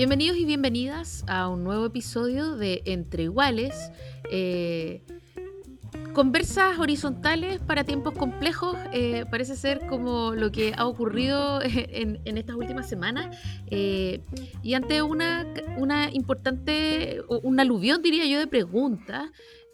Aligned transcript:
Bienvenidos 0.00 0.38
y 0.38 0.46
bienvenidas 0.46 1.24
a 1.26 1.48
un 1.48 1.62
nuevo 1.62 1.84
episodio 1.84 2.56
de 2.56 2.80
Entre 2.86 3.24
Iguales. 3.24 3.92
Eh, 4.30 5.02
conversas 6.14 6.78
horizontales 6.78 7.60
para 7.60 7.84
tiempos 7.84 8.14
complejos 8.14 8.78
eh, 8.94 9.26
parece 9.30 9.56
ser 9.56 9.86
como 9.88 10.32
lo 10.32 10.50
que 10.50 10.72
ha 10.74 10.86
ocurrido 10.86 11.60
en, 11.62 12.18
estas 12.38 12.56
últimas 12.56 12.88
semanas. 12.88 13.36
Eh, 13.66 14.22
y 14.62 14.72
ante 14.72 15.02
una, 15.02 15.46
una 15.76 16.08
importante, 16.10 17.20
un 17.28 17.60
aluvión 17.60 18.00
diría 18.00 18.24
yo 18.24 18.38
de 18.38 18.46
preguntas 18.46 19.30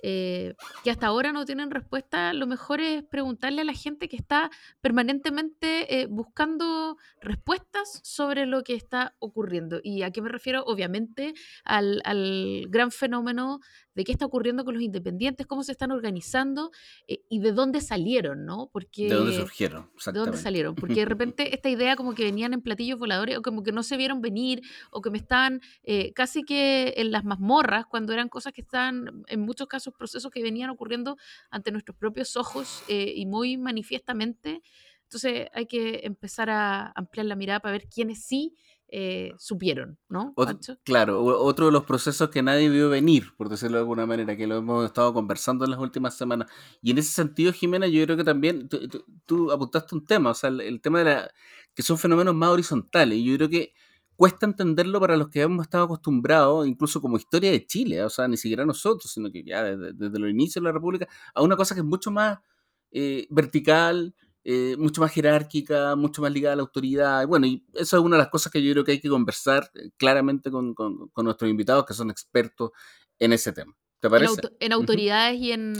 eh, 0.08 0.54
que 0.84 0.92
hasta 0.92 1.08
ahora 1.08 1.32
no 1.32 1.44
tienen 1.44 1.72
respuesta, 1.72 2.32
lo 2.32 2.46
mejor 2.46 2.80
es 2.80 3.02
preguntarle 3.02 3.62
a 3.62 3.64
la 3.64 3.72
gente 3.72 4.08
que 4.08 4.14
está 4.14 4.52
permanentemente 4.80 6.00
eh, 6.00 6.06
buscando 6.06 6.96
respuestas 7.20 8.02
sobre 8.04 8.46
lo 8.46 8.62
que 8.62 8.74
está 8.74 9.16
ocurriendo. 9.18 9.80
¿Y 9.82 10.02
a 10.02 10.12
qué 10.12 10.22
me 10.22 10.28
refiero? 10.28 10.62
Obviamente 10.64 11.34
al, 11.64 12.02
al 12.04 12.66
gran 12.68 12.92
fenómeno 12.92 13.58
de 13.96 14.04
qué 14.04 14.12
está 14.12 14.26
ocurriendo 14.26 14.64
con 14.64 14.74
los 14.74 14.82
independientes, 14.82 15.46
cómo 15.46 15.64
se 15.64 15.72
están 15.72 15.90
organizando 15.90 16.70
eh, 17.08 17.22
y 17.30 17.40
de 17.40 17.52
dónde 17.52 17.80
salieron, 17.80 18.44
¿no? 18.44 18.68
Porque, 18.70 19.08
de 19.08 19.14
dónde 19.14 19.34
surgieron, 19.34 19.90
De 20.04 20.12
dónde 20.12 20.36
salieron, 20.36 20.74
porque 20.74 20.96
de 20.96 21.04
repente 21.06 21.54
esta 21.54 21.70
idea 21.70 21.96
como 21.96 22.14
que 22.14 22.22
venían 22.22 22.52
en 22.52 22.60
platillos 22.60 22.98
voladores 22.98 23.38
o 23.38 23.42
como 23.42 23.62
que 23.62 23.72
no 23.72 23.82
se 23.82 23.96
vieron 23.96 24.20
venir 24.20 24.60
o 24.90 25.00
que 25.00 25.10
me 25.10 25.16
estaban 25.16 25.62
eh, 25.82 26.12
casi 26.12 26.42
que 26.42 26.92
en 26.98 27.10
las 27.10 27.24
mazmorras 27.24 27.86
cuando 27.86 28.12
eran 28.12 28.28
cosas 28.28 28.52
que 28.52 28.60
estaban 28.60 29.24
en 29.28 29.40
muchos 29.40 29.66
casos 29.66 29.94
procesos 29.94 30.30
que 30.30 30.42
venían 30.42 30.68
ocurriendo 30.68 31.16
ante 31.50 31.72
nuestros 31.72 31.96
propios 31.96 32.36
ojos 32.36 32.82
eh, 32.88 33.14
y 33.16 33.24
muy 33.24 33.56
manifiestamente. 33.56 34.62
Entonces 35.04 35.48
hay 35.54 35.66
que 35.66 36.00
empezar 36.02 36.50
a 36.50 36.92
ampliar 36.94 37.26
la 37.26 37.36
mirada 37.36 37.60
para 37.60 37.72
ver 37.72 37.88
quiénes 37.88 38.24
sí 38.24 38.56
eh, 38.88 39.32
supieron, 39.36 39.98
¿no? 40.08 40.32
claro, 40.84 41.22
otro 41.22 41.66
de 41.66 41.72
los 41.72 41.84
procesos 41.84 42.30
que 42.30 42.42
nadie 42.42 42.68
vio 42.68 42.88
venir, 42.88 43.34
por 43.36 43.48
decirlo 43.48 43.78
de 43.78 43.80
alguna 43.80 44.06
manera, 44.06 44.36
que 44.36 44.46
lo 44.46 44.56
hemos 44.56 44.86
estado 44.86 45.12
conversando 45.12 45.64
en 45.64 45.72
las 45.72 45.80
últimas 45.80 46.16
semanas. 46.16 46.48
Y 46.82 46.92
en 46.92 46.98
ese 46.98 47.10
sentido, 47.10 47.52
Jimena, 47.52 47.88
yo 47.88 48.04
creo 48.04 48.16
que 48.16 48.24
también 48.24 48.68
tú, 49.26 49.50
apuntaste 49.50 49.94
un 49.94 50.04
tema, 50.04 50.30
o 50.30 50.34
sea, 50.34 50.50
el, 50.50 50.80
tema 50.80 51.00
de 51.00 51.04
la, 51.04 51.30
que 51.74 51.82
son 51.82 51.98
fenómenos 51.98 52.34
más 52.34 52.50
horizontales. 52.50 53.18
Y 53.18 53.24
yo 53.24 53.36
creo 53.36 53.48
que 53.48 53.72
cuesta 54.14 54.46
entenderlo 54.46 55.00
para 55.00 55.16
los 55.16 55.28
que 55.30 55.42
hemos 55.42 55.64
estado 55.64 55.84
acostumbrados, 55.84 56.66
incluso 56.66 57.00
como 57.00 57.16
historia 57.16 57.50
de 57.50 57.66
Chile, 57.66 58.04
o 58.04 58.08
sea, 58.08 58.28
ni 58.28 58.36
siquiera 58.36 58.64
nosotros, 58.64 59.12
sino 59.12 59.32
que 59.32 59.42
ya 59.42 59.64
desde, 59.64 60.18
los 60.18 60.30
inicios 60.30 60.62
de 60.62 60.68
la 60.68 60.72
República, 60.72 61.08
a 61.34 61.42
una 61.42 61.56
cosa 61.56 61.74
que 61.74 61.80
es 61.80 61.86
mucho 61.86 62.10
más 62.12 62.38
eh, 62.92 63.26
vertical, 63.30 64.14
eh, 64.48 64.76
mucho 64.78 65.00
más 65.00 65.12
jerárquica, 65.12 65.96
mucho 65.96 66.22
más 66.22 66.30
ligada 66.30 66.52
a 66.52 66.56
la 66.56 66.62
autoridad. 66.62 67.26
Bueno, 67.26 67.48
y 67.48 67.64
eso 67.74 67.96
es 67.96 68.02
una 68.04 68.14
de 68.14 68.22
las 68.22 68.30
cosas 68.30 68.52
que 68.52 68.62
yo 68.62 68.70
creo 68.74 68.84
que 68.84 68.92
hay 68.92 69.00
que 69.00 69.08
conversar 69.08 69.68
eh, 69.74 69.90
claramente 69.96 70.52
con, 70.52 70.72
nuestros 71.16 71.50
invitados 71.50 71.84
que 71.84 71.94
son 71.94 72.10
expertos 72.10 72.70
en 73.18 73.32
ese 73.32 73.52
tema. 73.52 73.76
¿Te 73.98 74.08
parece? 74.08 74.40
En, 74.60 74.72
autoridades 74.72 75.40
y 75.40 75.50
en, 75.50 75.74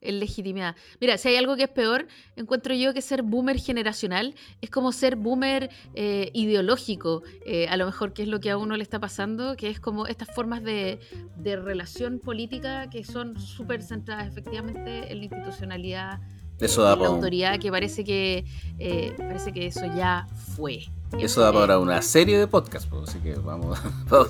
legitimidad. 0.00 0.76
Mira, 1.00 1.18
si 1.18 1.30
hay 1.30 1.36
algo 1.36 1.56
que 1.56 1.64
es 1.64 1.70
peor, 1.70 2.06
encuentro 2.36 2.72
yo 2.76 2.94
que 2.94 3.02
ser 3.02 3.22
boomer 3.22 3.58
generacional 3.58 4.36
es 4.60 4.70
como 4.70 4.92
ser 4.92 5.16
boomer 5.16 5.70
eh, 5.94 6.30
ideológico, 6.34 7.24
a 7.68 7.76
lo 7.76 7.84
mejor 7.84 8.12
que 8.12 8.22
es 8.22 8.28
lo 8.28 8.38
que 8.38 8.50
a 8.50 8.56
uno 8.56 8.76
le 8.76 8.84
está 8.84 9.00
pasando, 9.00 9.56
que 9.56 9.70
es 9.70 9.80
como 9.80 10.06
estas 10.06 10.32
formas 10.32 10.62
de, 10.62 11.00
de 11.36 11.56
relación 11.56 12.20
política 12.20 12.88
que 12.90 13.02
son 13.02 13.40
súper 13.40 13.82
centradas 13.82 14.28
efectivamente 14.28 15.10
en 15.10 15.18
la 15.18 15.24
institucionalidad 15.24 16.20
eso 16.64 16.82
da 16.82 16.96
la 16.96 17.08
autoridad 17.08 17.58
que 17.58 17.70
parece 17.70 18.04
que 18.04 18.44
eh, 18.78 19.14
parece 19.16 19.52
que 19.52 19.66
eso 19.66 19.84
ya 19.96 20.26
fue. 20.56 20.86
Eso 21.18 21.40
da 21.42 21.52
para 21.52 21.78
una 21.78 22.02
serie 22.02 22.38
de 22.38 22.46
podcasts, 22.46 22.88
pues, 22.90 23.08
así 23.08 23.18
que 23.20 23.34
vamos, 23.44 23.78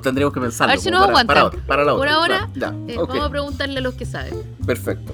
tendríamos 0.03 0.35
que 0.35 0.41
pensarlo. 0.41 0.73
A 0.73 0.75
ver 0.75 0.83
si 0.83 0.91
nos 0.91 1.03
aguantan. 1.03 1.51
Para, 1.67 1.85
Por 1.85 2.09
ahora, 2.09 2.51
eh, 2.55 2.97
vamos 2.97 3.21
a 3.21 3.31
preguntarle 3.31 3.79
a 3.79 3.83
los 3.83 3.95
que 3.95 4.05
saben. 4.05 4.35
Perfecto. 4.67 5.13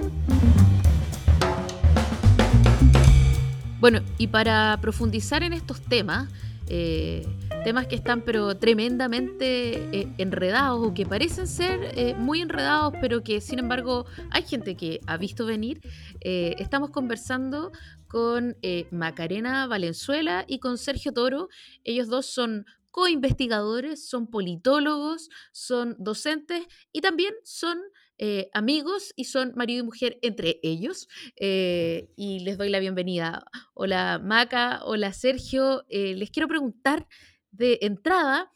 Bueno, 3.80 4.00
y 4.18 4.26
para 4.26 4.78
profundizar 4.82 5.42
en 5.42 5.52
estos 5.52 5.80
temas, 5.80 6.28
eh, 6.68 7.26
temas 7.64 7.86
que 7.86 7.94
están 7.94 8.22
pero 8.22 8.56
tremendamente 8.56 9.74
eh, 9.98 10.08
enredados 10.18 10.86
o 10.86 10.94
que 10.94 11.06
parecen 11.06 11.46
ser 11.46 11.80
eh, 11.96 12.14
muy 12.14 12.40
enredados, 12.40 12.94
pero 13.00 13.22
que 13.22 13.40
sin 13.40 13.58
embargo 13.58 14.06
hay 14.30 14.42
gente 14.42 14.76
que 14.76 15.00
ha 15.06 15.16
visto 15.16 15.46
venir. 15.46 15.80
estamos 16.20 16.90
conversando 16.90 17.72
con 18.08 18.56
Macarena 18.90 19.66
Valenzuela 19.66 20.44
y 20.46 20.58
con 20.58 20.78
Sergio 20.78 21.12
Toro. 21.12 21.48
Ellos 21.84 22.08
dos 22.08 22.26
son 22.26 22.66
co-investigadores, 22.90 24.08
son 24.08 24.26
politólogos, 24.26 25.28
son 25.52 25.96
docentes 25.98 26.66
y 26.92 27.00
también 27.00 27.34
son 27.44 27.78
eh, 28.22 28.50
amigos 28.52 29.14
y 29.16 29.24
son 29.24 29.54
marido 29.56 29.80
y 29.80 29.86
mujer 29.86 30.18
entre 30.20 30.60
ellos. 30.62 31.08
Eh, 31.36 32.10
y 32.16 32.40
les 32.40 32.58
doy 32.58 32.68
la 32.68 32.78
bienvenida. 32.78 33.44
Hola 33.72 34.20
Maca, 34.22 34.80
hola 34.84 35.14
Sergio. 35.14 35.86
Eh, 35.88 36.14
les 36.16 36.30
quiero 36.30 36.46
preguntar 36.46 37.06
de 37.52 37.78
entrada 37.82 38.52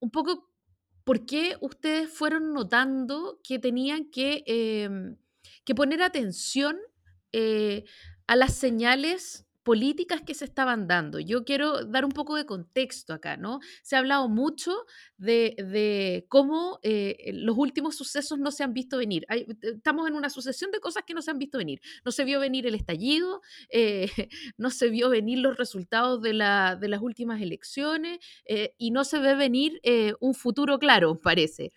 un 0.00 0.10
poco 0.10 0.48
por 1.04 1.26
qué 1.26 1.56
ustedes 1.60 2.08
fueron 2.10 2.54
notando 2.54 3.40
que 3.44 3.58
tenían 3.58 4.10
que, 4.10 4.42
em, 4.46 5.16
que 5.64 5.74
poner 5.74 6.02
atención 6.02 6.78
a 8.26 8.36
las 8.36 8.54
señales 8.54 9.46
políticas 9.70 10.20
que 10.22 10.34
se 10.34 10.46
estaban 10.46 10.88
dando. 10.88 11.20
Yo 11.20 11.44
quiero 11.44 11.84
dar 11.84 12.04
un 12.04 12.10
poco 12.10 12.34
de 12.34 12.44
contexto 12.44 13.14
acá, 13.14 13.36
¿no? 13.36 13.60
Se 13.84 13.94
ha 13.94 14.00
hablado 14.00 14.28
mucho 14.28 14.72
de, 15.16 16.26
cómo 16.28 16.80
eh, 16.82 17.30
los 17.34 17.56
últimos 17.56 17.94
sucesos 17.94 18.40
no 18.40 18.50
se 18.50 18.64
han 18.64 18.74
visto 18.74 18.98
venir. 18.98 19.24
estamos 19.62 20.08
en 20.08 20.14
una 20.14 20.28
sucesión 20.28 20.72
de 20.72 20.80
cosas 20.80 21.04
que 21.06 21.14
no 21.14 21.22
se 21.22 21.30
han 21.30 21.38
visto 21.38 21.58
venir. 21.58 21.80
No 22.04 22.10
se 22.10 22.24
vio 22.24 22.40
venir 22.40 22.66
el 22.66 22.74
estallido, 22.74 23.42
eh, 23.70 24.10
no 24.56 24.70
se 24.70 24.88
vio 24.88 25.08
venir 25.08 25.38
los 25.38 25.56
resultados 25.56 26.20
de, 26.20 26.32
las 26.34 27.00
últimas 27.00 27.40
elecciones 27.40 28.18
eh, 28.46 28.74
y 28.76 28.90
no 28.90 29.04
se 29.04 29.20
ve 29.20 29.36
venir 29.36 29.80
un 30.18 30.34
futuro 30.34 30.80
claro, 30.80 31.14
parece. 31.14 31.70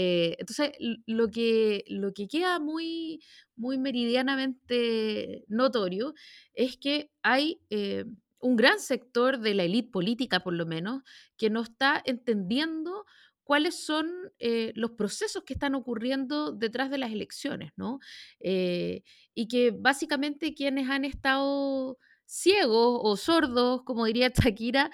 Eh, 0.00 0.36
entonces, 0.38 0.70
lo 1.06 1.28
que, 1.28 1.82
lo 1.88 2.12
que 2.14 2.28
queda 2.28 2.60
muy, 2.60 3.20
muy 3.56 3.78
meridianamente 3.78 5.44
notorio 5.48 6.14
es 6.54 6.76
que 6.76 7.10
hay 7.24 7.60
eh, 7.70 8.04
un 8.38 8.54
gran 8.54 8.78
sector 8.78 9.40
de 9.40 9.54
la 9.54 9.64
élite 9.64 9.90
política, 9.90 10.38
por 10.38 10.54
lo 10.54 10.66
menos, 10.66 11.02
que 11.36 11.50
no 11.50 11.62
está 11.62 12.00
entendiendo 12.04 13.06
cuáles 13.42 13.74
son 13.84 14.08
eh, 14.38 14.70
los 14.76 14.92
procesos 14.92 15.42
que 15.42 15.54
están 15.54 15.74
ocurriendo 15.74 16.52
detrás 16.52 16.90
de 16.92 16.98
las 16.98 17.10
elecciones, 17.10 17.72
¿no? 17.74 17.98
y 18.40 19.48
que 19.48 19.72
básicamente 19.72 20.54
quienes 20.54 20.88
han 20.90 21.04
estado 21.04 21.98
ciegos 22.24 23.00
o 23.02 23.16
sordos, 23.16 23.82
como 23.82 24.04
diría 24.04 24.30
Shakira, 24.54 24.92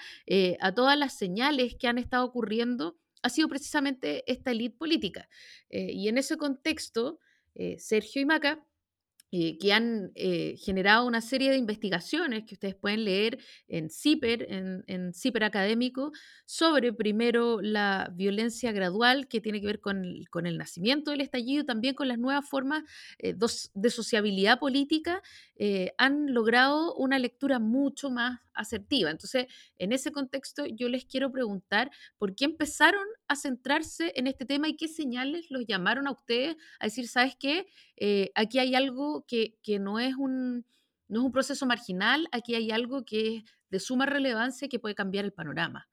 a 0.61 0.71
todas 0.73 0.97
las 0.97 1.15
señales 1.15 1.75
que 1.77 1.87
han 1.87 1.99
estado 1.99 2.25
ocurriendo, 2.25 2.97
ha 3.25 3.29
sido 3.29 3.47
precisamente 3.49 4.23
esta 4.31 4.51
élite 4.51 4.77
política. 4.77 5.27
Eh, 5.69 5.91
y 5.91 6.09
en 6.09 6.19
ese 6.19 6.37
contexto, 6.37 7.19
eh, 7.55 7.75
Sergio 7.79 8.21
y 8.21 8.25
Maca 8.25 8.63
eh, 9.37 9.57
que 9.57 9.73
han 9.73 10.13
eh, 10.15 10.55
generado 10.63 11.05
una 11.05 11.19
serie 11.19 11.51
de 11.51 11.57
investigaciones 11.57 12.45
que 12.45 12.53
ustedes 12.53 12.73
pueden 12.73 13.03
leer 13.03 13.37
en 13.67 13.89
CIPER, 13.89 14.47
en, 14.49 15.13
CIPER 15.13 15.43
académico, 15.43 16.13
sobre 16.45 16.93
primero 16.93 17.59
la 17.59 18.09
violencia 18.13 18.71
gradual 18.71 19.27
que 19.27 19.41
tiene 19.41 19.59
que 19.59 19.67
ver 19.67 19.81
con 19.81 20.05
el, 20.05 20.29
con 20.29 20.45
el 20.45 20.57
nacimiento 20.57 21.11
del 21.11 21.19
estallido, 21.19 21.65
también 21.65 21.95
con 21.95 22.07
las 22.07 22.17
nuevas 22.17 22.47
formas 22.47 22.85
eh, 23.19 23.35
de 23.73 23.89
sociabilidad 23.89 24.57
política, 24.57 25.21
han 25.97 26.33
logrado 26.33 26.95
una 26.95 27.19
lectura 27.19 27.59
mucho 27.59 28.09
más 28.09 28.39
asertiva. 28.53 29.11
Entonces, 29.11 29.47
en 29.77 29.91
ese 29.91 30.11
contexto, 30.11 30.65
yo 30.65 30.89
les 30.89 31.05
quiero 31.05 31.31
preguntar 31.31 31.91
por 32.17 32.35
qué 32.35 32.45
empezaron 32.45 33.05
a 33.27 33.35
centrarse 33.35 34.13
en 34.15 34.27
este 34.27 34.45
tema 34.45 34.67
y 34.67 34.75
qué 34.75 34.87
señales 34.87 35.47
los 35.49 35.65
llamaron 35.65 36.07
a 36.07 36.11
ustedes 36.11 36.55
a 36.79 36.85
decir, 36.85 37.07
¿sabes 37.07 37.35
qué? 37.39 37.67
aquí 38.35 38.59
hay 38.59 38.75
algo 38.75 39.25
que, 39.27 39.57
no, 39.79 39.99
es 39.99 40.15
un, 40.15 40.65
no 41.07 41.19
es 41.19 41.25
un 41.25 41.31
proceso 41.31 41.65
marginal, 41.65 42.27
aquí 42.31 42.55
hay 42.55 42.71
algo 42.71 43.05
que 43.05 43.37
es 43.37 43.43
de 43.69 43.79
suma 43.79 44.05
relevancia 44.05 44.67
que 44.67 44.79
puede 44.79 44.95
cambiar 44.95 45.25
el 45.25 45.33
panorama. 45.33 45.87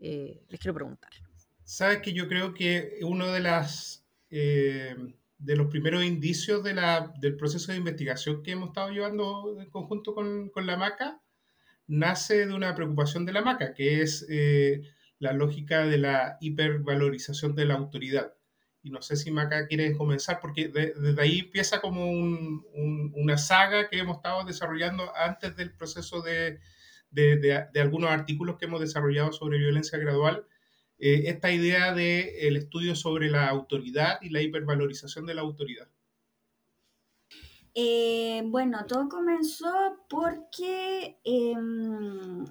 Eh, 0.00 0.42
les 0.48 0.60
quiero 0.60 0.74
preguntar. 0.74 1.10
Sabes 1.62 1.98
que 2.00 2.12
yo 2.12 2.28
creo 2.28 2.54
que 2.54 2.98
uno 3.02 3.30
de 3.32 3.40
las 3.40 4.04
eh, 4.30 4.96
de 5.38 5.56
los 5.56 5.68
primeros 5.68 6.04
indicios 6.04 6.62
de 6.62 6.74
la, 6.74 7.12
del 7.18 7.36
proceso 7.36 7.72
de 7.72 7.78
investigación 7.78 8.42
que 8.42 8.52
hemos 8.52 8.68
estado 8.68 8.90
llevando 8.90 9.56
en 9.58 9.70
conjunto 9.70 10.14
con, 10.14 10.50
con 10.50 10.66
la 10.66 10.76
MACA 10.76 11.20
nace 11.86 12.46
de 12.46 12.54
una 12.54 12.74
preocupación 12.74 13.24
de 13.24 13.32
la 13.32 13.42
MACA, 13.42 13.74
que 13.74 14.02
es 14.02 14.26
eh, 14.28 14.82
la 15.20 15.32
lógica 15.32 15.86
de 15.86 15.98
la 15.98 16.38
hipervalorización 16.40 17.54
de 17.54 17.66
la 17.66 17.74
autoridad. 17.74 18.34
Y 18.82 18.90
no 18.90 19.02
sé 19.02 19.16
si 19.16 19.30
Maca 19.30 19.66
quiere 19.68 19.94
comenzar, 19.94 20.40
porque 20.40 20.68
desde 20.68 21.22
ahí 21.22 21.40
empieza 21.40 21.80
como 21.80 22.10
un, 22.10 22.64
una 23.14 23.36
saga 23.36 23.88
que 23.88 23.98
hemos 23.98 24.16
estado 24.16 24.44
desarrollando 24.44 25.14
antes 25.14 25.54
del 25.54 25.72
proceso 25.72 26.22
de, 26.22 26.58
de, 27.10 27.36
de, 27.72 27.80
algunos 27.80 28.10
artículos 28.10 28.56
que 28.56 28.64
hemos 28.64 28.80
desarrollado 28.80 29.32
sobre 29.32 29.58
violencia 29.58 29.98
gradual. 29.98 30.46
Eh, 30.98 31.24
esta 31.26 31.52
idea 31.52 31.92
del 31.94 32.30
el 32.40 32.56
estudio 32.56 32.94
sobre 32.94 33.30
la 33.30 33.48
autoridad 33.48 34.18
y 34.22 34.30
la 34.30 34.40
hipervalorización 34.40 35.26
de 35.26 35.34
la 35.34 35.42
autoridad. 35.42 35.88
Eh, 37.74 38.42
bueno, 38.46 38.86
todo 38.86 39.08
comenzó 39.08 40.04
porque 40.08 41.18
em, 41.24 42.44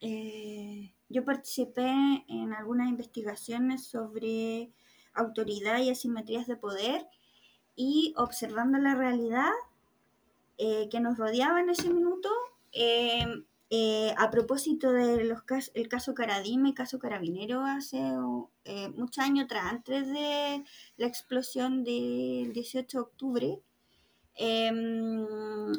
eh, 0.00 0.94
yo 1.08 1.24
participé 1.24 1.90
en 2.28 2.52
algunas 2.52 2.88
investigaciones 2.88 3.84
sobre 3.84 4.72
autoridad 5.14 5.78
y 5.78 5.90
asimetrías 5.90 6.46
de 6.46 6.56
poder 6.56 7.06
y 7.74 8.14
observando 8.16 8.78
la 8.78 8.94
realidad 8.94 9.50
eh, 10.58 10.88
que 10.90 11.00
nos 11.00 11.16
rodeaba 11.16 11.60
en 11.60 11.70
ese 11.70 11.90
minuto, 11.90 12.28
em, 12.72 13.44
a 14.16 14.30
propósito 14.30 14.92
del 14.92 15.34
el 15.74 15.88
caso 15.88 16.14
Caradima 16.14 16.70
y 16.70 16.74
caso 16.74 16.98
Carabinero 16.98 17.60
hace 17.60 18.00
muchos 18.96 19.24
años 19.24 19.44
atrás, 19.44 19.64
antes 19.72 20.08
de 20.08 20.64
la 20.96 21.06
explosión 21.06 21.84
del 21.84 22.52
18 22.52 22.98
de 22.98 23.02
octubre, 23.02 23.62
Em, 24.40 25.26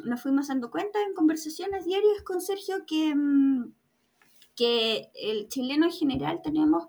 nos 0.04 0.20
fuimos 0.20 0.48
dando 0.48 0.70
cuenta 0.70 1.00
en 1.02 1.14
conversaciones 1.14 1.86
diarias 1.86 2.22
con 2.22 2.42
Sergio 2.42 2.84
que, 2.86 3.08
em, 3.08 3.72
que 4.60 5.10
el 5.14 5.48
chileno 5.48 5.86
en 5.86 5.90
general 5.90 6.42
tenemos 6.42 6.88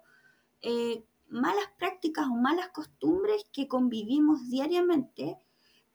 eh, 0.61 1.05
malas 1.29 1.69
prácticas 1.79 2.27
o 2.27 2.35
malas 2.35 2.67
costumbres 2.73 3.45
que 3.53 3.69
convivimos 3.69 4.49
diariamente 4.49 5.37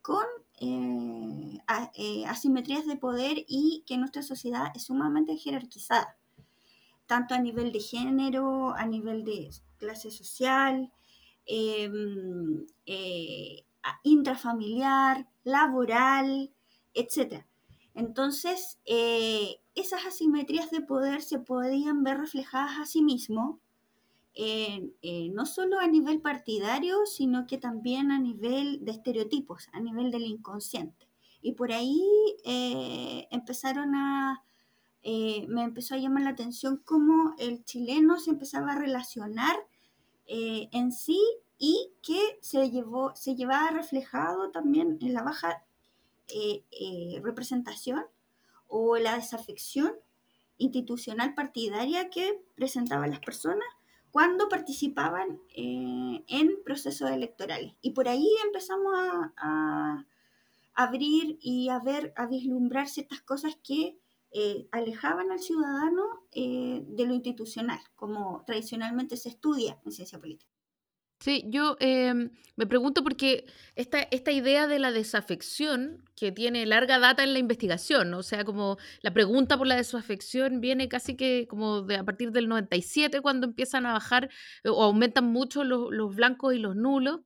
con 0.00 0.24
eh, 0.58 1.60
eh, 1.96 2.24
asimetrías 2.24 2.86
de 2.86 2.96
poder 2.96 3.44
y 3.46 3.84
que 3.86 3.98
nuestra 3.98 4.22
sociedad 4.22 4.72
es 4.74 4.84
sumamente 4.84 5.36
jerarquizada, 5.36 6.16
tanto 7.04 7.34
a 7.34 7.40
nivel 7.40 7.72
de 7.72 7.80
género, 7.80 8.74
a 8.74 8.86
nivel 8.86 9.22
de 9.26 9.50
clase 9.76 10.10
social, 10.10 10.90
em, 11.44 12.66
intrafamiliar, 14.02 15.28
laboral, 15.44 16.50
etc. 16.94 17.44
Entonces, 17.92 18.78
esas 19.76 20.04
asimetrías 20.04 20.70
de 20.70 20.80
poder 20.80 21.22
se 21.22 21.38
podían 21.38 22.02
ver 22.02 22.18
reflejadas 22.18 22.80
a 22.80 22.86
sí 22.86 23.02
mismo, 23.02 23.60
eh, 24.34 24.90
no 25.32 25.46
solo 25.46 25.78
a 25.78 25.86
nivel 25.86 26.20
partidario, 26.20 27.06
sino 27.06 27.46
que 27.46 27.56
también 27.56 28.10
a 28.10 28.18
nivel 28.18 28.84
de 28.84 28.90
estereotipos, 28.90 29.68
a 29.72 29.80
nivel 29.80 30.10
del 30.10 30.24
inconsciente. 30.24 31.08
Y 31.40 31.52
por 31.52 31.72
ahí 31.72 32.04
eh, 32.44 33.28
empezaron 33.30 33.94
a, 33.94 34.42
me 35.04 35.62
empezó 35.62 35.94
a 35.94 35.98
llamar 35.98 36.24
la 36.24 36.30
atención 36.30 36.82
cómo 36.84 37.34
el 37.38 37.64
chileno 37.64 38.18
se 38.18 38.30
empezaba 38.30 38.72
a 38.72 38.78
relacionar 38.78 39.54
en 40.26 40.90
sí 40.90 41.20
y 41.58 41.92
que 42.02 42.38
se, 42.40 42.70
llevó, 42.70 43.14
se 43.14 43.34
llevaba 43.34 43.70
reflejado 43.70 44.50
también 44.50 44.98
en 45.00 45.14
la 45.14 45.22
baja 45.22 45.64
eh, 46.28 46.64
eh, 46.70 47.20
representación 47.22 48.04
o 48.68 48.96
la 48.96 49.16
desafección 49.16 49.92
institucional 50.58 51.34
partidaria 51.34 52.10
que 52.10 52.42
presentaban 52.54 53.10
las 53.10 53.20
personas 53.20 53.66
cuando 54.10 54.48
participaban 54.48 55.40
eh, 55.54 56.24
en 56.28 56.62
procesos 56.64 57.10
electorales. 57.10 57.74
Y 57.82 57.90
por 57.90 58.08
ahí 58.08 58.28
empezamos 58.44 58.92
a, 59.36 60.06
abrir 60.78 61.38
y 61.40 61.70
a 61.70 61.78
ver, 61.78 62.12
a 62.16 62.26
vislumbrar 62.26 62.88
ciertas 62.88 63.22
cosas 63.22 63.56
que 63.62 63.98
alejaban 64.70 65.30
al 65.30 65.38
ciudadano 65.38 66.04
de 66.34 67.06
lo 67.06 67.14
institucional, 67.14 67.80
como 67.94 68.44
tradicionalmente 68.46 69.16
se 69.16 69.30
estudia 69.30 69.80
en 69.86 69.92
ciencia 69.92 70.18
política. 70.18 70.52
Sí, 71.18 71.44
yo 71.48 71.76
em, 71.80 72.30
me 72.56 72.66
pregunto 72.66 73.02
porque 73.02 73.46
esta, 73.74 74.00
esta 74.10 74.32
idea 74.32 74.66
de 74.66 74.78
la 74.78 74.92
desafección, 74.92 76.04
que 76.14 76.30
tiene 76.30 76.66
larga 76.66 76.98
data 76.98 77.22
en 77.24 77.32
la 77.32 77.38
investigación, 77.38 78.12
o 78.14 78.22
sea, 78.22 78.44
como 78.44 78.76
la 79.02 79.12
pregunta 79.12 79.56
por 79.58 79.66
la 79.66 79.76
desafección 79.76 80.60
viene 80.60 80.88
casi 80.88 81.16
que 81.16 81.46
como 81.48 81.82
de 81.82 81.96
a 81.96 82.04
partir 82.04 82.32
del 82.32 82.48
97, 82.48 83.20
cuando 83.22 83.46
empiezan 83.46 83.86
a 83.86 83.94
bajar 83.94 84.30
o 84.64 84.82
aumentan 84.84 85.24
mucho 85.26 85.64
los, 85.64 85.90
los 85.90 86.14
blancos 86.14 86.54
y 86.54 86.58
los 86.58 86.76
nulos. 86.76 87.20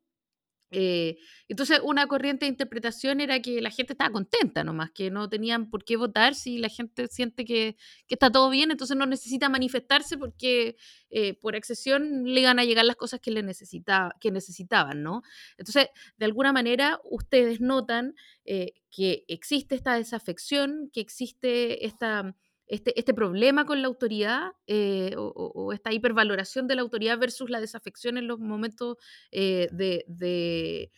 Eh, 0.70 1.18
entonces, 1.48 1.80
una 1.82 2.06
corriente 2.06 2.44
de 2.46 2.50
interpretación 2.50 3.20
era 3.20 3.40
que 3.40 3.60
la 3.60 3.70
gente 3.70 3.94
estaba 3.94 4.10
contenta 4.12 4.62
nomás, 4.62 4.90
que 4.92 5.10
no 5.10 5.28
tenían 5.28 5.68
por 5.68 5.84
qué 5.84 5.96
votar 5.96 6.34
si 6.34 6.58
la 6.58 6.68
gente 6.68 7.08
siente 7.08 7.44
que, 7.44 7.76
está 8.08 8.30
todo 8.30 8.50
bien, 8.50 8.70
entonces 8.70 8.96
no 8.96 9.06
necesita 9.06 9.48
manifestarse 9.48 10.16
porque 10.16 10.76
eh, 11.10 11.34
por 11.34 11.56
excesión 11.56 12.24
le 12.24 12.40
iban 12.40 12.58
a 12.58 12.64
llegar 12.64 12.84
las 12.84 12.96
cosas 12.96 13.20
que, 13.20 13.30
le 13.30 13.42
necesitaba, 13.42 14.14
que 14.20 14.30
necesitaban, 14.30 15.02
¿no? 15.02 15.22
Entonces, 15.58 15.88
de 16.18 16.24
alguna 16.24 16.52
manera, 16.52 17.00
ustedes 17.04 17.60
notan 17.60 18.14
eh, 18.44 18.74
que 18.90 19.24
existe 19.28 19.74
esta 19.74 19.94
desafección, 19.94 20.90
que 20.92 21.00
existe 21.00 21.86
esta 21.86 22.34
este, 22.70 22.96
este, 22.96 23.12
problema 23.12 23.66
con 23.66 23.82
la 23.82 23.88
autoridad 23.88 24.52
eh, 24.68 25.12
o, 25.16 25.72
esta 25.72 25.92
hipervaloración 25.92 26.68
de 26.68 26.76
la 26.76 26.82
autoridad 26.82 27.18
versus 27.18 27.50
la 27.50 27.60
desafección 27.60 28.16
en 28.16 28.28
los 28.28 28.38
momentos 28.38 28.96
eh, 29.32 29.68
de, 29.72 30.92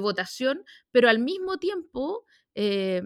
votación, 0.00 0.64
pero 0.90 1.08
al 1.08 1.20
mismo 1.20 1.58
tiempo 1.58 2.24
eh, 2.56 3.02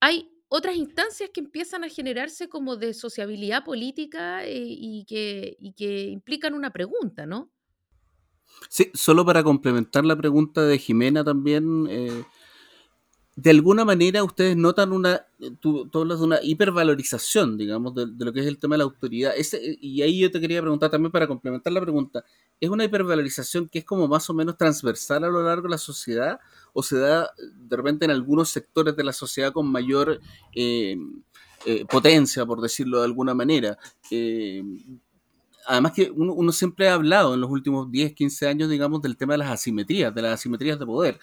hay 0.00 0.32
otras 0.48 0.74
instancias 0.74 1.30
que 1.32 1.38
empiezan 1.38 1.84
a 1.84 1.88
generarse 1.88 2.48
como 2.48 2.76
de 2.76 2.92
sociabilidad 2.92 3.62
política 3.62 4.42
y, 4.48 5.04
que, 5.06 5.56
y 5.60 5.74
que 5.74 6.06
implican 6.06 6.54
una 6.54 6.72
pregunta, 6.72 7.24
¿no? 7.24 7.52
Sí, 8.68 8.90
solo 8.94 9.24
para 9.24 9.44
complementar 9.44 10.04
la 10.04 10.16
pregunta 10.16 10.64
de 10.64 10.76
Jimena 10.76 11.22
también, 11.22 11.86
de 13.42 13.50
alguna 13.50 13.86
manera 13.86 14.22
ustedes 14.22 14.54
notan 14.54 14.92
una, 14.92 15.24
tú, 15.60 15.88
hablas 15.94 16.18
de 16.18 16.26
una 16.26 16.38
hipervalorización, 16.42 17.56
digamos, 17.56 17.94
de, 17.94 18.06
lo 18.06 18.32
que 18.34 18.40
es 18.40 18.46
el 18.46 18.58
tema 18.58 18.74
de 18.74 18.78
la 18.78 18.84
autoridad. 18.84 19.32
Y 19.80 20.02
ahí 20.02 20.18
yo 20.20 20.30
te 20.30 20.40
quería 20.40 20.60
preguntar 20.60 20.90
también 20.90 21.10
para 21.10 21.26
complementar 21.26 21.72
la 21.72 21.80
pregunta, 21.80 22.22
¿es 22.60 22.68
una 22.68 22.84
hipervalorización 22.84 23.68
que 23.68 23.78
es 23.78 23.84
como 23.86 24.06
más 24.08 24.28
o 24.28 24.34
menos 24.34 24.58
transversal 24.58 25.24
a 25.24 25.28
lo 25.28 25.42
largo 25.42 25.62
de 25.62 25.70
la 25.70 25.78
sociedad 25.78 26.38
o 26.74 26.82
se 26.82 26.98
da 26.98 27.30
de 27.54 27.76
repente 27.76 28.04
en 28.04 28.10
algunos 28.10 28.50
sectores 28.50 28.94
de 28.94 29.04
la 29.04 29.14
sociedad 29.14 29.52
con 29.52 29.66
mayor 29.72 30.20
eh, 30.54 30.98
eh, 31.64 31.86
potencia, 31.86 32.44
por 32.44 32.60
decirlo 32.60 32.98
de 32.98 33.06
alguna 33.06 33.32
manera? 33.32 33.78
Eh, 34.10 34.62
además 35.66 35.92
que 35.92 36.10
uno, 36.10 36.34
uno, 36.34 36.52
siempre 36.52 36.90
ha 36.90 36.94
hablado 36.94 37.32
en 37.32 37.40
los 37.40 37.50
últimos 37.50 37.90
10, 37.90 38.12
15 38.12 38.48
años, 38.48 38.68
digamos, 38.68 39.00
del 39.00 39.16
tema 39.16 39.32
de 39.32 39.38
las 39.38 39.50
asimetrías, 39.50 40.14
de 40.14 40.20
las 40.20 40.34
asimetrías 40.34 40.78
de 40.78 40.84
poder 40.84 41.18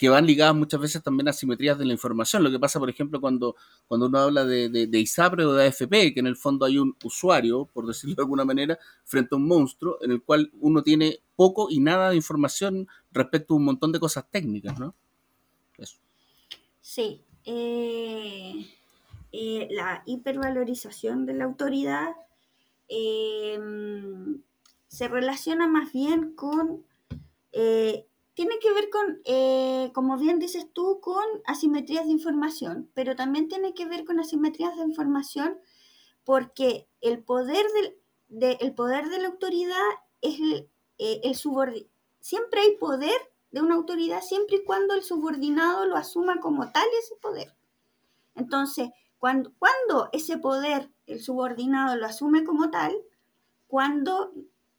que 0.00 0.08
van 0.08 0.24
ligadas 0.24 0.54
muchas 0.54 0.80
veces 0.80 1.02
también 1.02 1.28
a 1.28 1.32
simetrías 1.34 1.78
de 1.78 1.84
la 1.84 1.92
información. 1.92 2.42
Lo 2.42 2.50
que 2.50 2.58
pasa, 2.58 2.78
por 2.78 2.88
ejemplo, 2.88 3.20
cuando, 3.20 3.54
cuando 3.86 4.06
uno 4.06 4.18
habla 4.18 4.46
de, 4.46 4.70
de, 4.70 4.98
ISAPRE 4.98 5.44
o 5.44 5.52
de 5.52 5.66
AFP, 5.66 6.14
que 6.14 6.20
en 6.20 6.26
el 6.26 6.36
fondo 6.36 6.64
hay 6.64 6.78
un 6.78 6.96
usuario, 7.04 7.66
por 7.66 7.86
decirlo 7.86 8.14
de 8.14 8.22
alguna 8.22 8.46
manera, 8.46 8.78
frente 9.04 9.34
a 9.34 9.36
un 9.36 9.46
monstruo, 9.46 9.98
en 10.00 10.12
el 10.12 10.22
cual 10.22 10.50
uno 10.58 10.82
tiene 10.82 11.20
poco 11.36 11.68
y 11.68 11.80
nada 11.80 12.08
de 12.08 12.16
información 12.16 12.88
respecto 13.12 13.52
a 13.52 13.58
un 13.58 13.64
montón 13.66 13.92
de 13.92 14.00
cosas 14.00 14.24
técnicas, 14.30 14.80
¿no? 14.80 14.94
Sí. 16.80 17.22
Eh, 17.44 18.54
eh, 19.32 19.68
la 19.70 20.02
hipervalorización 20.06 21.26
de 21.26 21.34
la 21.34 21.44
autoridad 21.44 22.08
eh, 22.88 23.60
se 24.88 25.08
relaciona 25.08 25.68
más 25.68 25.92
bien 25.92 26.34
con 26.34 26.86
tiene 28.40 28.58
que 28.58 28.72
ver 28.72 28.88
con, 28.88 29.20
eh, 29.26 29.90
como 29.92 30.16
bien 30.16 30.38
dices 30.38 30.66
tú, 30.72 30.98
con 31.02 31.22
asimetrías 31.44 32.06
de 32.06 32.12
información, 32.12 32.90
pero 32.94 33.14
también 33.14 33.48
tiene 33.48 33.74
que 33.74 33.84
ver 33.84 34.06
con 34.06 34.18
asimetrías 34.18 34.74
de 34.78 34.84
información 34.84 35.58
porque 36.24 36.88
el 37.02 37.22
poder, 37.22 37.66
de, 38.28 38.56
el 38.62 38.74
poder 38.74 39.10
de 39.10 39.18
la 39.18 39.28
autoridad 39.28 39.84
es 40.22 40.40
el, 40.40 40.70
eh, 40.96 41.34
subordinado. 41.34 41.92
Siempre 42.20 42.62
hay 42.62 42.78
poder 42.78 43.12
de 43.50 43.60
una 43.60 43.74
autoridad 43.74 44.22
siempre 44.22 44.56
y 44.56 44.64
cuando 44.64 44.94
el 44.94 45.02
subordinado 45.02 45.84
lo 45.84 45.96
asuma 45.96 46.40
como 46.40 46.72
tal 46.72 46.86
ese 46.98 47.16
poder. 47.16 47.54
Entonces, 48.36 48.88
Cuando, 49.18 49.52
cuando 49.58 50.08
ese 50.12 50.38
poder 50.38 50.90
el 51.04 51.20
subordinado 51.20 51.94
lo 51.96 52.06
asume 52.06 52.42
como 52.44 52.70
tal, 52.70 52.96
cuando 53.66 54.32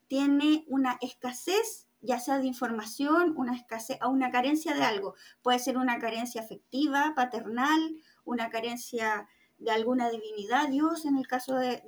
tiene 0.08 0.66
una 0.68 0.98
escasez, 1.00 1.91
ya 2.02 2.20
sea 2.20 2.40
de 2.40 2.48
información, 2.48 3.34
una 3.38 3.56
escasez 3.56 4.00
o 4.04 4.10
una 4.10 4.32
carencia 4.32 4.74
de 4.74 4.84
algo. 4.84 5.16
Puede 5.42 5.60
ser 5.60 5.78
una 5.78 6.00
carencia 6.00 6.42
afectiva, 6.42 7.14
paternal, 7.16 7.96
una 8.26 8.50
carencia 8.50 9.28
de 9.58 9.72
alguna 9.72 10.10
divinidad, 10.10 10.70
Dios 10.70 11.06
en 11.06 11.18
el 11.18 11.28
caso 11.28 11.56
de, 11.56 11.82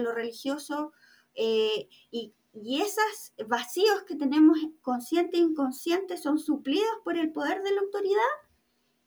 lo 0.00 0.12
religioso, 0.12 0.92
eh, 1.34 1.88
y, 2.10 2.32
y 2.52 2.80
esos 2.80 3.34
vacíos 3.46 4.02
que 4.06 4.16
tenemos 4.16 4.58
consciente 4.80 5.36
e 5.36 5.40
inconsciente 5.40 6.16
son 6.16 6.38
suplidos 6.38 6.90
por 7.04 7.16
el 7.16 7.32
poder 7.32 7.62
de 7.62 7.72
la 7.72 7.80
autoridad 7.80 8.20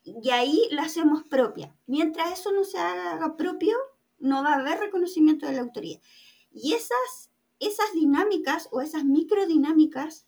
y 0.03 0.29
ahí 0.31 0.67
la 0.71 0.83
hacemos 0.83 1.23
propia. 1.23 1.75
Mientras 1.87 2.39
eso 2.39 2.51
no 2.51 2.63
se 2.63 2.77
haga 2.77 3.35
propio, 3.37 3.77
no 4.19 4.43
va 4.43 4.53
a 4.53 4.59
haber 4.59 4.79
reconocimiento 4.79 5.45
de 5.45 5.53
la 5.53 5.61
autoridad. 5.61 6.01
Y 6.51 6.73
esas, 6.73 7.31
esas 7.59 7.91
dinámicas 7.93 8.69
o 8.71 8.81
esas 8.81 9.05
microdinámicas 9.05 10.27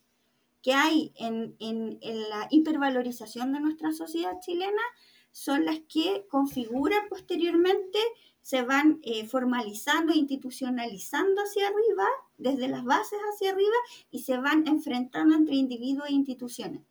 que 0.66 0.74
hay 0.74 1.14
en, 1.16 1.56
en, 1.60 2.00
en 2.02 2.28
la 2.28 2.48
hipervalorización 2.50 3.54
de 3.54 3.60
nuestra 3.60 3.92
sociedad 3.92 4.40
chilena 4.42 4.82
son 5.30 5.64
las 5.64 5.80
que 5.82 6.26
configuran 6.28 7.08
posteriormente, 7.08 8.00
se 8.42 8.64
van 8.64 9.00
eh, 9.04 9.28
formalizando 9.28 10.12
e 10.12 10.18
institucionalizando 10.18 11.40
hacia 11.40 11.68
arriba, 11.68 12.08
desde 12.40 12.68
las 12.68 12.84
bases 12.84 13.20
hacia 13.32 13.52
arriba, 13.52 13.76
y 14.10 14.24
se 14.24 14.40
van 14.40 14.68
enfrentando 14.68 15.36
entre 15.36 15.54
individuos 15.54 16.10
e 16.10 16.14
instituciones. 16.14 16.82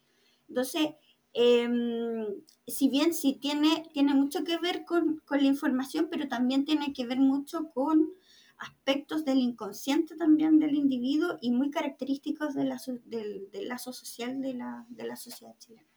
Entonces, 0.49 0.91
em, 1.33 2.27
si 2.69 2.89
bien 2.89 3.13
sí 3.13 3.41
tiene, 3.43 3.89
tiene 3.93 4.15
mucho 4.15 4.45
que 4.45 4.57
ver 4.59 4.85
con, 4.85 5.21
con, 5.25 5.41
la 5.41 5.49
información, 5.49 6.07
pero 6.09 6.29
también 6.29 6.65
tiene 6.65 6.93
que 6.93 7.07
ver 7.07 7.19
mucho 7.19 7.73
con 7.75 8.13
aspectos 8.59 9.25
del 9.25 9.39
inconsciente 9.39 10.17
también 10.17 10.59
del 10.59 10.75
individuo 10.75 11.39
y 11.41 11.51
muy 11.51 11.71
característicos 11.71 12.55
de 12.55 12.65
la, 12.65 12.81
del, 13.05 13.51
del 13.51 13.69
lazo 13.69 13.93
social 13.93 14.41
de 14.41 14.55
la, 14.55 14.87
de 14.89 15.05
la 15.05 15.17
sociedad 15.17 15.55
chilena. 15.59 15.89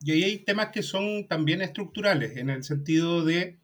Y 0.00 0.12
ahí 0.12 0.24
hay 0.24 0.38
temas 0.38 0.68
que 0.68 0.82
son 0.82 1.26
también 1.26 1.60
estructurales, 1.60 2.36
en 2.36 2.50
el 2.50 2.62
sentido 2.62 3.24
de, 3.24 3.58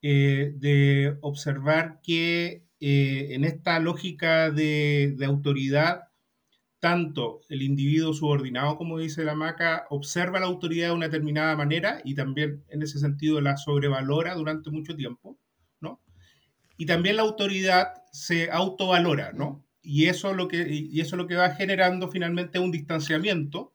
eh, 0.00 0.52
de 0.56 1.18
observar 1.22 2.00
que 2.02 2.64
eh, 2.80 3.28
en 3.34 3.44
esta 3.44 3.78
lógica 3.80 4.50
de, 4.50 5.14
de, 5.16 5.24
autoridad, 5.24 6.08
tanto 6.78 7.40
el 7.48 7.62
individuo 7.62 8.12
subordinado, 8.12 8.76
como 8.76 8.98
dice 8.98 9.24
la 9.24 9.34
maca, 9.34 9.86
observa 9.90 10.40
la 10.40 10.46
autoridad 10.46 10.88
de 10.88 10.94
una 10.94 11.06
determinada 11.06 11.56
manera 11.56 12.00
y 12.04 12.14
también 12.14 12.64
en 12.68 12.82
ese 12.82 12.98
sentido 12.98 13.40
la 13.40 13.56
sobrevalora 13.56 14.34
durante 14.34 14.70
mucho 14.70 14.94
tiempo. 14.94 15.38
Y 16.82 16.86
también 16.86 17.14
la 17.14 17.22
autoridad 17.22 18.02
se 18.10 18.50
autovalora, 18.50 19.30
¿no? 19.30 19.64
Y 19.82 20.06
eso, 20.06 20.34
lo 20.34 20.48
que, 20.48 20.66
y 20.68 21.00
eso 21.00 21.14
lo 21.14 21.28
que 21.28 21.36
va 21.36 21.54
generando 21.54 22.08
finalmente 22.08 22.58
un 22.58 22.72
distanciamiento 22.72 23.72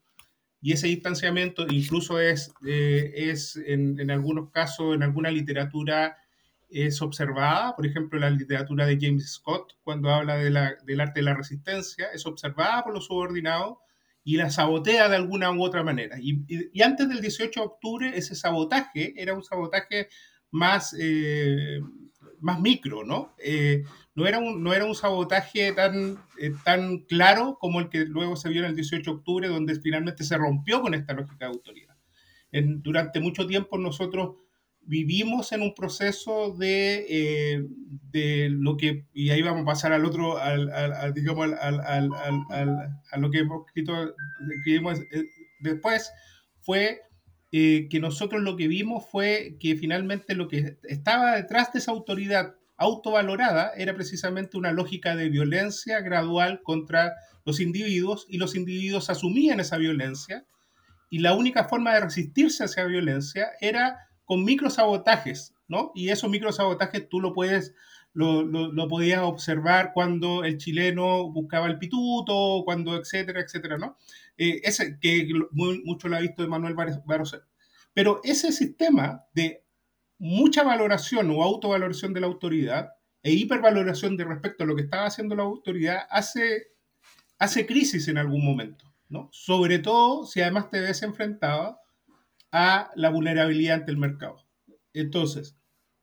y 0.62 0.74
ese 0.74 0.88
distanciamiento 0.88 1.66
incluso 1.70 2.20
es, 2.20 2.52
eh, 2.66 3.14
es 3.16 3.56
en, 3.56 3.98
en, 4.02 4.12
algunos 4.12 4.52
casos, 4.52 4.94
en 4.94 5.04
alguna 5.04 5.32
literatura, 5.32 6.18
es 6.70 7.02
observada, 7.02 7.78
por 7.78 7.86
ejemplo, 7.86 8.20
la 8.20 8.30
literatura 8.30 8.86
de 8.86 8.98
James 9.00 9.32
Scott, 9.36 9.78
cuando 9.86 10.10
habla 10.10 10.36
de 10.36 10.50
la, 10.50 10.76
del 10.84 11.00
arte 11.00 11.22
de 11.22 11.28
la 11.28 11.34
resistencia, 11.34 12.08
es 12.14 12.26
observada 12.26 12.84
por 12.84 12.94
los 12.94 13.06
subordinados 13.06 13.78
y 14.26 14.36
la 14.36 14.50
sabotea 14.50 15.08
de 15.08 15.16
alguna 15.16 15.50
u 15.52 15.64
otra 15.64 15.82
manera. 15.82 16.18
Y, 16.20 16.44
y, 16.50 16.72
y 16.74 16.82
antes 16.82 17.08
del 17.08 17.22
18 17.22 17.58
de 17.58 17.66
octubre, 17.66 18.12
ese 18.18 18.36
sabotaje 18.36 19.14
era 19.16 19.34
un 19.34 19.46
sabotaje 19.46 20.10
más, 20.52 20.96
eh, 21.00 21.80
más 22.40 22.60
micro, 22.60 23.04
¿no? 23.04 23.34
Eh, 23.38 23.84
no 24.16 24.28
era 24.28 24.40
un, 24.40 24.64
no 24.64 24.74
era 24.74 24.86
un 24.86 24.96
sabotaje 24.96 25.72
tan, 25.74 26.18
eh, 26.40 26.54
tan 26.64 27.00
claro 27.00 27.58
como 27.60 27.80
el 27.80 27.90
que 27.90 28.06
luego 28.06 28.36
se 28.36 28.50
vio 28.50 28.62
en 28.64 28.70
el 28.70 28.76
18 28.76 29.12
de 29.12 29.18
octubre, 29.18 29.48
donde 29.48 29.80
finalmente 29.80 30.24
se 30.24 30.38
rompió 30.38 30.82
con 30.82 30.94
esta 30.94 31.14
lógica 31.14 31.46
de 31.46 31.52
autoridad. 31.52 31.96
Durante 32.52 33.20
mucho 33.20 33.46
tiempo 33.46 33.78
nosotros 33.78 34.38
vivimos 34.82 35.52
en 35.52 35.62
un 35.62 35.76
proceso 35.76 36.56
de, 36.58 37.06
eh, 37.10 37.68
de, 38.12 38.50
lo 38.50 38.78
que, 38.78 39.06
y 39.14 39.30
ahí 39.30 39.42
vamos 39.42 39.64
a 39.64 39.66
pasar 39.66 39.92
al 39.92 40.06
otro, 40.06 40.38
al, 40.38 40.72
al, 40.72 41.14
digamos, 41.14 41.52
al, 41.60 41.80
a 41.80 43.18
lo 43.18 43.30
que 43.30 43.40
hemos 43.40 43.68
escrito, 43.68 43.94
escribimos 44.58 45.00
después, 45.60 46.12
fue 46.62 47.02
eh, 47.52 47.88
que 47.90 48.00
nosotros 48.00 48.42
lo 48.42 48.58
que 48.58 48.68
vimos 48.68 49.06
fue 49.10 49.58
que 49.60 49.76
finalmente 49.76 50.36
lo 50.36 50.48
que 50.48 50.78
estaba 50.84 51.36
detrás 51.36 51.72
de 51.72 51.80
esa 51.80 51.92
autoridad 51.92 52.56
autovalorada 52.78 53.72
era 53.76 53.96
precisamente 53.96 54.58
una 54.58 54.72
lógica 54.72 55.16
de 55.16 55.30
violencia 55.30 56.02
gradual 56.02 56.62
contra 56.62 57.14
los 57.46 57.60
individuos 57.60 58.26
y 58.30 58.38
los 58.38 58.56
individuos 58.56 59.10
asumían 59.10 59.60
esa 59.60 59.78
violencia 59.78 60.46
y 61.10 61.20
la 61.20 61.34
única 61.34 61.70
forma 61.70 61.94
de 61.94 62.02
resistirse 62.02 62.64
a 62.64 62.66
esa 62.66 62.84
violencia 62.84 63.52
era 63.62 64.10
con 64.26 64.44
microsabotajes, 64.44 65.56
¿no? 65.68 65.92
Y 65.96 66.10
esos 66.10 66.30
microsabotajes 66.30 67.08
tú 67.08 67.22
lo 67.22 67.34
puedes, 67.34 67.74
lo, 68.18 68.44
lo, 68.44 68.88
podías 68.88 69.22
observar 69.22 69.92
cuando 69.94 70.44
el 70.44 70.58
chileno 70.58 71.30
buscaba 71.30 71.68
el 71.68 71.78
pituto, 71.78 72.64
cuando 72.66 72.96
etcétera, 72.96 73.42
etcétera, 73.42 73.78
¿no? 73.78 73.96
Eh, 74.38 74.60
ese 74.64 75.00
que 75.00 75.30
mucho 75.52 76.08
lo 76.08 76.16
ha 76.16 76.22
visto 76.22 76.48
Manuel 76.48 76.74
Barroso. 76.74 77.44
Pero 77.94 78.20
ese 78.24 78.52
sistema 78.52 79.24
de 79.36 79.64
mucha 80.18 80.64
valoración 80.64 81.30
o 81.30 81.44
autovaloración 81.44 82.12
de 82.12 82.22
la 82.22 82.28
autoridad 82.28 82.90
e 83.22 83.34
hipervaloración 83.34 84.18
de 84.18 84.26
respecto 84.26 84.64
a 84.64 84.68
lo 84.68 84.76
que 84.76 84.82
estaba 84.84 85.06
haciendo 85.06 85.36
la 85.36 85.44
autoridad 85.44 86.00
hace, 86.10 86.70
hace 87.38 87.68
crisis 87.68 88.08
en 88.08 88.18
algún 88.18 88.44
momento, 88.44 88.92
¿no? 89.10 89.30
Sobre 89.32 89.78
todo 89.78 90.26
si 90.26 90.42
además 90.42 90.72
te 90.72 90.80
ves 90.80 91.04
enfrentado 91.04 91.78
a 92.52 92.90
la 92.96 93.10
vulnerabilidad 93.12 93.76
ante 93.76 93.92
el 93.92 93.98
mercado. 93.98 94.44
Entonces, 94.94 95.56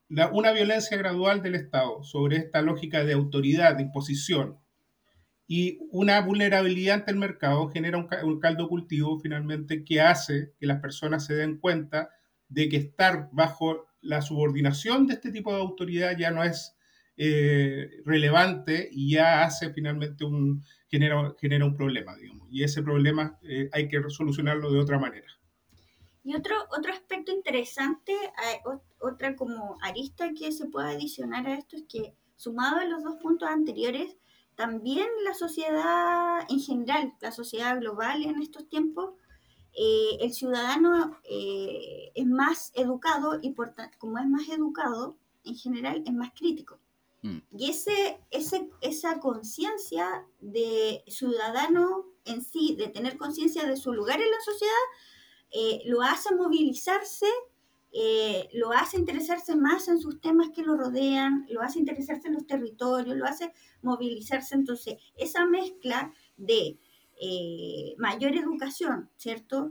la, 0.09 0.29
una 0.29 0.53
violencia 0.53 0.97
gradual 0.97 1.43
del 1.43 1.55
Estado 1.55 2.03
sobre 2.03 2.37
esta 2.37 2.63
lógica 2.63 3.05
de 3.05 3.13
autoridad, 3.13 3.77
de 3.77 3.83
imposición, 3.85 4.59
y 5.47 5.79
una 5.91 6.21
vulnerabilidad 6.21 6.97
ante 6.97 7.11
el 7.11 7.19
mercado 7.19 7.69
genera 7.69 7.99
un, 7.99 8.09
un 8.23 8.41
caldo 8.41 8.69
cultivo 8.69 9.19
finalmente 9.21 9.85
que 9.85 10.01
hace 10.01 10.53
que 10.59 10.67
las 10.67 10.81
personas 10.81 11.27
se 11.27 11.35
den 11.35 11.59
cuenta 11.59 12.09
de 12.49 12.69
que 12.69 12.77
estar 12.79 13.29
bajo 13.33 13.87
la 14.01 14.23
subordinación 14.23 15.07
de 15.07 15.15
este 15.15 15.33
tipo 15.33 15.53
de 15.53 15.61
autoridad 15.61 16.17
ya 16.17 16.31
no 16.31 16.45
es 16.45 16.77
eh, 17.17 18.03
relevante 18.05 18.89
y 18.91 19.13
ya 19.13 19.45
hace 19.45 19.73
finalmente 19.73 20.25
un, 20.25 20.65
genera, 20.89 21.33
genera 21.41 21.65
un 21.65 21.75
problema, 21.75 22.17
digamos. 22.17 22.49
Y 22.51 22.65
ese 22.65 22.83
problema 22.83 23.39
eh, 23.43 23.69
hay 23.73 23.89
que 23.89 24.03
solucionarlo 24.09 24.73
de 24.73 24.81
otra 24.81 24.99
manera. 24.99 25.27
Y 26.25 26.35
otro, 26.35 26.57
otro 26.77 26.93
aspecto 26.93 27.33
interesante, 27.33 28.13
eh, 28.15 28.63
otra 28.99 29.37
como 29.37 29.77
arista 29.83 30.33
que 30.33 30.51
se 30.53 30.67
puede 30.67 30.93
adicionar 30.93 31.47
a 31.47 31.59
esto 31.59 31.77
es 31.77 31.85
que 31.87 32.15
sumado 32.37 32.79
a 32.79 32.85
los 32.85 33.05
dos 33.05 33.17
puntos 33.17 33.49
anteriores, 33.49 34.17
también 34.55 35.07
la 35.25 35.35
sociedad 35.35 36.41
en 36.49 36.61
general, 36.61 37.13
la 37.21 37.31
sociedad 37.31 37.79
global 37.79 38.25
en 38.25 38.41
estos 38.41 38.69
tiempos, 38.69 39.15
eh, 39.77 40.19
el 40.21 40.33
ciudadano 40.33 41.19
eh, 41.25 42.13
es 42.15 42.27
más 42.27 42.73
educado 42.75 43.39
y 43.43 43.51
por 43.51 43.75
como 43.99 44.19
es 44.19 44.27
más 44.27 44.49
educado, 44.49 45.17
en 45.45 45.57
general 45.57 46.03
es 46.07 46.13
más 46.15 46.31
crítico. 46.33 46.79
Mm. 47.23 47.39
Y 47.59 47.71
ese, 47.71 48.21
ese, 48.31 48.71
esa 48.81 49.19
conciencia 49.19 50.25
de 50.41 51.03
ciudadano 51.09 52.07
en 52.25 52.43
sí, 52.43 52.77
de 52.77 52.89
tener 52.89 53.19
conciencia 53.19 53.67
de 53.67 53.77
su 53.77 53.93
lugar 53.93 54.21
en 54.21 54.31
la 54.31 54.41
sociedad, 54.45 54.73
eh, 55.57 55.83
lo 55.85 56.03
hace 56.03 56.35
movilizarse, 56.35 57.29
eh, 57.93 58.49
lo 58.55 58.73
hace 58.73 58.99
interesarse 58.99 59.55
más 59.55 59.87
en 59.87 60.01
sus 60.01 60.21
temas 60.21 60.51
que 60.51 60.65
lo 60.65 60.77
rodean, 60.77 61.47
lo 61.49 61.63
hace 61.63 61.79
interesarse 61.79 62.27
en 62.27 62.35
los 62.35 62.45
territorios, 62.45 63.17
lo 63.17 63.25
hace 63.25 63.53
movilizarse. 63.81 64.57
Entonces, 64.57 64.97
esa 65.17 65.47
mezcla 65.47 66.13
de 66.37 66.77
eh, 67.21 67.95
mayor 67.99 68.35
educación, 68.35 69.09
¿cierto? 69.17 69.71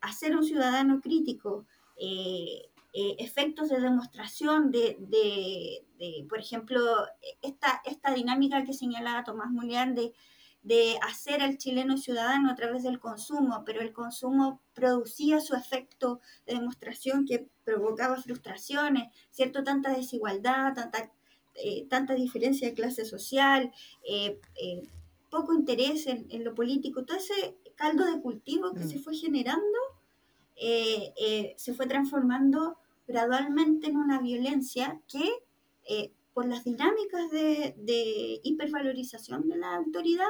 Hacer 0.00 0.36
un 0.36 0.44
ciudadano 0.44 1.00
crítico, 1.00 1.66
efectos 2.92 3.68
de 3.68 3.80
demostración 3.80 4.70
de, 4.70 4.96
de, 5.00 5.84
de, 5.98 6.26
por 6.28 6.38
ejemplo, 6.38 6.80
esta, 7.42 7.82
esta 7.84 8.14
dinámica 8.14 8.64
que 8.64 8.72
señalaba 8.72 9.24
Tomás 9.24 9.50
Mulián 9.50 9.96
de, 9.96 10.12
de 10.62 10.96
hacer 11.02 11.42
al 11.42 11.56
chileno 11.58 11.96
ciudadano 11.96 12.50
a 12.50 12.54
través 12.54 12.82
del 12.82 13.00
consumo, 13.00 13.62
pero 13.64 13.80
el 13.80 13.92
consumo 13.92 14.60
producía 14.74 15.40
su 15.40 15.54
efecto 15.54 16.20
de 16.46 16.54
demostración 16.54 17.24
que 17.24 17.48
provocaba 17.64 18.20
frustraciones, 18.20 19.12
¿cierto? 19.30 19.64
Tanta 19.64 19.90
desigualdad, 19.92 20.74
tanta, 20.74 21.10
eh, 21.54 21.86
tanta 21.88 22.14
diferencia 22.14 22.68
de 22.68 22.74
clase 22.74 23.04
social, 23.04 23.72
eh, 24.06 24.38
eh, 24.60 24.82
poco 25.30 25.54
interés 25.54 26.06
en, 26.06 26.26
en, 26.30 26.44
lo 26.44 26.54
político, 26.54 27.04
todo 27.04 27.16
ese 27.16 27.56
caldo 27.76 28.04
de 28.04 28.20
cultivo 28.20 28.74
que 28.74 28.84
mm. 28.84 28.88
se 28.88 28.98
fue 28.98 29.14
generando, 29.14 29.78
eh, 30.62 31.14
eh, 31.16 31.54
se 31.56 31.72
fue 31.72 31.86
transformando 31.86 32.76
gradualmente 33.08 33.88
en 33.88 33.96
una 33.96 34.20
violencia 34.20 35.00
que 35.08 35.26
eh, 35.88 36.12
por 36.32 36.46
las 36.46 36.64
dinámicas 36.64 37.30
de, 37.30 37.74
de, 37.78 38.40
hipervalorización 38.42 39.48
de 39.48 39.56
la 39.56 39.76
autoridad 39.76 40.28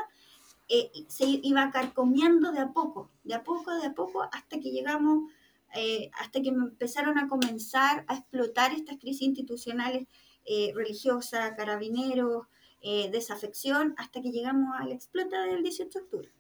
eh, 0.69 0.91
se 1.09 1.25
iba 1.27 1.71
carcomiendo 1.71 2.53
de 2.53 2.61
a 2.61 2.73
poco, 2.73 3.11
de 3.25 3.35
a 3.35 3.43
poco, 3.43 3.75
de 3.75 3.87
a 3.87 3.95
poco, 3.95 4.23
hasta 4.23 4.61
que 4.61 4.71
llegamos, 4.71 5.31
eh, 5.75 6.11
hasta 6.15 6.41
que 6.41 6.49
empezaron 6.49 7.19
a 7.19 7.29
comenzar 7.29 8.05
a 8.09 8.17
explotar 8.17 8.73
estas 8.73 8.99
crisis 8.99 9.23
institucionales 9.23 10.07
eh, 10.47 10.73
religiosas, 10.75 11.53
carabineros, 11.57 12.47
eh, 12.83 13.11
desafección, 13.11 13.95
hasta 13.99 14.23
que 14.23 14.31
llegamos 14.31 14.75
al 14.79 14.93
explota 14.93 15.43
del 15.43 15.63
18 15.63 15.99
de 15.99 16.05
octubre. 16.05 16.33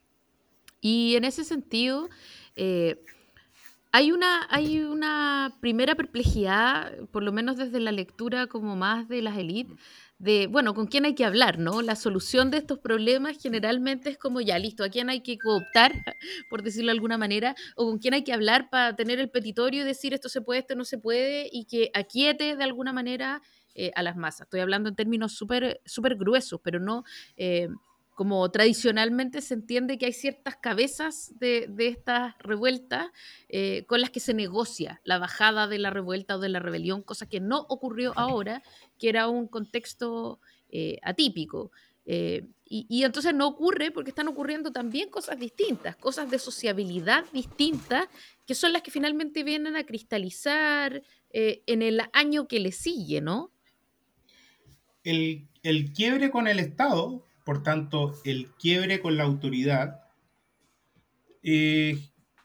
Y 0.81 1.17
en 1.17 1.25
ese 1.25 1.45
sentido, 1.45 2.09
hay 3.93 4.13
una, 4.13 4.47
hay 4.51 4.81
una 4.81 5.57
primera 5.61 5.97
perplejidad, 5.97 6.97
por 7.11 7.23
lo 7.23 7.33
menos 7.33 7.57
desde 7.57 7.81
la 7.81 7.91
lectura 7.91 8.47
como 8.47 8.77
más 8.77 9.09
de 9.09 9.21
las 9.21 9.37
élites, 9.37 9.77
de, 10.19 10.47
bueno, 10.47 10.75
con 10.75 10.87
quién 10.87 11.07
hay 11.07 11.15
que 11.15 11.25
hablar, 11.25 11.59
¿no? 11.59 11.83
La 11.83 11.97
solución 11.97 12.51
de 12.51 12.59
estos 12.59 12.79
problemas 12.79 13.39
generalmente 13.43 14.11
es 14.11 14.19
como, 14.19 14.41
ya, 14.41 14.59
listo, 14.59 14.85
a 14.85 14.91
quién 14.91 15.09
hay 15.09 15.23
que 15.23 15.39
cooptar, 15.39 15.93
por 16.51 16.63
decirlo 16.63 16.89
de 16.89 16.99
alguna 16.99 17.19
manera, 17.19 17.57
o 17.75 17.87
con 17.87 17.99
quién 17.99 18.15
hay 18.15 18.23
que 18.23 18.33
hablar 18.33 18.69
para 18.71 18.95
tener 18.95 19.19
el 19.19 19.31
petitorio 19.31 19.83
y 19.83 19.85
decir 19.85 20.15
esto 20.15 20.29
se 20.29 20.43
puede, 20.43 20.61
esto 20.61 20.77
no 20.77 20.85
se 20.85 20.99
puede, 20.99 21.49
y 21.51 21.65
que 21.65 21.91
aquiete 21.95 22.55
de 22.55 22.65
alguna 22.65 22.93
manera 22.93 23.43
eh, 23.75 23.91
a 23.95 24.03
las 24.03 24.17
masas. 24.17 24.43
Estoy 24.43 24.61
hablando 24.61 24.89
en 24.89 24.95
términos 24.95 25.33
súper 25.33 25.81
super 25.85 26.17
gruesos, 26.17 26.61
pero 26.63 26.79
no... 26.81 27.03
Eh, 27.37 27.69
como 28.21 28.51
tradicionalmente 28.51 29.41
se 29.41 29.55
entiende 29.55 29.97
que 29.97 30.05
hay 30.05 30.13
ciertas 30.13 30.55
cabezas 30.55 31.33
de, 31.39 31.69
de 31.71 31.87
estas 31.87 32.37
revueltas 32.41 33.07
eh, 33.49 33.85
con 33.87 34.03
las 34.03 34.11
que 34.11 34.21
se 34.21 34.35
negocia 34.35 35.01
la 35.05 35.19
bajada 35.19 35.67
de 35.69 35.79
la 35.79 35.89
revuelta 35.89 36.37
o 36.37 36.39
de 36.39 36.51
la 36.51 36.59
rebelión, 36.59 37.01
cosa 37.01 37.27
que 37.27 37.41
no 37.41 37.65
ocurrió 37.71 38.13
ahora, 38.17 38.63
que 38.99 39.09
era 39.09 39.27
un 39.29 39.49
contexto 39.49 40.39
eh, 40.69 40.99
atípico. 41.03 41.73
Eh, 42.05 42.47
y, 42.67 42.85
y, 42.91 43.05
entonces 43.05 43.33
no 43.33 43.47
ocurre 43.47 43.91
porque 43.91 44.11
están 44.11 44.29
ocurriendo 44.29 44.71
también 44.71 45.09
cosas 45.09 45.41
distintas, 45.41 45.97
cosas 45.97 46.31
de 46.31 46.39
sociabilidad 46.39 47.25
distintas, 47.33 48.07
que 48.47 48.55
son 48.55 48.75
las 48.75 48.83
que 48.83 48.91
finalmente 48.91 49.45
vienen 49.45 49.77
a 49.77 49.85
cristalizar 49.85 51.03
en 51.31 51.81
el 51.81 52.03
año 52.13 52.47
que 52.49 52.61
le 52.61 52.73
sigue, 52.73 53.23
¿no? 53.23 53.51
El, 55.05 55.49
el 55.63 55.95
quiebre 55.95 56.31
con 56.31 56.49
el 56.49 56.59
Estado 56.59 57.25
por 57.51 57.65
tanto, 57.65 58.15
el 58.25 58.47
quiebre 58.61 59.01
con 59.01 59.17
la 59.17 59.25
autoridad 59.25 60.03
eh, 61.43 61.99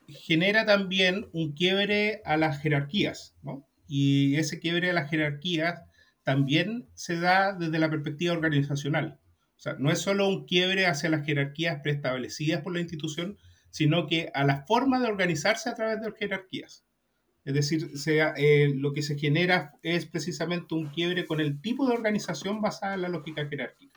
genera 0.07 0.65
también 0.65 1.27
un 1.31 1.53
quiebre 1.53 2.23
a 2.25 2.37
las 2.37 2.59
jerarquías, 2.59 3.35
¿no? 3.43 3.69
Y 3.87 4.35
ese 4.37 4.59
quiebre 4.59 4.89
a 4.89 4.93
las 4.93 5.11
jerarquías 5.11 5.83
también 6.23 6.89
se 6.95 7.19
da 7.19 7.53
desde 7.53 7.77
la 7.77 7.91
perspectiva 7.91 8.33
organizacional. 8.33 9.19
O 9.55 9.59
sea, 9.59 9.75
no 9.77 9.91
es 9.91 9.99
solo 9.99 10.27
un 10.27 10.47
quiebre 10.47 10.87
hacia 10.87 11.11
las 11.11 11.23
jerarquías 11.23 11.81
preestablecidas 11.83 12.63
por 12.63 12.73
la 12.73 12.81
institución, 12.81 13.37
sino 13.69 14.07
que 14.07 14.31
a 14.33 14.43
la 14.43 14.65
forma 14.65 14.99
de 14.99 15.05
organizarse 15.05 15.69
a 15.69 15.75
través 15.75 16.01
de 16.01 16.09
las 16.09 16.17
jerarquías. 16.17 16.83
Es 17.43 17.53
decir, 17.53 17.91
eh, 18.07 18.71
lo 18.73 18.91
que 18.91 19.03
se 19.03 19.19
genera 19.19 19.75
es 19.83 20.07
precisamente 20.07 20.73
un 20.73 20.87
quiebre 20.87 21.27
con 21.27 21.41
el 21.41 21.61
tipo 21.61 21.87
de 21.87 21.93
organización 21.93 22.59
basada 22.59 22.95
en 22.95 23.03
la 23.03 23.09
lógica 23.09 23.45
jerárquica. 23.45 23.94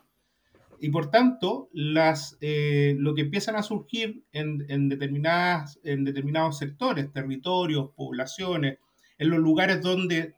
Y 0.80 0.90
por 0.90 1.11
tanto, 1.11 1.68
las, 1.73 2.37
eh, 2.40 2.94
lo 2.99 3.14
que 3.14 3.23
empiezan 3.23 3.56
a 3.56 3.62
surgir 3.62 4.25
en, 4.32 4.64
en, 4.68 4.88
determinadas, 4.88 5.80
en 5.82 6.04
determinados 6.04 6.58
sectores, 6.58 7.12
territorios, 7.12 7.90
poblaciones, 7.97 8.78
en 9.18 9.30
los 9.30 9.40
lugares 9.40 9.82
donde 9.82 10.37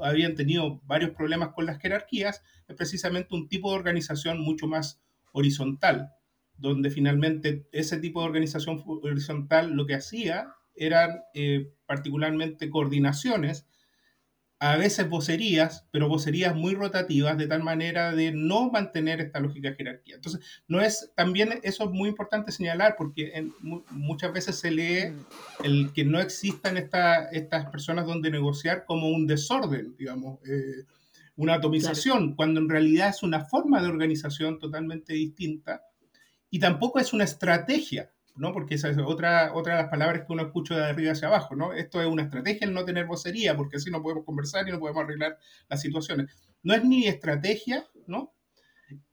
habían 0.00 0.34
tenido 0.34 0.80
varios 0.84 1.10
problemas 1.10 1.50
con 1.52 1.66
las 1.66 1.78
jerarquías, 1.80 2.42
es 2.68 2.76
precisamente 2.76 3.34
un 3.34 3.48
tipo 3.48 3.70
de 3.70 3.78
organización 3.78 4.40
mucho 4.40 4.66
más 4.68 5.00
horizontal, 5.32 6.12
donde 6.56 6.90
finalmente 6.90 7.66
ese 7.72 7.98
tipo 7.98 8.20
de 8.20 8.26
organización 8.26 8.82
horizontal 8.86 9.72
lo 9.72 9.86
que 9.86 9.94
hacía 9.94 10.54
eran 10.76 11.22
eh, 11.34 11.72
particularmente 11.86 12.70
coordinaciones 12.70 13.66
a 14.62 14.76
veces 14.76 15.08
vocerías, 15.08 15.86
pero 15.90 16.06
vocerías 16.06 16.54
muy 16.54 16.74
rotativas, 16.74 17.38
de 17.38 17.46
tal 17.46 17.62
manera 17.62 18.12
de 18.12 18.30
no 18.30 18.70
mantener 18.70 19.18
esta 19.18 19.40
lógica 19.40 19.70
de 19.70 19.76
jerarquía. 19.76 20.16
Entonces, 20.16 20.62
no 20.68 20.82
es, 20.82 21.10
también 21.16 21.60
eso 21.62 21.84
es 21.84 21.90
muy 21.90 22.10
importante 22.10 22.52
señalar, 22.52 22.94
porque 22.98 23.32
en, 23.34 23.54
muchas 23.90 24.34
veces 24.34 24.56
se 24.56 24.70
lee 24.70 25.12
mm. 25.12 25.64
el 25.64 25.92
que 25.94 26.04
no 26.04 26.20
existan 26.20 26.76
esta, 26.76 27.30
estas 27.30 27.70
personas 27.70 28.04
donde 28.04 28.30
negociar 28.30 28.84
como 28.84 29.08
un 29.08 29.26
desorden, 29.26 29.96
digamos, 29.96 30.38
eh, 30.46 30.84
una 31.36 31.54
atomización, 31.54 32.18
claro. 32.18 32.36
cuando 32.36 32.60
en 32.60 32.68
realidad 32.68 33.08
es 33.08 33.22
una 33.22 33.46
forma 33.46 33.80
de 33.80 33.88
organización 33.88 34.58
totalmente 34.58 35.14
distinta 35.14 35.86
y 36.50 36.58
tampoco 36.58 36.98
es 36.98 37.14
una 37.14 37.24
estrategia. 37.24 38.12
¿No? 38.36 38.52
Porque 38.52 38.74
esa 38.74 38.88
es 38.88 38.98
otra, 38.98 39.52
otra 39.54 39.76
de 39.76 39.82
las 39.82 39.90
palabras 39.90 40.22
que 40.26 40.32
uno 40.32 40.42
escucha 40.42 40.76
de 40.76 40.84
arriba 40.84 41.12
hacia 41.12 41.28
abajo, 41.28 41.56
¿no? 41.56 41.72
Esto 41.72 42.00
es 42.00 42.06
una 42.06 42.22
estrategia 42.22 42.66
el 42.66 42.74
no 42.74 42.84
tener 42.84 43.06
vocería, 43.06 43.56
porque 43.56 43.76
así 43.76 43.90
no 43.90 44.02
podemos 44.02 44.24
conversar 44.24 44.68
y 44.68 44.72
no 44.72 44.78
podemos 44.78 45.04
arreglar 45.04 45.38
las 45.68 45.80
situaciones. 45.80 46.30
No 46.62 46.74
es 46.74 46.84
ni 46.84 47.06
estrategia, 47.06 47.86
¿no? 48.06 48.32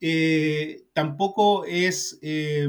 Eh, 0.00 0.84
tampoco 0.92 1.64
es 1.64 2.18
eh, 2.22 2.68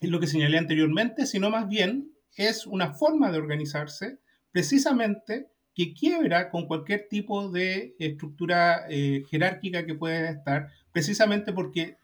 lo 0.00 0.20
que 0.20 0.26
señalé 0.26 0.58
anteriormente, 0.58 1.26
sino 1.26 1.50
más 1.50 1.68
bien 1.68 2.12
es 2.36 2.66
una 2.66 2.92
forma 2.92 3.30
de 3.30 3.38
organizarse 3.38 4.18
precisamente 4.50 5.48
que 5.74 5.94
quiebra 5.94 6.50
con 6.50 6.66
cualquier 6.66 7.08
tipo 7.08 7.48
de 7.50 7.96
estructura 7.98 8.84
eh, 8.88 9.24
jerárquica 9.30 9.86
que 9.86 9.94
pueda 9.94 10.30
estar, 10.30 10.68
precisamente 10.92 11.52
porque 11.52 11.96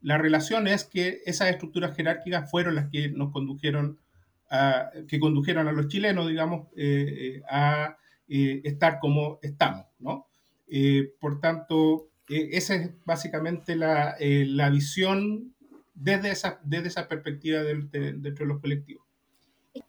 la 0.00 0.18
relación 0.18 0.66
es 0.66 0.84
que 0.84 1.22
esas 1.26 1.50
estructuras 1.50 1.96
jerárquicas 1.96 2.50
fueron 2.50 2.74
las 2.74 2.88
que 2.90 3.08
nos 3.08 3.32
condujeron 3.32 3.98
a, 4.50 4.90
que 5.08 5.18
condujeron 5.18 5.68
a 5.68 5.72
los 5.72 5.88
chilenos, 5.88 6.28
digamos, 6.28 6.68
eh, 6.76 7.42
a 7.50 7.96
eh, 8.28 8.60
estar 8.64 8.98
como 9.00 9.38
estamos, 9.42 9.86
¿no? 9.98 10.26
Eh, 10.68 11.12
por 11.20 11.40
tanto, 11.40 12.08
esa 12.28 12.74
es 12.74 12.90
básicamente 13.04 13.74
la, 13.74 14.16
la 14.20 14.68
visión 14.68 15.54
desde 15.94 16.30
esa, 16.30 16.60
desde 16.62 16.88
esa 16.88 17.08
perspectiva 17.08 17.62
de, 17.62 17.74
de, 17.90 18.12
dentro 18.12 18.44
de 18.44 18.52
los 18.52 18.60
colectivos. 18.60 19.08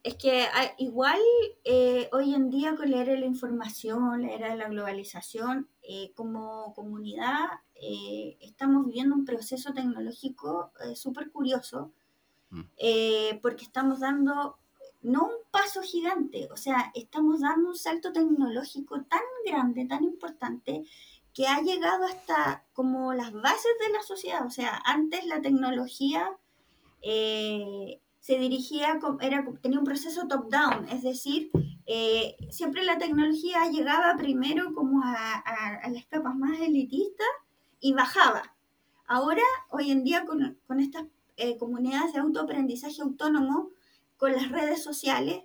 Es 0.03 0.15
que 0.15 0.43
ah, 0.53 0.73
igual 0.77 1.19
eh, 1.63 2.09
hoy 2.11 2.33
en 2.33 2.49
día 2.49 2.75
con 2.75 2.91
la 2.91 3.01
era 3.01 3.13
de 3.13 3.19
la 3.19 3.25
información, 3.25 4.25
era 4.25 4.51
de 4.51 4.57
la 4.57 4.69
globalización, 4.69 5.67
eh, 5.91 6.11
como 6.13 6.71
comunidad 6.75 7.47
eh, 7.73 8.37
estamos 8.41 8.85
viviendo 8.85 9.15
un 9.15 9.25
proceso 9.25 9.73
tecnológico 9.73 10.71
súper 10.93 11.31
curioso, 11.31 11.91
mm. 12.51 12.61
porque 13.41 13.63
estamos 13.63 13.99
dando 13.99 14.59
no 15.01 15.25
un 15.25 15.33
paso 15.49 15.81
gigante, 15.81 16.49
o 16.51 16.57
sea, 16.57 16.91
estamos 16.93 17.39
dando 17.39 17.69
un 17.69 17.75
salto 17.75 18.11
tecnológico 18.11 19.01
tan 19.03 19.21
grande, 19.45 19.85
tan 19.85 20.03
importante, 20.03 20.83
que 21.33 21.47
ha 21.47 21.61
llegado 21.61 22.05
hasta 22.05 22.65
como 22.73 23.13
las 23.13 23.31
bases 23.31 23.71
de 23.79 23.93
la 23.93 24.01
sociedad. 24.03 24.45
O 24.45 24.49
sea, 24.49 24.81
antes 24.85 25.25
la 25.25 25.41
tecnología 25.41 26.37
eh, 27.01 28.01
se 28.19 28.37
dirigía, 28.37 28.99
era, 29.21 29.45
tenía 29.61 29.79
un 29.79 29.85
proceso 29.85 30.27
top-down, 30.27 30.89
es 30.89 31.01
decir, 31.01 31.49
eh, 31.91 32.37
siempre 32.51 32.83
la 32.83 32.99
tecnología 32.99 33.67
llegaba 33.71 34.15
primero 34.15 34.75
como 34.75 35.01
a, 35.03 35.89
las 35.89 36.05
capas 36.05 36.35
más 36.35 36.59
elitistas 36.59 37.25
y 37.79 37.93
bajaba. 37.93 38.55
Ahora, 39.07 39.41
hoy 39.71 39.89
en 39.89 40.03
día, 40.03 40.23
con, 40.23 40.59
estas 40.79 41.05
eh, 41.37 41.57
comunidades 41.57 42.13
de 42.13 42.19
autoaprendizaje 42.19 43.01
autónomo, 43.01 43.71
con 44.17 44.33
las 44.33 44.51
redes 44.51 44.83
sociales, 44.83 45.41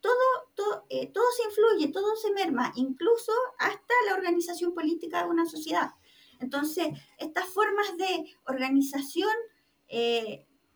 todo, 0.00 0.14
todo, 0.54 0.86
eh, 0.90 1.08
todo 1.08 1.24
se 1.36 1.48
influye, 1.48 1.88
todo 1.88 2.14
se 2.14 2.30
merma, 2.30 2.70
incluso 2.76 3.32
hasta 3.58 3.94
la 4.06 4.14
organización 4.14 4.74
política 4.74 5.24
de 5.24 5.30
una 5.30 5.44
sociedad. 5.44 5.90
Entonces, 6.38 6.86
estas 7.18 7.46
formas 7.46 7.96
de 7.96 8.32
organización 8.46 9.34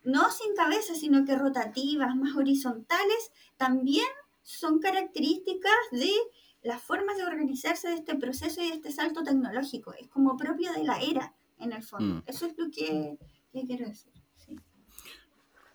no 0.03 0.29
sin 0.31 0.55
cabeza, 0.55 0.93
sino 0.93 1.23
que 1.23 1.37
rotativas, 1.37 2.15
más 2.17 2.35
horizontales, 2.35 3.31
también 3.55 4.07
son 4.49 4.79
características 4.79 5.71
de 5.91 6.11
las 6.63 6.81
formas 6.81 7.17
de 7.17 7.23
organizarse 7.23 7.87
de 7.87 7.95
este 7.95 8.15
proceso 8.15 8.61
y 8.61 8.69
de 8.69 8.75
este 8.75 8.91
salto 8.91 9.23
tecnológico. 9.23 9.93
Es 9.93 10.07
como 10.07 10.35
propio 10.37 10.73
de 10.73 10.83
la 10.83 10.99
era, 11.01 11.35
en 11.59 11.71
el 11.71 11.83
fondo. 11.83 12.15
Mm. 12.15 12.23
Eso 12.25 12.47
es 12.47 12.57
lo 12.57 12.69
que, 12.71 13.17
que 13.53 13.65
quiero 13.65 13.87
decir. 13.87 14.11
Sí. 14.37 14.55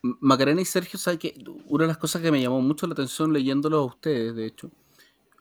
Macarena 0.01 0.61
y 0.61 0.65
Sergio, 0.65 0.99
¿sabe 0.99 1.17
que 1.17 1.41
una 1.67 1.85
de 1.85 1.87
las 1.87 1.97
cosas 1.97 2.21
que 2.21 2.31
me 2.31 2.41
llamó 2.41 2.61
mucho 2.61 2.85
la 2.85 2.93
atención 2.93 3.31
leyéndolo 3.31 3.77
a 3.77 3.85
ustedes, 3.85 4.35
de 4.35 4.45
hecho, 4.45 4.71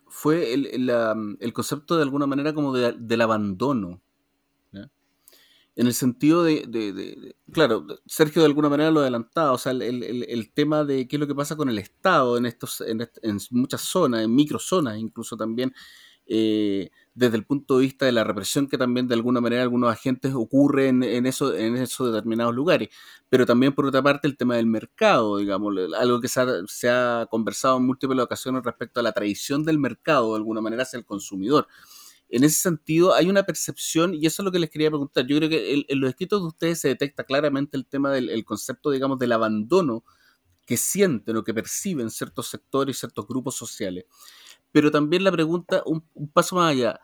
fue 0.06 0.54
el, 0.54 0.66
el, 0.66 1.36
el 1.40 1.52
concepto 1.52 1.96
de 1.96 2.02
alguna 2.02 2.26
manera 2.26 2.54
como 2.54 2.72
de, 2.72 2.92
del 2.92 3.20
abandono. 3.20 4.00
En 5.76 5.86
el 5.86 5.94
sentido 5.94 6.44
de, 6.44 7.36
claro, 7.52 7.86
Sergio 8.06 8.42
de 8.42 8.46
alguna 8.46 8.68
manera 8.68 8.90
lo 8.90 9.00
adelantaba, 9.00 9.52
o 9.52 9.58
sea, 9.58 9.72
el, 9.72 10.52
tema 10.54 10.84
de 10.84 11.08
qué 11.08 11.16
es 11.16 11.20
lo 11.20 11.26
que 11.26 11.34
pasa 11.34 11.56
con 11.56 11.68
el 11.68 11.78
Estado 11.78 12.36
en, 12.36 12.46
estos, 12.46 12.80
en, 12.80 13.08
muchas 13.50 13.80
zonas, 13.80 14.22
en 14.22 14.34
microzonas 14.34 14.98
incluso 14.98 15.36
también, 15.36 15.74
eh, 16.26 16.90
desde 17.12 17.36
el 17.36 17.44
punto 17.44 17.76
de 17.76 17.82
vista 17.82 18.06
de 18.06 18.12
la 18.12 18.24
represión 18.24 18.68
que 18.68 18.78
también 18.78 19.08
de 19.08 19.14
alguna 19.14 19.40
manera 19.40 19.62
algunos 19.62 19.92
agentes 19.92 20.32
ocurren 20.34 21.02
en, 21.02 21.26
eso, 21.26 21.54
en 21.54 21.76
esos 21.76 22.12
determinados 22.12 22.54
lugares, 22.54 22.88
pero 23.28 23.44
también 23.44 23.74
por 23.74 23.86
otra 23.86 24.02
parte 24.02 24.28
el 24.28 24.36
tema 24.36 24.56
del 24.56 24.66
mercado, 24.66 25.38
digamos, 25.38 25.74
algo 25.98 26.20
que 26.20 26.28
se 26.28 26.40
ha, 26.40 26.46
se 26.68 26.88
ha 26.88 27.26
conversado 27.28 27.78
en 27.78 27.86
múltiples 27.86 28.20
ocasiones 28.20 28.62
respecto 28.62 29.00
a 29.00 29.02
la 29.02 29.12
tradición 29.12 29.64
del 29.64 29.80
mercado 29.80 30.30
de 30.30 30.36
alguna 30.36 30.60
manera 30.60 30.84
hacia 30.84 30.98
el 30.98 31.04
consumidor 31.04 31.66
en 32.28 32.44
ese 32.44 32.60
sentido 32.60 33.14
hay 33.14 33.28
una 33.28 33.44
percepción, 33.44 34.14
y 34.14 34.26
eso 34.26 34.42
es 34.42 34.44
lo 34.44 34.52
que 34.52 34.58
les 34.58 34.70
quería 34.70 34.90
preguntar, 34.90 35.26
yo 35.26 35.36
creo 35.36 35.48
que 35.48 35.84
en, 35.88 36.00
los 36.00 36.10
escritos 36.10 36.40
de 36.40 36.48
ustedes 36.48 36.80
se 36.80 36.88
detecta 36.88 37.24
claramente 37.24 37.76
el 37.76 37.86
tema 37.86 38.10
del 38.10 38.44
concepto, 38.44 38.90
digamos, 38.90 39.18
del 39.18 39.32
abandono 39.32 40.04
que 40.66 40.76
sienten 40.76 41.36
o 41.36 41.44
que 41.44 41.54
perciben 41.54 42.10
ciertos 42.10 42.48
sectores 42.48 42.96
y 42.96 43.00
ciertos 43.00 43.26
grupos 43.26 43.54
sociales. 43.54 44.06
Pero 44.72 44.90
también 44.90 45.24
la 45.24 45.32
pregunta, 45.32 45.82
un, 45.86 46.04
paso 46.32 46.56
más 46.56 46.72
allá, 46.72 47.00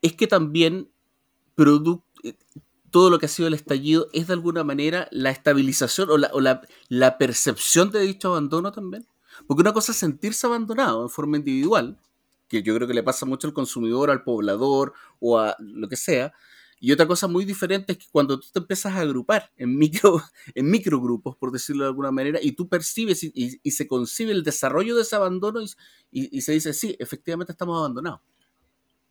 es 0.00 0.14
que 0.14 0.26
también 0.26 0.90
eh, 2.24 2.34
todo 2.90 3.10
lo 3.10 3.18
que 3.18 3.26
ha 3.26 3.28
sido 3.28 3.48
el 3.48 3.54
estallido 3.54 4.08
es 4.12 4.26
de 4.26 4.32
alguna 4.32 4.64
manera 4.64 5.08
la 5.12 5.30
estabilización 5.30 6.10
o, 6.10 6.18
la, 6.18 6.62
la 6.88 7.18
percepción 7.18 7.90
de 7.90 8.00
dicho 8.00 8.28
abandono 8.30 8.72
también. 8.72 9.06
Porque 9.46 9.62
una 9.62 9.72
cosa 9.72 9.92
es 9.92 9.98
sentirse 9.98 10.46
abandonado 10.46 11.02
en 11.02 11.10
forma 11.10 11.36
individual, 11.36 11.98
que 12.52 12.62
yo 12.62 12.74
creo 12.74 12.86
que 12.86 12.94
le 12.94 13.02
pasa 13.02 13.24
mucho 13.24 13.46
al 13.46 13.54
consumidor, 13.54 14.10
al 14.10 14.22
poblador 14.22 14.92
o 15.20 15.38
a 15.38 15.56
lo 15.58 15.88
que 15.88 15.96
sea. 15.96 16.34
Y 16.78 16.92
otra 16.92 17.06
cosa 17.06 17.26
muy 17.28 17.44
diferente 17.44 17.92
es 17.92 17.98
que 17.98 18.06
cuando 18.10 18.38
tú 18.38 18.48
te 18.52 18.58
empiezas 18.58 18.92
a 18.94 19.00
agrupar 19.00 19.50
en 19.56 19.78
micro, 19.78 20.20
en 20.54 20.70
microgrupos, 20.70 21.36
por 21.36 21.50
decirlo 21.50 21.84
de 21.84 21.88
alguna 21.88 22.10
manera, 22.10 22.38
y 22.42 22.52
tú 22.52 22.68
percibes 22.68 23.22
y, 23.24 23.70
se 23.70 23.86
concibe 23.86 24.32
el 24.32 24.42
desarrollo 24.42 24.94
de 24.96 25.02
ese 25.02 25.16
abandono 25.16 25.60
y, 26.10 26.40
se 26.42 26.52
dice, 26.52 26.74
sí, 26.74 26.94
efectivamente 26.98 27.52
estamos 27.52 27.78
abandonados. 27.78 28.20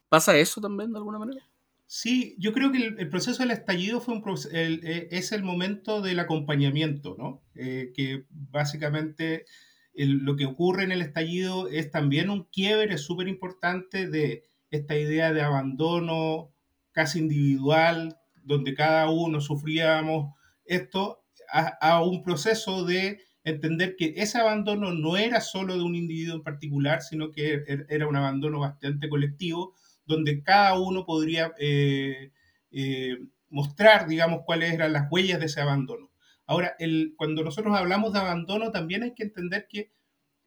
¿Pasa 0.08 0.38
eso 0.38 0.62
también 0.62 0.92
de 0.92 0.98
alguna 0.98 1.18
manera? 1.18 1.48
Sí, 1.88 2.36
yo 2.38 2.54
creo 2.54 2.72
que 2.72 2.78
el, 2.86 3.10
proceso 3.10 3.42
del 3.42 3.52
estallido 3.52 4.02
fue 4.02 4.14
un 4.16 4.24
eh, 4.54 5.08
es 5.12 5.32
el 5.32 5.44
momento 5.44 6.02
del 6.02 6.20
acompañamiento, 6.20 7.16
¿no? 7.18 7.42
Eh, 7.56 7.92
que 7.96 8.26
básicamente 8.30 9.46
lo 9.94 10.36
que 10.36 10.46
ocurre 10.46 10.84
en 10.84 10.92
el 10.92 11.02
estallido 11.02 11.68
es 11.68 11.92
también 11.92 12.30
un 12.30 12.46
quiebre 12.46 12.98
súper 12.98 13.28
importante 13.28 14.08
de 14.08 14.44
esta 14.70 14.96
idea 14.98 15.34
de 15.34 15.42
abandono 15.42 16.54
casi 16.92 17.20
individual, 17.20 18.18
donde 18.44 18.74
cada 18.74 19.10
uno 19.10 19.42
sufríamos 19.42 20.34
esto, 20.66 21.24
a, 21.52 22.02
un 22.04 22.24
proceso 22.24 22.86
de 22.86 23.20
entender 23.44 23.96
que 23.98 24.14
ese 24.18 24.38
abandono 24.38 24.94
no 24.94 25.18
era 25.18 25.42
solo 25.42 25.76
de 25.76 25.84
un 25.84 25.96
individuo 25.96 26.36
en 26.36 26.44
particular, 26.44 27.02
sino 27.02 27.32
que 27.32 27.54
er, 27.54 27.64
er, 27.68 27.86
era 27.90 28.08
un 28.08 28.16
abandono 28.16 28.60
bastante 28.60 29.10
colectivo, 29.10 29.74
donde 30.06 30.44
cada 30.44 30.80
uno 30.80 31.06
podría 31.06 31.54
eh, 31.60 32.32
eh, 32.72 33.18
mostrar, 33.50 34.08
digamos, 34.08 34.42
cuáles 34.46 34.74
eran 34.74 34.94
las 34.94 35.12
huellas 35.12 35.40
de 35.40 35.48
ese 35.48 35.62
abandono. 35.62 36.11
Ahora, 36.52 36.76
cuando 37.16 37.46
nosotros 37.46 37.74
hablamos 37.78 38.12
de 38.12 38.20
abandono, 38.20 38.72
también 38.72 39.04
hay 39.04 39.14
que 39.14 39.24
entender 39.24 39.68
que 39.70 39.90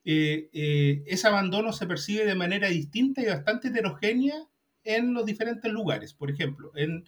eh, 0.05 0.51
eh, 0.53 1.03
ese 1.07 1.29
abandono 1.29 1.73
se 1.73 1.87
percibe 1.87 2.27
de 2.27 2.35
manera 2.35 2.69
distinta 2.69 3.23
y 3.23 3.27
bastante 3.27 3.69
heterogénea 3.69 4.35
en 4.83 5.14
los 5.14 5.25
diferentes 5.25 5.73
lugares. 5.73 6.12
Por 6.12 6.31
ejemplo, 6.31 6.73
en, 6.75 7.07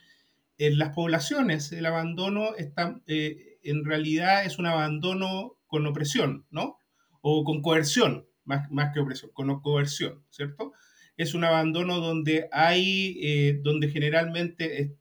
las 0.56 0.94
poblaciones 0.94 1.72
el 1.72 1.84
abandono 1.84 2.54
está, 2.56 2.98
eh, 3.06 3.58
en 3.64 3.84
realidad 3.84 4.46
es 4.46 4.58
un 4.58 4.64
abandono 4.64 5.58
con 5.66 5.86
opresión, 5.86 6.46
¿no? 6.48 6.78
O 7.20 7.44
con 7.44 7.60
coerción, 7.60 8.26
más, 8.44 8.70
más 8.70 8.94
que 8.94 9.00
opresión, 9.00 9.30
con 9.34 9.60
coerción, 9.60 10.24
¿cierto? 10.30 10.72
Es 11.18 11.34
un 11.34 11.44
abandono 11.44 12.00
donde 12.00 12.48
hay, 12.50 13.60
donde 13.62 13.90
generalmente 13.90 14.96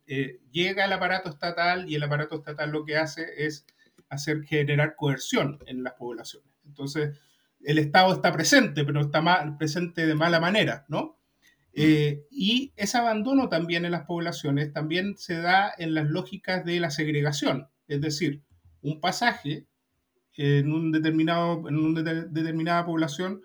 llega 0.51 0.83
el 0.83 0.91
aparato 0.91 1.29
estatal 1.29 1.89
y 1.89 1.95
el 1.95 2.03
aparato 2.03 2.35
estatal 2.35 2.71
lo 2.71 2.83
que 2.83 2.97
hace 2.97 3.25
es 3.37 3.65
hacer 4.15 4.43
generar 4.43 4.95
coerción 4.95 5.59
en 5.67 5.83
las 5.83 5.93
poblaciones. 5.93 6.49
Entonces, 6.65 7.17
el 7.63 7.79
Estado 7.79 8.13
está 8.13 8.31
presente, 8.31 8.83
pero 8.83 9.01
está 9.01 9.21
mal, 9.21 9.57
presente 9.57 10.05
de 10.05 10.15
mala 10.15 10.39
manera, 10.39 10.85
¿no? 10.87 11.17
Eh, 11.77 12.25
y 12.31 12.71
ese 12.77 12.97
abandono 12.97 13.49
también 13.49 13.83
en 13.83 13.91
las 13.91 14.05
poblaciones 14.05 14.71
también 14.71 15.17
se 15.17 15.41
da 15.41 15.73
en 15.77 15.93
las 15.93 16.07
lógicas 16.07 16.63
de 16.63 16.79
la 16.79 16.89
segregación, 16.89 17.67
es 17.89 17.99
decir, 17.99 18.43
un 18.81 19.01
pasaje 19.01 19.67
en, 20.37 20.71
un 20.71 20.93
determinado, 20.93 21.67
en 21.67 21.77
una 21.77 22.01
determinada 22.01 22.85
población 22.85 23.41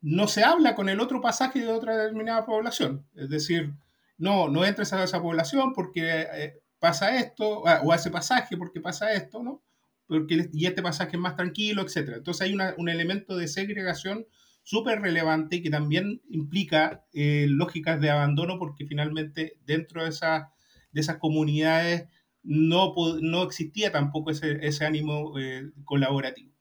no 0.00 0.26
se 0.26 0.42
habla 0.42 0.74
con 0.74 0.88
el 0.88 0.98
otro 0.98 1.20
pasaje 1.20 1.60
de 1.60 1.68
otra 1.68 1.96
determinada 1.96 2.44
población, 2.44 3.06
es 3.14 3.28
decir, 3.28 3.72
no, 4.18 4.48
no 4.48 4.64
entres 4.64 4.92
a 4.92 5.04
esa 5.04 5.22
población 5.22 5.72
porque 5.74 6.26
eh, 6.32 6.60
pasa 6.80 7.16
esto, 7.16 7.60
o 7.60 7.92
a 7.92 7.94
ese 7.94 8.10
pasaje 8.10 8.56
porque 8.56 8.80
pasa 8.80 9.12
esto, 9.12 9.44
¿no? 9.44 9.62
Porque, 10.06 10.48
y 10.52 10.66
este 10.66 10.82
pasaje 10.82 11.16
es 11.16 11.20
más 11.20 11.36
tranquilo, 11.36 11.82
etc. 11.82 12.14
Entonces 12.16 12.42
hay 12.42 12.54
un 12.76 12.88
elemento 12.88 13.36
de 13.36 13.48
segregación 13.48 14.26
súper 14.62 15.00
relevante 15.00 15.62
que 15.62 15.70
también 15.70 16.22
implica 16.28 17.04
eh, 17.12 17.46
lógicas 17.48 18.00
de 18.00 18.10
abandono 18.10 18.58
porque 18.58 18.86
finalmente 18.86 19.58
dentro 19.64 20.02
de, 20.02 20.08
esa, 20.08 20.52
de 20.92 21.00
esas 21.00 21.18
comunidades 21.18 22.08
no, 22.42 22.94
no 23.20 23.42
existía 23.42 23.92
tampoco 23.92 24.30
ese, 24.30 24.66
ese 24.66 24.84
ánimo 24.84 25.38
eh, 25.38 25.70
colaborativo. 25.84 26.52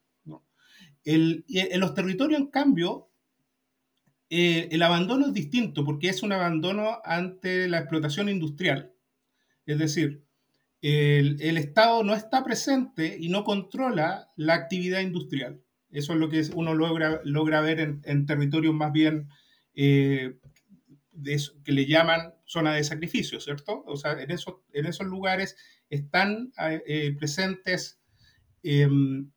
El, 1.06 1.44
en 1.50 1.82
los 1.82 1.94
territorios, 1.94 2.40
en 2.40 2.48
cambio, 2.48 3.10
eh, 4.30 4.70
el 4.72 4.82
abandono 4.82 5.28
es 5.28 5.34
distinto 5.34 5.84
porque 5.84 6.08
es 6.10 6.24
un 6.24 6.32
abandono 6.32 7.00
ante 7.04 7.68
la 7.68 7.80
explotación 7.80 8.30
industrial. 8.30 8.94
Es 9.66 9.78
decir, 9.78 10.24
el, 10.84 11.58
Estado 11.58 12.04
no 12.04 12.14
está 12.14 12.44
presente 12.44 13.16
y 13.18 13.30
no 13.30 13.46
controla 13.46 14.30
la 14.36 14.54
actividad 14.54 15.00
industrial. 15.00 15.62
Eso 15.92 16.14
es 16.14 16.20
lo 16.20 16.30
que 16.30 16.44
uno 16.54 16.74
logra, 16.74 17.22
logra 17.24 17.62
ver 17.62 17.80
en, 17.80 18.26
territorios 18.26 18.76
más 18.76 18.92
bien 18.92 19.30
eh, 19.76 20.36
que 21.64 21.72
le 21.72 21.86
llaman 21.86 22.34
zona 22.46 22.74
de 22.74 22.84
sacrificio, 22.84 23.40
¿cierto? 23.40 23.84
O 23.86 23.96
sea, 23.96 24.22
en 24.22 24.30
esos, 24.32 24.56
en 24.74 24.86
esos 24.86 25.08
lugares 25.08 25.56
están 25.90 26.52
eh, 26.60 27.16
presentes 27.18 28.02
em, 28.62 29.32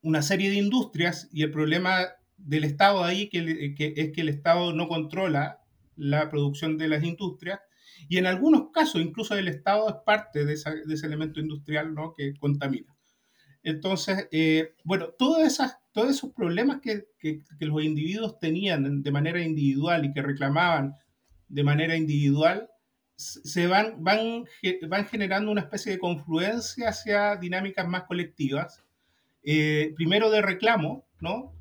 una 0.00 0.22
serie 0.22 0.48
de 0.48 0.56
industrias 0.56 1.28
y 1.32 1.42
el 1.42 1.50
problema 1.50 2.06
del 2.38 2.64
Estado 2.64 3.04
ahí 3.04 3.28
que 3.28 3.74
es 3.76 4.12
que 4.12 4.20
el 4.20 4.28
Estado 4.30 4.72
no 4.72 4.88
controla 4.88 5.60
la 5.96 6.30
producción 6.30 6.78
de 6.78 6.88
las 6.88 7.04
industrias 7.04 7.60
y 8.08 8.18
en 8.18 8.26
algunos 8.26 8.70
casos, 8.72 9.00
incluso 9.00 9.34
el 9.34 9.48
Estado 9.48 9.88
es 9.88 9.96
parte 10.04 10.44
de, 10.44 10.54
ese 10.54 11.06
elemento 11.06 11.40
industrial 11.40 11.94
¿no? 11.94 12.14
que 12.14 12.34
contamina. 12.36 12.94
Entonces, 13.62 14.28
eh, 14.30 14.74
bueno, 14.84 15.08
todas 15.18 15.44
esas, 15.44 15.78
todos 15.92 16.10
esos 16.10 16.32
problemas 16.32 16.80
que, 16.80 17.06
que, 17.18 17.42
los 17.60 17.82
individuos 17.82 18.38
tenían 18.38 19.02
de 19.02 19.10
manera 19.10 19.40
individual 19.42 20.04
y 20.04 20.12
que 20.12 20.22
reclamaban 20.22 20.94
de 21.48 21.64
manera 21.64 21.96
individual, 21.96 22.70
se 23.16 23.66
van, 23.66 24.04
van, 24.04 24.44
van 24.88 25.06
generando 25.06 25.50
una 25.50 25.62
especie 25.62 25.90
de 25.90 25.98
confluencia 25.98 26.90
hacia 26.90 27.36
dinámicas 27.36 27.88
más 27.88 28.04
colectivas. 28.04 28.84
Eh, 29.42 29.94
primero 29.96 30.30
de 30.30 30.42
reclamo, 30.42 31.06
¿no? 31.20 31.52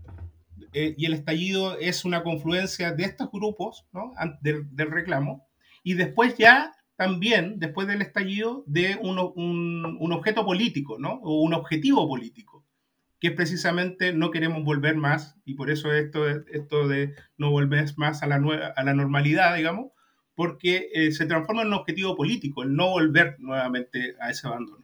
Eh, 0.73 0.93
y 0.97 1.05
el 1.05 1.13
estallido 1.13 1.79
es 1.79 2.03
una 2.05 2.21
confluencia 2.21 2.91
de 2.91 3.03
estos 3.03 3.31
grupos, 3.31 3.85
¿no? 3.93 4.13
del, 4.41 4.75
del 4.75 4.91
reclamo 4.91 5.47
y 5.85 5.93
después 5.93 6.35
ya 6.35 6.75
también, 6.95 7.59
después 7.59 7.87
del 7.87 8.01
estallido, 8.01 8.63
de 8.65 8.97
un, 8.99 9.19
un, 9.19 10.11
objeto 10.11 10.43
político, 10.43 10.97
¿no? 10.97 11.19
O 11.21 11.43
un 11.43 11.53
objetivo 11.53 12.07
político, 12.07 12.65
que 13.19 13.27
es 13.27 13.33
precisamente 13.33 14.11
no 14.11 14.31
queremos 14.31 14.63
volver 14.63 14.95
más, 14.95 15.37
y 15.45 15.53
por 15.53 15.69
eso 15.69 15.93
esto, 15.93 16.27
esto 16.27 16.87
de 16.87 17.13
no 17.37 17.51
volver 17.51 17.85
más 17.97 18.23
a 18.23 18.27
la, 18.27 18.39
nueva, 18.39 18.73
a 18.75 18.83
la 18.83 18.95
normalidad, 18.95 19.55
digamos, 19.55 19.91
porque 20.33 20.89
eh, 20.91 21.11
se 21.11 21.27
transforma 21.27 21.61
en 21.61 21.67
un 21.67 21.75
objetivo 21.75 22.15
político, 22.15 22.63
el 22.63 22.75
no 22.75 22.89
volver 22.89 23.35
nuevamente 23.37 24.15
a 24.19 24.31
ese 24.31 24.47
abandono. 24.47 24.83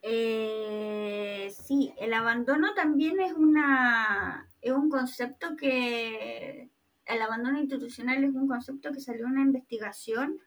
Eh, 0.00 1.52
sí, 1.54 1.92
el 1.98 2.14
abandono 2.14 2.72
también 2.72 3.20
es, 3.20 3.34
una, 3.34 4.48
es 4.62 4.72
un 4.72 4.88
concepto 4.88 5.54
que 5.54 6.70
el 7.06 7.22
abandono 7.22 7.58
institucional 7.58 8.24
es 8.24 8.34
un 8.34 8.48
concepto 8.48 8.92
que 8.92 9.00
salió 9.00 9.26
en 9.26 9.32
una 9.32 9.42
investigación 9.42 10.40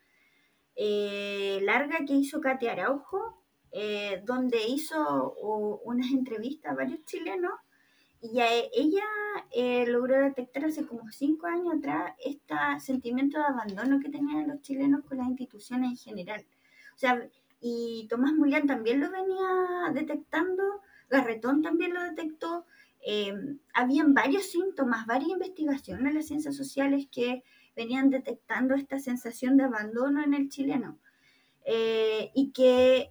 eh, 0.75 1.59
larga 1.63 2.05
que 2.05 2.13
hizo 2.13 2.41
Katia 2.41 2.73
Araujo, 2.73 3.43
eh, 3.71 4.21
donde 4.25 4.67
hizo 4.67 5.33
unas 5.83 6.11
entrevistas 6.11 6.71
a 6.71 6.75
varios 6.75 7.03
chilenos 7.05 7.53
y 8.21 8.39
ella 8.41 9.03
eh, 9.51 9.85
logró 9.87 10.19
detectar 10.19 10.65
hace 10.65 10.85
como 10.85 11.09
cinco 11.11 11.47
años 11.47 11.75
atrás 11.77 12.13
este 12.23 12.55
sentimiento 12.79 13.37
de 13.37 13.45
abandono 13.45 13.99
que 13.99 14.09
tenían 14.09 14.47
los 14.47 14.61
chilenos 14.61 15.05
con 15.05 15.19
las 15.19 15.27
instituciones 15.27 15.91
en 15.91 15.97
general. 15.97 16.45
O 16.95 16.97
sea, 16.97 17.27
y 17.61 18.07
Tomás 18.09 18.33
Mulián 18.33 18.65
también 18.67 18.99
lo 18.99 19.11
venía 19.11 19.91
detectando, 19.93 20.81
Garretón 21.09 21.61
también 21.61 21.93
lo 21.93 22.03
detectó. 22.03 22.65
Eh, 23.09 23.33
habían 23.73 24.13
varios 24.13 24.47
síntomas, 24.47 25.05
varias 25.05 25.29
investigaciones 25.29 26.05
en 26.05 26.15
las 26.15 26.27
ciencias 26.27 26.55
sociales 26.57 27.07
que 27.11 27.43
venían 27.75 28.09
detectando 28.09 28.75
esta 28.75 28.99
sensación 28.99 29.55
de 29.55 29.63
abandono 29.63 30.23
en 30.23 30.33
el 30.33 30.49
chileno. 30.49 30.99
Eh, 31.69 32.31
y 32.33 32.51
que, 32.51 33.09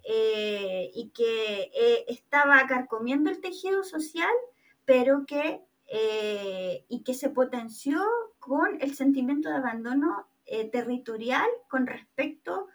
y 0.93 1.09
que 1.09 1.71
estaba 2.07 2.65
carcomiendo 2.67 3.29
el 3.29 3.39
tejido 3.39 3.83
social 3.83 4.33
pero 4.87 5.25
que, 5.25 5.61
eh, 5.87 6.85
y 6.87 7.03
que 7.03 7.13
se 7.13 7.29
potenció 7.29 8.01
con 8.39 8.81
el 8.81 8.95
sentimiento 8.95 9.49
de 9.49 9.57
abandono 9.57 10.27
eh, 10.45 10.69
territorial 10.69 11.45
con 11.69 11.85
respecto, 11.85 12.69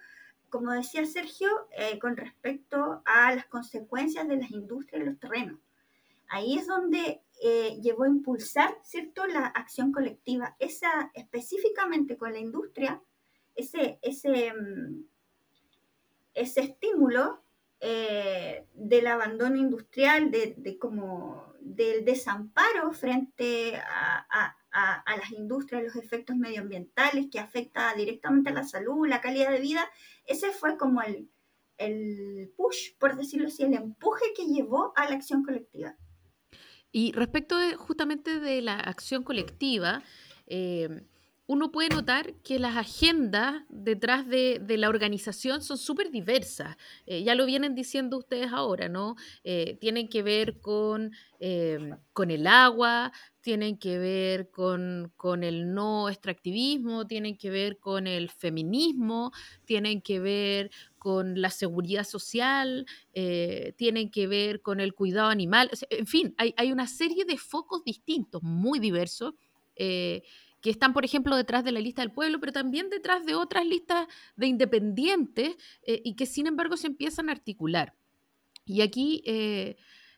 como 0.50 0.72
decía 0.72 1.06
Sergio, 1.06 1.48
eh, 1.74 1.98
con 1.98 2.18
respecto 2.18 3.00
a 3.06 3.34
las 3.34 3.46
consecuencias 3.46 4.28
de 4.28 4.36
las 4.36 4.50
industrias 4.50 5.02
y 5.02 5.06
los 5.06 5.18
terrenos. 5.18 5.58
Ahí 6.32 6.56
es 6.56 6.66
donde 6.66 7.20
llevó 7.82 8.04
a 8.04 8.08
impulsar, 8.08 8.78
¿cierto?, 8.82 9.26
la 9.26 9.46
acción 9.46 9.92
colectiva, 9.92 10.56
esa 10.58 11.10
específicamente 11.12 12.16
con 12.16 12.32
la 12.32 12.38
industria, 12.38 13.02
ese, 13.54 13.98
mm, 14.54 15.04
estímulo 16.32 17.42
del 17.80 19.06
abandono 19.06 19.56
industrial, 19.56 20.30
de, 20.30 20.78
como 20.78 21.52
del 21.60 22.02
desamparo 22.06 22.92
frente 22.92 23.76
a, 23.76 24.56
las 24.72 25.32
industrias, 25.32 25.82
los 25.82 25.96
efectos 25.96 26.34
medioambientales 26.36 27.26
que 27.30 27.40
afecta 27.40 27.92
directamente 27.94 28.48
a 28.48 28.54
la 28.54 28.64
salud, 28.64 29.06
la 29.06 29.20
calidad 29.20 29.50
de 29.50 29.60
vida, 29.60 29.86
ese 30.24 30.50
fue 30.50 30.78
como 30.78 31.02
el, 31.02 31.28
push, 32.56 32.96
por 32.98 33.16
decirlo 33.16 33.48
así, 33.48 33.64
el 33.64 33.74
empuje 33.74 34.32
que 34.34 34.46
llevó 34.46 34.94
a 34.96 35.10
la 35.10 35.16
acción 35.16 35.44
colectiva. 35.44 35.94
Y 36.92 37.12
respecto 37.12 37.56
justamente 37.78 38.38
de 38.38 38.60
la 38.60 38.74
acción 38.74 39.22
colectiva, 39.22 40.02
eh, 40.46 41.02
uno 41.46 41.72
puede 41.72 41.88
notar 41.88 42.34
que 42.44 42.58
las 42.58 42.76
agendas 42.76 43.64
detrás 43.68 44.28
de, 44.28 44.62
la 44.78 44.88
organización 44.88 45.62
son 45.62 45.78
súper 45.78 46.10
diversas. 46.10 46.76
Eh, 47.06 47.24
ya 47.24 47.34
lo 47.34 47.46
vienen 47.46 47.74
diciendo 47.74 48.18
ustedes 48.18 48.52
ahora, 48.52 48.88
¿no? 48.88 49.16
Eh, 49.42 49.76
tienen 49.80 50.08
que 50.08 50.22
ver 50.22 50.60
con, 50.60 51.12
con, 52.12 52.30
el 52.30 52.46
agua, 52.46 53.12
tienen 53.42 53.76
que 53.76 53.98
ver 53.98 54.50
con, 54.50 55.12
con, 55.16 55.44
el 55.44 55.74
no 55.74 56.08
extractivismo, 56.08 57.06
tienen 57.06 57.36
que 57.36 57.50
ver 57.50 57.78
con 57.78 58.06
el 58.06 58.30
feminismo, 58.30 59.32
tienen 59.64 60.00
que 60.00 60.20
ver 60.20 60.70
con 60.98 61.40
la 61.40 61.50
seguridad 61.50 62.04
social, 62.04 62.86
eh, 63.12 63.74
tienen 63.76 64.10
que 64.10 64.26
ver 64.26 64.62
con 64.62 64.80
el 64.80 64.94
cuidado 64.94 65.28
animal. 65.28 65.70
en 65.90 66.06
fin, 66.06 66.34
hay, 66.38 66.54
hay, 66.56 66.72
una 66.72 66.86
serie 66.86 67.24
de 67.24 67.36
focos 67.36 67.84
distintos, 67.84 68.42
muy 68.42 68.78
diversos 68.78 69.34
que 70.62 70.70
están, 70.70 70.94
por 70.94 71.04
ejemplo, 71.04 71.36
detrás 71.36 71.64
de 71.64 71.72
la 71.72 71.80
lista 71.80 72.02
del 72.02 72.12
pueblo, 72.12 72.38
pero 72.40 72.52
también 72.52 72.88
detrás 72.88 73.26
de 73.26 73.34
otras 73.34 73.66
listas 73.66 74.06
de 74.36 74.46
independientes 74.46 75.56
eh, 75.82 76.00
y 76.04 76.14
que 76.14 76.24
sin 76.24 76.46
embargo 76.46 76.76
se 76.76 76.86
empiezan 76.86 77.28
a 77.28 77.32
articular. 77.32 77.94
Y 78.64 78.80
aquí, 78.80 79.22
eh, 79.26 79.76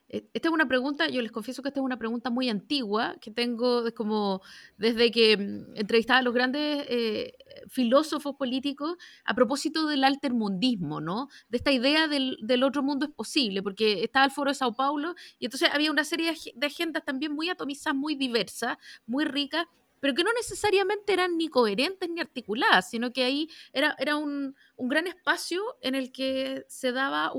esta 0.09 0.49
es 0.49 0.53
una 0.53 0.69
pregunta, 0.69 1.09
yo 1.09 1.23
les 1.23 1.33
confieso 1.33 1.63
que 1.63 1.69
esta 1.69 1.81
es 1.81 1.85
una 1.85 1.99
pregunta 1.99 2.31
muy 2.31 2.49
antigua, 2.49 3.17
que 3.21 3.31
tengo 3.31 3.85
como 3.95 4.43
desde 4.77 5.11
que 5.11 5.37
mm, 5.37 5.77
entrevistaba 5.77 6.19
a 6.19 6.23
los 6.23 6.35
grandes 6.35 6.87
eh, 6.89 7.37
filósofos 7.69 8.37
políticos 8.37 8.97
a 9.25 9.35
propósito 9.35 9.87
del 9.87 10.05
altermundismo, 10.05 11.01
¿no? 11.01 11.29
De 11.49 11.57
esta 11.57 11.73
idea 11.73 12.07
del, 12.07 12.63
otro 12.63 12.83
mundo 12.83 13.07
es 13.07 13.13
posible, 13.13 13.63
porque 13.63 14.05
estaba 14.05 14.27
el 14.27 14.31
foro 14.31 14.51
de 14.51 14.55
Sao 14.55 14.75
Paulo 14.75 15.15
y 15.39 15.47
entonces 15.47 15.71
había 15.73 15.91
una 15.91 16.05
serie 16.05 16.33
de 16.55 16.67
agendas 16.67 17.05
también 17.05 17.33
muy 17.33 17.49
atomizadas, 17.49 17.97
muy 17.97 18.15
diversas, 18.15 18.77
muy 19.07 19.25
ricas, 19.25 19.67
pero 20.05 20.13
que 20.13 20.23
no 20.23 20.35
necesariamente 20.35 21.15
eran 21.15 21.39
ni 21.39 21.49
coherentes 21.49 22.11
ni 22.11 22.21
articuladas, 22.21 22.91
sino 22.91 23.11
que 23.15 23.25
ahí 23.25 23.49
era, 23.73 23.97
era 23.99 24.17
un, 24.17 24.55
gran 24.77 25.07
espacio 25.07 25.63
en 25.81 25.95
el 25.95 26.13
que 26.13 26.67
se 26.69 26.93
daba 26.93 27.33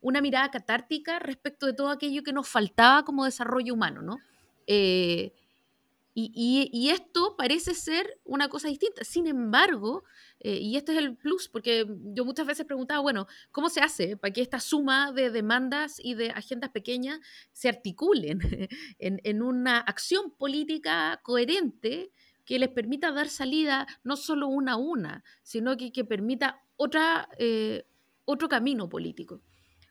una 0.00 0.20
mirada 0.20 0.50
catártica 0.50 1.18
respecto 1.18 1.66
de 1.66 1.72
todo 1.72 1.90
aquello 1.90 2.22
que 2.22 2.32
nos 2.32 2.48
faltaba 2.48 3.04
como 3.04 3.24
desarrollo 3.24 3.74
humano, 3.74 4.02
¿no? 4.02 4.18
Eh, 4.66 5.32
y, 6.20 6.90
esto 6.90 7.36
parece 7.36 7.74
ser 7.74 8.18
una 8.24 8.48
cosa 8.48 8.66
distinta. 8.66 9.04
Sin 9.04 9.28
embargo, 9.28 10.02
eh, 10.40 10.58
y 10.58 10.76
este 10.76 10.92
es 10.92 10.98
el 10.98 11.16
plus, 11.16 11.48
porque 11.48 11.86
yo 12.12 12.24
muchas 12.24 12.44
veces 12.44 12.66
preguntaba, 12.66 13.00
bueno, 13.00 13.28
¿cómo 13.52 13.68
se 13.68 13.80
hace 13.80 14.16
para 14.16 14.32
que 14.32 14.40
esta 14.40 14.58
suma 14.58 15.12
de 15.12 15.30
demandas 15.30 16.00
y 16.02 16.14
de 16.14 16.30
agendas 16.30 16.70
pequeñas 16.70 17.20
se 17.52 17.68
articulen 17.68 18.40
en, 18.98 19.42
una 19.42 19.78
acción 19.78 20.32
política 20.32 21.20
coherente 21.22 22.10
que 22.44 22.58
les 22.58 22.70
permita 22.70 23.12
dar 23.12 23.28
salida 23.28 23.86
no 24.02 24.16
solo 24.16 24.48
una 24.48 24.72
a 24.72 24.76
una, 24.76 25.22
sino 25.44 25.76
que, 25.76 26.04
permita 26.04 26.64
eh, 27.38 27.86
otro 28.24 28.48
camino 28.48 28.88
político? 28.88 29.40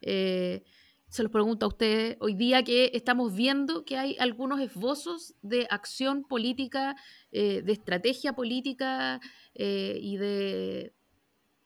Eh, 0.01 0.63
se 1.09 1.23
los 1.23 1.31
pregunto 1.31 1.65
a 1.65 1.69
ustedes, 1.69 2.17
hoy 2.19 2.33
día 2.33 2.63
que 2.63 2.91
estamos 2.93 3.33
viendo 3.33 3.85
que 3.85 3.97
hay 3.97 4.17
algunos 4.19 4.59
esbozos 4.59 5.35
de 5.41 5.65
acción 5.69 6.23
política, 6.23 6.97
eh, 7.31 7.61
de 7.61 7.71
estrategia 7.71 8.33
política 8.33 9.21
eh, 9.55 9.97
y 10.01 10.17
de, 10.17 10.93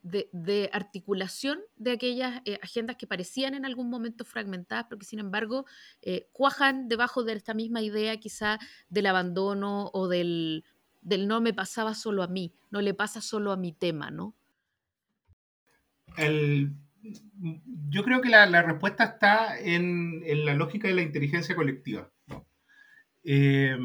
de, 0.04 0.70
articulación 0.74 1.60
de 1.76 1.92
aquellas 1.92 2.42
agendas 2.62 2.98
que 2.98 3.08
parecían 3.08 3.56
en 3.56 3.66
algún 3.66 3.90
momento 3.90 4.26
fragmentadas, 4.26 4.86
pero 4.88 5.00
que 5.00 5.06
sin 5.06 5.20
embargo 5.20 5.66
cuajan 6.32 6.88
debajo 6.88 7.24
de 7.24 7.34
esta 7.34 7.56
misma 7.56 7.82
idea 7.82 8.18
quizá 8.18 8.60
del 8.90 9.08
abandono 9.08 9.90
o 9.94 10.08
del, 10.08 10.64
del 11.02 11.28
no 11.28 11.42
me 11.42 11.54
pasaba 11.54 11.96
solo 11.96 12.22
a 12.22 12.28
mí, 12.28 12.54
no 12.70 12.82
le 12.82 12.94
pasa 12.94 13.22
solo 13.22 13.52
a 13.52 13.58
mi 13.58 13.74
tema, 13.74 14.12
¿no? 14.12 14.36
Yo 17.90 18.04
creo 18.04 18.22
que 18.22 18.30
la, 18.30 18.62
respuesta 18.62 19.04
está 19.04 19.58
en, 19.60 20.24
la 20.46 20.54
lógica 20.54 20.88
de 20.88 20.94
la 20.94 21.02
inteligencia 21.02 21.56
colectiva. 21.56 22.12
Eh, 23.24 23.78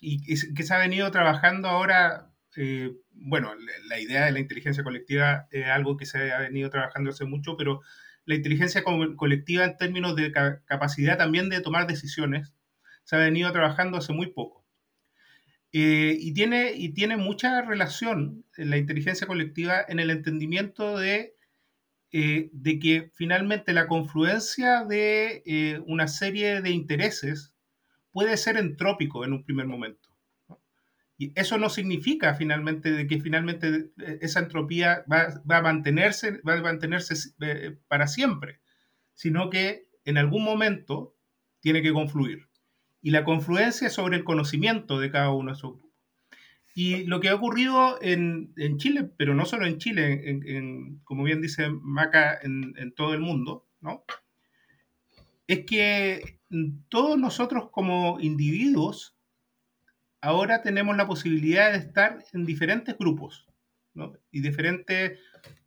y 0.00 0.54
que 0.54 0.62
se 0.62 0.74
ha 0.74 0.78
venido 0.78 1.10
trabajando 1.10 1.68
ahora, 1.68 2.30
eh, 2.56 2.92
bueno, 3.10 3.52
la, 3.88 4.00
idea 4.00 4.26
de 4.26 4.32
la 4.32 4.40
inteligencia 4.40 4.84
colectiva 4.84 5.46
es 5.50 5.66
algo 5.66 5.96
que 5.96 6.06
se 6.06 6.32
ha 6.32 6.38
venido 6.38 6.70
trabajando 6.70 7.10
hace 7.10 7.24
mucho, 7.24 7.56
pero 7.56 7.80
la 8.24 8.34
inteligencia 8.34 8.82
colectiva 8.82 9.64
en 9.64 9.76
términos 9.76 10.14
de 10.16 10.32
capacidad 10.64 11.18
también 11.18 11.48
de 11.48 11.60
tomar 11.60 11.86
decisiones 11.86 12.52
se 13.04 13.16
ha 13.16 13.18
venido 13.18 13.50
trabajando 13.52 13.98
hace 13.98 14.12
muy 14.12 14.28
poco. 14.28 14.64
Eh, 15.72 16.16
y, 16.20 16.34
tiene, 16.34 16.72
y 16.74 16.90
tiene 16.90 17.16
mucha 17.16 17.62
relación 17.62 18.44
la 18.56 18.76
inteligencia 18.76 19.26
colectiva 19.26 19.82
en 19.88 20.00
el 20.00 20.10
entendimiento 20.10 20.98
de 20.98 21.34
eh, 22.14 22.50
de 22.52 22.78
que 22.78 23.10
finalmente 23.14 23.72
la 23.72 23.86
confluencia 23.86 24.84
de 24.84 25.42
eh, 25.46 25.80
una 25.86 26.08
serie 26.08 26.60
de 26.60 26.70
intereses 26.70 27.54
puede 28.10 28.36
ser 28.36 28.58
entrópico 28.58 29.24
en 29.24 29.32
un 29.32 29.44
primer 29.44 29.66
momento. 29.66 30.10
Y 31.16 31.32
eso 31.34 31.56
no 31.56 31.70
significa 31.70 32.34
finalmente 32.34 32.90
de 32.90 33.06
que 33.06 33.18
finalmente 33.18 33.92
eh, 33.96 34.18
esa 34.20 34.40
entropía 34.40 35.04
va, 35.10 35.42
a 35.48 35.62
mantenerse, 35.62 36.42
va 36.46 36.60
mantenerse 36.60 37.14
para 37.88 38.06
siempre, 38.06 38.60
sino 39.14 39.48
que 39.48 39.86
en 40.04 40.18
algún 40.18 40.44
momento 40.44 41.16
tiene 41.60 41.80
que 41.80 41.94
confluir. 41.94 42.48
Y 43.00 43.10
la 43.10 43.24
confluencia 43.24 43.88
sobre 43.88 44.18
el 44.18 44.24
conocimiento 44.24 44.98
de 45.00 45.10
cada 45.10 45.30
uno 45.30 45.52
de 45.52 45.56
esos 45.56 45.72
grupos. 45.72 45.91
Y 46.74 47.04
lo 47.04 47.20
que 47.20 47.28
ha 47.28 47.34
ocurrido 47.34 47.98
en, 48.00 48.54
Chile, 48.78 49.10
pero 49.16 49.34
no 49.34 49.44
solo 49.44 49.66
en 49.66 49.78
Chile, 49.78 50.40
como 51.04 51.24
bien 51.24 51.42
dice 51.42 51.68
Maca, 51.68 52.38
en, 52.42 52.92
todo 52.94 53.12
el 53.14 53.20
mundo, 53.20 53.66
¿no? 53.80 54.04
es 55.46 55.66
que 55.66 56.40
todos 56.88 57.18
nosotros 57.18 57.68
como 57.70 58.18
individuos 58.20 59.16
ahora 60.20 60.62
tenemos 60.62 60.96
la 60.96 61.06
posibilidad 61.06 61.72
de 61.72 61.78
estar 61.78 62.24
en 62.32 62.46
diferentes 62.46 62.96
grupos 62.96 63.46
y 64.30 64.40
diferentes 64.40 65.18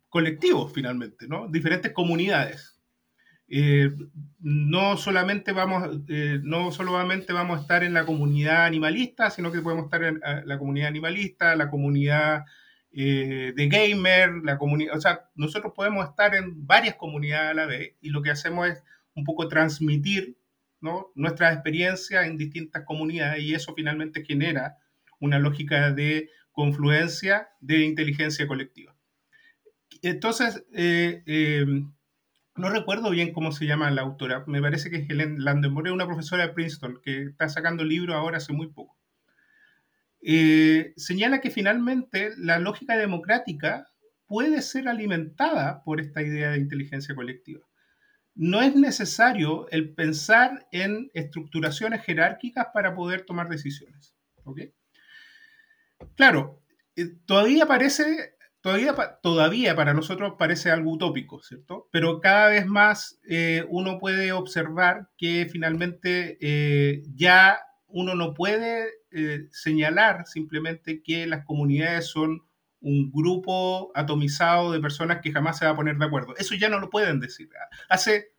colectivos 0.08 0.72
finalmente, 0.72 1.28
¿no? 1.28 1.48
diferentes 1.48 1.92
comunidades. 1.92 2.75
Eh, 3.48 3.92
no 4.40 4.96
solamente 4.96 5.52
vamos, 5.52 6.00
eh, 6.08 6.40
no 6.42 6.72
solamente 6.72 7.32
vamos 7.32 7.58
a 7.58 7.60
estar 7.62 7.84
en 7.84 7.94
la 7.94 8.04
comunidad 8.04 8.64
animalista, 8.64 9.30
sino 9.30 9.52
que 9.52 9.60
podemos 9.60 9.84
estar 9.84 10.02
en 10.02 10.16
eh, 10.16 10.42
la 10.44 10.58
comunidad 10.58 10.88
animalista, 10.88 11.54
la 11.54 11.70
comunidad 11.70 12.44
de 12.92 13.68
gamer, 13.70 14.30
la 14.42 14.56
comunidad, 14.56 14.96
o 14.96 15.00
sea, 15.02 15.28
nosotros 15.34 15.74
podemos 15.76 16.08
estar 16.08 16.34
en 16.34 16.66
varias 16.66 16.94
comunidades 16.94 17.50
a 17.50 17.54
la 17.54 17.66
vez 17.66 17.94
y 18.00 18.08
lo 18.08 18.22
que 18.22 18.30
hacemos 18.30 18.68
es 18.68 18.82
un 19.14 19.24
poco 19.24 19.48
transmitir 19.48 20.38
¿no? 20.80 21.12
nuestras 21.14 21.52
experiencias 21.52 22.26
en 22.26 22.38
distintas 22.38 22.84
comunidades 22.84 23.42
y 23.42 23.52
eso 23.52 23.74
finalmente 23.74 24.24
genera 24.24 24.78
una 25.20 25.38
lógica 25.38 25.92
de 25.92 26.30
confluencia 26.52 27.50
de 27.60 27.84
inteligencia 27.84 28.46
colectiva. 28.46 28.96
Entonces, 30.00 30.64
no 32.56 32.70
recuerdo 32.70 33.10
bien 33.10 33.32
cómo 33.32 33.52
se 33.52 33.66
llama 33.66 33.90
la 33.90 34.02
autora, 34.02 34.44
me 34.46 34.60
parece 34.60 34.90
que 34.90 34.96
es 34.96 35.10
Helen 35.10 35.44
Landenborg, 35.44 35.92
una 35.92 36.06
profesora 36.06 36.46
de 36.46 36.52
Princeton 36.52 37.00
que 37.02 37.22
está 37.24 37.48
sacando 37.48 37.84
libro 37.84 38.14
ahora 38.14 38.38
hace 38.38 38.52
muy 38.52 38.68
poco. 38.68 38.96
Eh, 40.22 40.92
señala 40.96 41.40
que 41.40 41.50
finalmente 41.50 42.32
la 42.36 42.58
lógica 42.58 42.96
democrática 42.96 43.88
puede 44.26 44.60
ser 44.62 44.88
alimentada 44.88 45.84
por 45.84 46.00
esta 46.00 46.22
idea 46.22 46.50
de 46.50 46.58
inteligencia 46.58 47.14
colectiva. 47.14 47.66
No 48.34 48.60
es 48.60 48.74
necesario 48.74 49.68
el 49.70 49.94
pensar 49.94 50.66
en 50.72 51.10
estructuraciones 51.14 52.02
jerárquicas 52.02 52.66
para 52.74 52.94
poder 52.94 53.22
tomar 53.22 53.48
decisiones. 53.48 54.14
Claro, 56.16 56.62
eh, 56.96 57.14
todavía 57.24 57.66
parece, 57.66 58.35
todavía, 58.66 58.94
todavía 59.22 59.76
para 59.76 59.94
nosotros 59.94 60.34
parece 60.36 60.72
algo 60.72 60.92
utópico, 60.92 61.40
¿cierto? 61.40 61.88
Pero 61.92 62.20
cada 62.20 62.48
vez 62.48 62.66
más 62.66 63.20
eh, 63.28 63.64
uno 63.68 63.98
puede 63.98 64.32
observar 64.32 65.08
que 65.16 65.48
finalmente 65.50 66.36
eh, 66.40 67.04
ya 67.14 67.60
uno 67.86 68.14
no 68.14 68.34
puede 68.34 68.90
señalar 69.50 70.26
simplemente 70.26 71.02
que 71.02 71.26
las 71.26 71.42
comunidades 71.46 72.06
son 72.06 72.42
un 72.80 73.10
grupo 73.10 73.90
atomizado 73.94 74.72
de 74.72 74.80
personas 74.80 75.20
que 75.22 75.32
jamás 75.32 75.58
se 75.58 75.64
va 75.64 75.70
a 75.70 75.76
poner 75.76 75.96
de 75.96 76.04
acuerdo. 76.04 76.34
Eso 76.36 76.54
ya 76.54 76.68
no 76.68 76.78
lo 76.78 76.90
pueden 76.90 77.18
decir. 77.18 77.48
Hace 77.88 78.32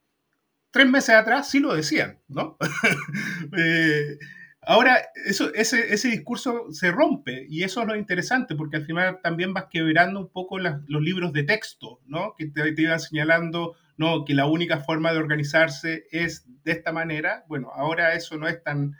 tres 0.72 0.88
meses 0.88 1.16
atrás 1.16 1.50
sí 1.50 1.60
lo 1.60 1.74
decían, 1.74 2.20
¿no? 2.28 2.58
Eh, 3.58 4.20
ahora, 4.68 5.02
eso, 5.26 5.54
ese, 5.54 5.94
ese, 5.94 6.10
discurso 6.10 6.72
se 6.72 6.92
rompe 6.92 7.46
y 7.50 7.64
eso 7.64 7.82
es 7.82 7.88
lo 7.88 7.96
interesante 7.96 8.56
porque 8.56 8.78
al 8.78 8.86
final 8.86 9.20
también 9.24 9.54
vas 9.54 9.66
quebrando 9.72 10.20
un 10.20 10.30
poco 10.30 10.60
los 10.60 11.02
libros 11.02 11.34
de 11.34 11.44
texto, 11.44 12.02
¿no? 12.06 12.36
Que 12.38 12.48
te, 12.48 12.74
iban 12.82 13.00
señalando, 13.00 13.76
¿no? 13.96 14.26
Que 14.26 14.34
la 14.34 14.46
única 14.46 14.80
forma 14.80 15.14
de 15.14 15.20
organizarse 15.20 16.06
es 16.12 16.46
de 16.64 16.72
esta 16.74 16.92
manera. 16.92 17.46
Bueno, 17.48 17.72
ahora 17.74 18.14
eso 18.14 18.38
no 18.38 18.48
es 18.48 18.62
tan, 18.62 18.96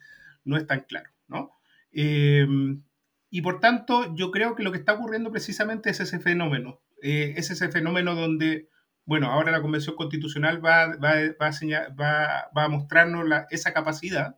no 0.46 0.58
es 0.58 0.66
tan 0.66 0.82
claro, 0.82 1.12
¿no? 1.28 1.52
Eh, 1.92 2.48
y 3.30 3.42
por 3.42 3.60
tanto, 3.60 4.16
yo 4.16 4.32
creo 4.32 4.56
que 4.56 4.64
lo 4.64 4.72
que 4.72 4.78
está 4.78 4.94
ocurriendo 4.94 5.32
precisamente 5.32 5.90
es 5.90 6.00
ese 6.00 6.20
fenómeno. 6.20 6.82
Eh, 7.02 7.34
es 7.36 7.52
ese 7.52 7.70
fenómeno 7.70 8.16
donde, 8.16 8.70
bueno, 9.06 9.28
ahora 9.28 9.52
la 9.52 9.62
Convención 9.62 9.96
Constitucional 9.96 10.64
va, 10.66 10.96
va, 10.96 11.16
va, 11.40 12.50
va 12.58 12.64
a 12.64 12.70
mostrarnos 12.70 13.26
esa 13.52 13.74
capacidad. 13.74 14.38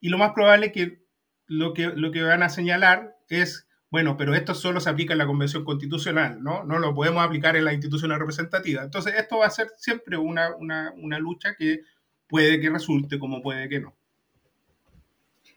Y 0.00 0.08
lo 0.08 0.18
más 0.18 0.32
probable 0.32 0.66
es 0.66 0.72
que 0.72 1.04
lo, 1.46 1.74
que 1.74 1.88
lo 1.88 2.10
que 2.10 2.22
van 2.22 2.42
a 2.42 2.48
señalar 2.48 3.16
es, 3.28 3.68
bueno, 3.90 4.16
pero 4.16 4.34
esto 4.34 4.54
solo 4.54 4.80
se 4.80 4.88
aplica 4.88 5.12
en 5.12 5.18
la 5.18 5.26
Convención 5.26 5.64
Constitucional, 5.64 6.42
¿no? 6.42 6.64
No 6.64 6.78
lo 6.78 6.94
podemos 6.94 7.24
aplicar 7.24 7.56
en 7.56 7.64
la 7.64 7.74
instituciones 7.74 8.18
representativa. 8.18 8.82
Entonces, 8.82 9.14
esto 9.16 9.38
va 9.38 9.46
a 9.46 9.50
ser 9.50 9.68
siempre 9.76 10.16
una, 10.16 10.54
una, 10.56 10.92
una 10.96 11.18
lucha 11.18 11.54
que 11.56 11.80
puede 12.28 12.60
que 12.60 12.70
resulte 12.70 13.18
como 13.18 13.42
puede 13.42 13.68
que 13.68 13.80
no. 13.80 13.94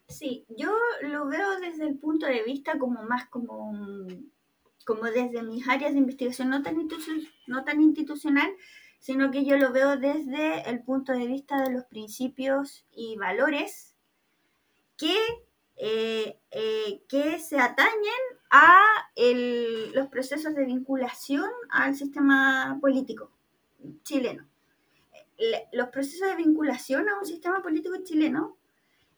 Sí, 0.08 0.46
yo 0.50 0.76
lo 1.02 1.28
veo 1.28 1.60
desde 1.60 1.88
el 1.88 1.98
punto 1.98 2.26
de 2.26 2.44
vista 2.44 2.78
como 2.78 3.04
más 3.04 3.28
como, 3.30 3.74
como 4.86 5.04
desde 5.06 5.42
mis 5.44 5.68
áreas 5.68 5.94
de 5.94 6.00
investigación 6.00 6.50
no 6.50 6.62
tan, 6.62 6.76
no 7.48 7.64
tan 7.64 7.82
institucional, 7.82 8.52
sino 9.00 9.32
que 9.32 9.46
yo 9.46 9.58
lo 9.58 9.72
veo 9.72 9.98
desde 9.98 10.70
el 10.70 10.84
punto 10.84 11.14
de 11.14 11.28
vista 11.28 11.62
de 11.62 11.72
los 11.72 11.86
principios 11.86 12.86
y 12.92 13.16
valores 13.18 13.93
que, 14.98 15.16
eh, 15.78 16.40
eh, 16.52 17.02
que 17.08 17.40
se 17.40 17.60
atañen 17.60 18.14
a 18.52 18.82
los 19.94 20.08
procesos 20.08 20.54
de 20.56 20.66
vinculación 20.66 21.50
al 21.70 21.96
sistema 21.96 22.78
político 22.82 23.32
chileno. 24.04 24.48
Los 25.72 25.90
procesos 25.90 26.30
de 26.30 26.36
vinculación 26.36 27.10
a 27.10 27.18
un 27.20 27.26
sistema 27.26 27.62
político 27.62 27.96
chileno 28.04 28.58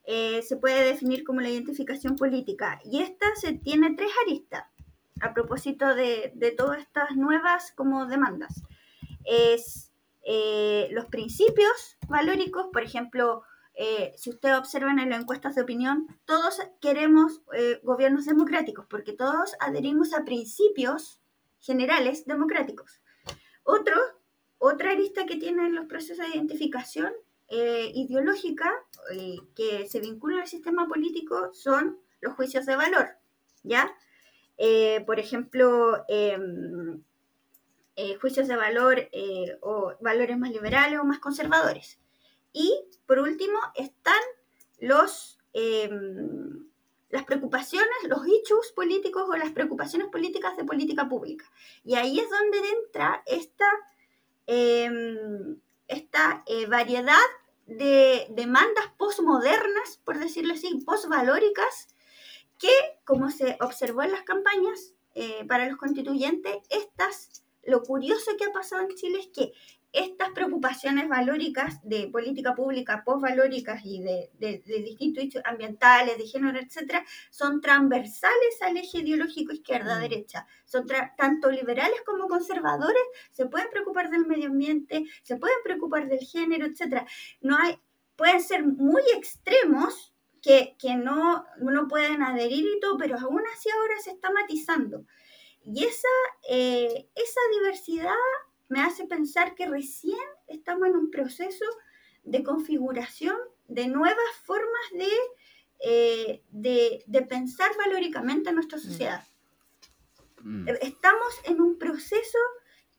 eh, 0.05 0.41
se 0.43 0.57
puede 0.57 0.85
definir 0.85 1.23
como 1.23 1.41
la 1.41 1.49
identificación 1.49 2.15
política. 2.15 2.79
Y 2.85 3.01
esta 3.01 3.27
se 3.35 3.53
tiene 3.53 3.95
tres 3.95 4.11
aristas 4.25 4.63
a 5.21 5.33
propósito 5.33 5.95
de, 5.95 6.31
de 6.35 6.51
todas 6.51 6.79
estas 6.79 7.15
nuevas 7.15 7.71
como 7.73 8.05
demandas. 8.05 8.63
Es 9.23 9.91
eh, 10.23 10.88
los 10.91 11.05
principios 11.05 11.97
valóricos, 12.07 12.67
por 12.73 12.83
ejemplo, 12.83 13.43
eh, 13.77 14.13
si 14.17 14.29
ustedes 14.29 14.57
observan 14.57 14.99
en 14.99 15.09
las 15.09 15.21
encuestas 15.21 15.55
de 15.55 15.61
opinión, 15.61 16.07
todos 16.25 16.59
queremos 16.81 17.41
gobiernos 17.83 18.25
democráticos 18.25 18.85
porque 18.89 19.13
todos 19.13 19.55
adherimos 19.59 20.13
a 20.13 20.25
principios 20.25 21.21
generales 21.59 22.25
democráticos. 22.25 23.01
Otro, 23.63 23.95
otra 24.59 24.91
arista 24.91 25.25
que 25.25 25.38
tienen 25.38 25.75
los 25.75 25.85
procesos 25.88 26.25
de 26.25 26.38
identificación 26.38 27.11
eh, 27.47 27.91
ideológica 27.93 28.71
eh, 29.11 29.38
que 29.55 29.88
se 29.88 29.99
vincula 29.99 30.41
al 30.41 30.47
sistema 30.47 30.88
político 30.88 31.53
son 31.53 31.99
los 32.21 32.33
juicios 32.33 32.65
de 32.65 32.75
valor, 32.75 33.09
¿ya? 33.61 33.95
Eh, 34.57 35.03
por 35.05 35.19
ejemplo, 35.19 36.03
em, 36.07 37.03
juicios 38.19 38.47
de 38.47 38.55
valor 38.55 39.09
o 39.61 39.93
valores 40.01 40.38
más 40.38 40.51
liberales 40.51 40.99
o 40.99 41.05
más 41.05 41.19
conservadores. 41.19 41.99
Y 42.56 42.74
por 43.06 43.20
último 43.20 43.60
están 43.76 44.22
los, 44.80 45.38
em, 45.52 46.70
las 47.10 47.26
preocupaciones, 47.26 47.89
los 48.08 48.26
issues 48.26 48.72
políticos 48.74 49.26
o 49.28 49.36
las 49.36 49.52
preocupaciones 49.52 50.08
políticas 50.08 50.56
de 50.56 50.63
política 50.63 51.10
pública. 51.10 51.46
Y 51.84 51.96
ahí 51.96 52.18
es 52.18 52.30
donde 52.30 52.58
entra 52.70 53.22
esta 53.26 53.68
em, 54.48 55.60
esta 55.88 56.44
eh, 56.48 56.65
variedad 56.68 57.15
de 57.65 58.28
demandas 58.30 58.86
postmodernas, 58.98 60.00
por 60.04 60.20
decirlo 60.20 60.54
así, 60.54 60.76
postvalóricas, 60.86 61.88
que, 62.60 62.72
como 63.06 63.32
se 63.32 63.58
observó 63.60 64.04
en 64.04 64.12
las 64.12 64.24
campañas 64.24 64.94
eh, 65.13 65.46
para 65.48 65.68
los 65.68 65.78
constituyentes, 65.78 66.58
estas, 66.70 67.44
lo 67.63 67.84
curioso 67.84 68.32
que 68.38 68.46
ha 68.46 68.54
pasado 68.54 68.84
en 68.84 68.96
Chile 68.96 69.20
es 69.20 69.28
que 69.28 69.54
estas 69.95 70.29
preocupaciones 70.31 71.08
valóricas 71.08 71.79
de 71.84 72.08
política 72.08 72.53
pública, 72.53 73.03
postvalóricas 73.05 73.81
y 73.86 74.01
de, 74.01 74.29
de, 74.38 74.62
distintos 74.84 75.23
hechos 75.23 75.41
ambientales, 75.45 76.17
de 76.17 76.27
género, 76.27 76.60
etcétera, 76.60 77.05
son 77.29 77.62
transversales 77.62 78.62
al 78.62 78.77
eje 78.77 78.99
ideológico 78.99 79.53
izquierda-derecha. 79.53 80.45
Son 80.65 80.86
tanto 81.17 81.49
liberales 81.49 82.01
como 82.05 82.27
conservadores, 82.27 83.03
se 83.31 83.45
pueden 83.45 83.69
preocupar 83.69 84.10
del 84.10 84.25
medio 84.25 84.47
ambiente, 84.47 85.05
se 85.23 85.38
pueden 85.38 85.58
preocupar 85.63 86.08
del 86.08 86.19
género, 86.19 86.65
etcétera. 86.65 87.05
No 87.41 87.58
hay, 87.58 87.79
pueden 88.15 88.41
ser 88.41 88.63
muy 88.63 89.03
extremos 89.15 90.13
que, 90.41 90.75
que 90.77 90.95
no, 90.95 91.45
no 91.60 91.88
pueden 91.88 92.21
adherir 92.21 92.65
y 92.65 92.79
todo, 92.79 92.97
pero 92.97 93.17
aún 93.17 93.41
así 93.55 93.69
ahora 93.69 93.99
se 93.99 94.12
está 94.12 94.29
matizando. 94.31 95.05
Y 95.65 95.84
esa, 95.84 96.08
eh, 96.47 97.10
esa 97.15 97.41
diversidad 97.60 98.13
me 98.69 98.82
hace 98.82 99.06
pensar 99.06 99.56
que 99.56 99.67
recién 99.67 100.17
estamos 100.47 100.88
en 100.88 100.95
un 100.95 101.12
proceso 101.12 101.65
de 102.23 102.43
configuración 102.43 103.38
de 103.67 103.88
nuevas 103.88 104.36
formas 104.43 104.84
de, 104.93 105.12
eh, 105.80 106.43
de, 106.49 107.21
pensar 107.23 107.69
valóricamente 107.78 108.49
en 108.49 108.56
nuestra 108.56 108.78
mm. 108.78 108.82
sociedad. 108.82 109.28
Mm. 110.41 110.67
Estamos 110.82 111.39
en 111.45 111.62
un 111.62 111.78
proceso 111.78 112.38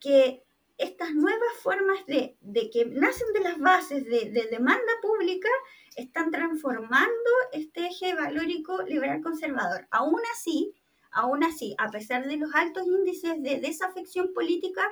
que 0.01 0.43
estas 0.79 1.15
nuevas 1.15 1.53
formas 1.63 2.05
de, 2.07 2.37
que 2.71 2.87
nacen 2.87 3.33
de 3.33 3.41
las 3.41 3.59
bases 3.59 4.05
de, 4.05 4.31
de, 4.31 4.47
demanda 4.51 4.93
pública 5.01 5.49
están 5.97 6.31
transformando 6.31 7.31
este 7.53 7.87
eje 7.87 8.15
valórico 8.15 8.83
liberal 8.83 9.23
conservador. 9.23 9.89
Aún 9.91 10.21
así, 10.35 10.75
aún 11.11 11.45
así, 11.45 11.75
a 11.79 11.91
pesar 11.91 12.27
de 12.27 12.37
los 12.37 12.55
altos 12.55 12.87
índices 12.87 13.43
de 13.43 13.59
desafección 13.59 14.35
política, 14.35 14.83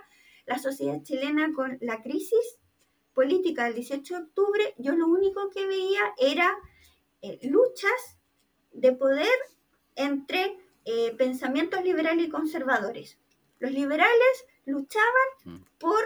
la 0.46 0.58
sociedad 0.58 1.02
chilena 1.02 1.52
con 1.54 1.78
la 1.80 2.02
crisis 2.02 2.58
política 3.14 3.64
del 3.64 3.74
18 3.74 4.14
de 4.14 4.22
octubre, 4.22 4.74
yo 4.76 4.92
lo 4.94 5.06
único 5.06 5.48
que 5.50 5.66
veía 5.66 6.00
era 6.18 6.52
eh, 7.22 7.38
luchas 7.44 8.18
de 8.72 8.92
poder 8.92 9.38
entre 9.94 10.58
eh, 10.84 11.14
pensamientos 11.16 11.82
liberales 11.82 12.26
y 12.26 12.30
conservadores. 12.30 13.18
Los 13.60 13.70
liberales 13.70 14.46
luchaban 14.66 15.28
mm. 15.44 15.56
por 15.78 16.02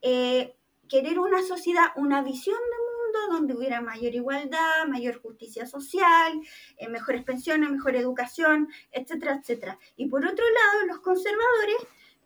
eh, 0.00 0.56
querer 0.88 1.18
una 1.18 1.42
sociedad, 1.42 1.88
una 1.96 2.22
visión 2.22 2.56
de 2.56 2.86
mundo 2.86 3.36
donde 3.36 3.54
hubiera 3.54 3.80
mayor 3.80 4.14
igualdad, 4.14 4.86
mayor 4.88 5.20
justicia 5.20 5.66
social, 5.66 6.40
mejores 6.88 7.22
pensiones, 7.24 7.70
mejor 7.70 7.96
educación, 7.96 8.68
etcétera, 8.90 9.38
etcétera. 9.40 9.78
Y 9.96 10.06
por 10.08 10.24
otro 10.24 10.44
lado, 10.44 10.86
los 10.86 11.00
conservadores 11.00 11.76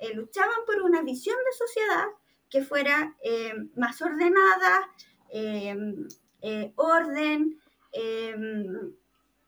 eh, 0.01 0.14
luchaban 0.14 0.64
por 0.66 0.82
una 0.82 1.03
visión 1.03 1.36
de 1.44 1.57
sociedad 1.57 2.07
que 2.48 2.62
fuera 2.62 3.16
eh, 3.22 3.53
más 3.76 4.01
ordenada, 4.03 4.90
eh, 5.32 6.72
orden, 6.74 7.61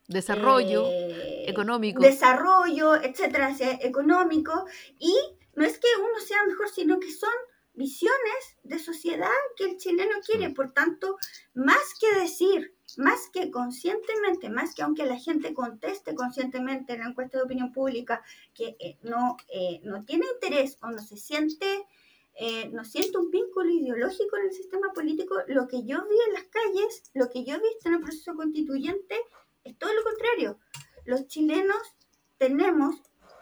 desarrollo 0.07 0.85
económico. 0.87 2.01
desarrollo, 2.01 2.95
etcétera, 3.03 3.57
económico, 3.81 4.67
y 4.99 5.15
no 5.55 5.65
es 5.65 5.79
que 5.79 5.89
uno 5.99 6.21
sea 6.21 6.45
mejor, 6.47 6.69
sino 6.69 7.01
que 7.01 7.11
son 7.11 7.33
visiones 7.75 8.57
de 8.63 8.79
sociedad 8.79 9.31
que 9.57 9.65
el 9.65 9.77
chileno 9.79 10.17
quiere. 10.25 10.51
Por 10.51 10.73
tanto, 10.73 11.17
más 11.55 11.95
que 12.01 12.21
decir, 12.21 12.75
más 12.99 13.29
que 13.33 13.51
conscientemente, 13.51 14.51
más 14.51 14.75
que 14.75 14.83
aunque 14.83 15.07
la 15.07 15.19
gente 15.19 15.55
conteste 15.55 16.15
conscientemente 16.15 16.93
en 16.93 17.01
la 17.01 17.09
encuesta 17.09 17.39
de 17.39 17.45
opinión 17.45 17.73
pública 17.73 18.23
que 18.55 18.77
eh, 18.81 18.99
no, 19.03 19.37
eh, 19.49 19.81
no 19.85 20.05
tiene 20.05 20.27
interés 20.35 20.79
o 20.83 20.91
no 20.91 21.01
se 21.01 21.17
siente, 21.17 21.87
eh, 22.35 22.69
no 22.71 22.85
siente 22.85 23.19
un 23.19 23.31
vínculo 23.31 23.71
ideológico 23.71 24.37
en 24.37 24.47
el 24.47 24.53
sistema 24.53 24.93
político, 24.95 25.37
lo 25.49 25.69
que 25.69 25.85
yo 25.85 26.05
vi 26.09 26.17
en 26.29 26.33
las 26.35 26.45
calles, 26.45 27.11
lo 27.15 27.29
que 27.31 27.45
yo 27.45 27.57
he 27.57 27.61
visto 27.61 27.89
en 27.89 27.95
el 27.95 28.01
proceso 28.01 28.35
constituyente, 28.35 29.17
es 29.65 29.79
todo 29.79 29.93
lo 29.93 30.03
contrario. 30.03 30.59
Los 31.05 31.27
chilenos 31.29 31.97
tenemos 32.39 32.97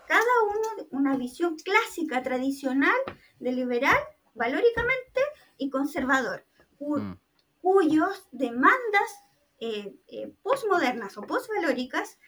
cada 0.06 0.20
uno 0.48 0.88
una 0.90 1.16
visión 1.16 1.56
clásica, 1.56 2.22
tradicional, 2.22 2.96
de 3.38 3.52
liberal 3.52 3.96
valóricamente 4.34 5.20
y 5.56 5.70
conservador, 5.70 6.44
mm. 6.78 7.12
cuyos 7.60 8.26
demandas 8.32 9.24
eh, 9.60 9.94
eh, 10.08 10.32
postmodernas 10.42 11.16
o 11.18 11.22
postvalóricas 11.22 12.18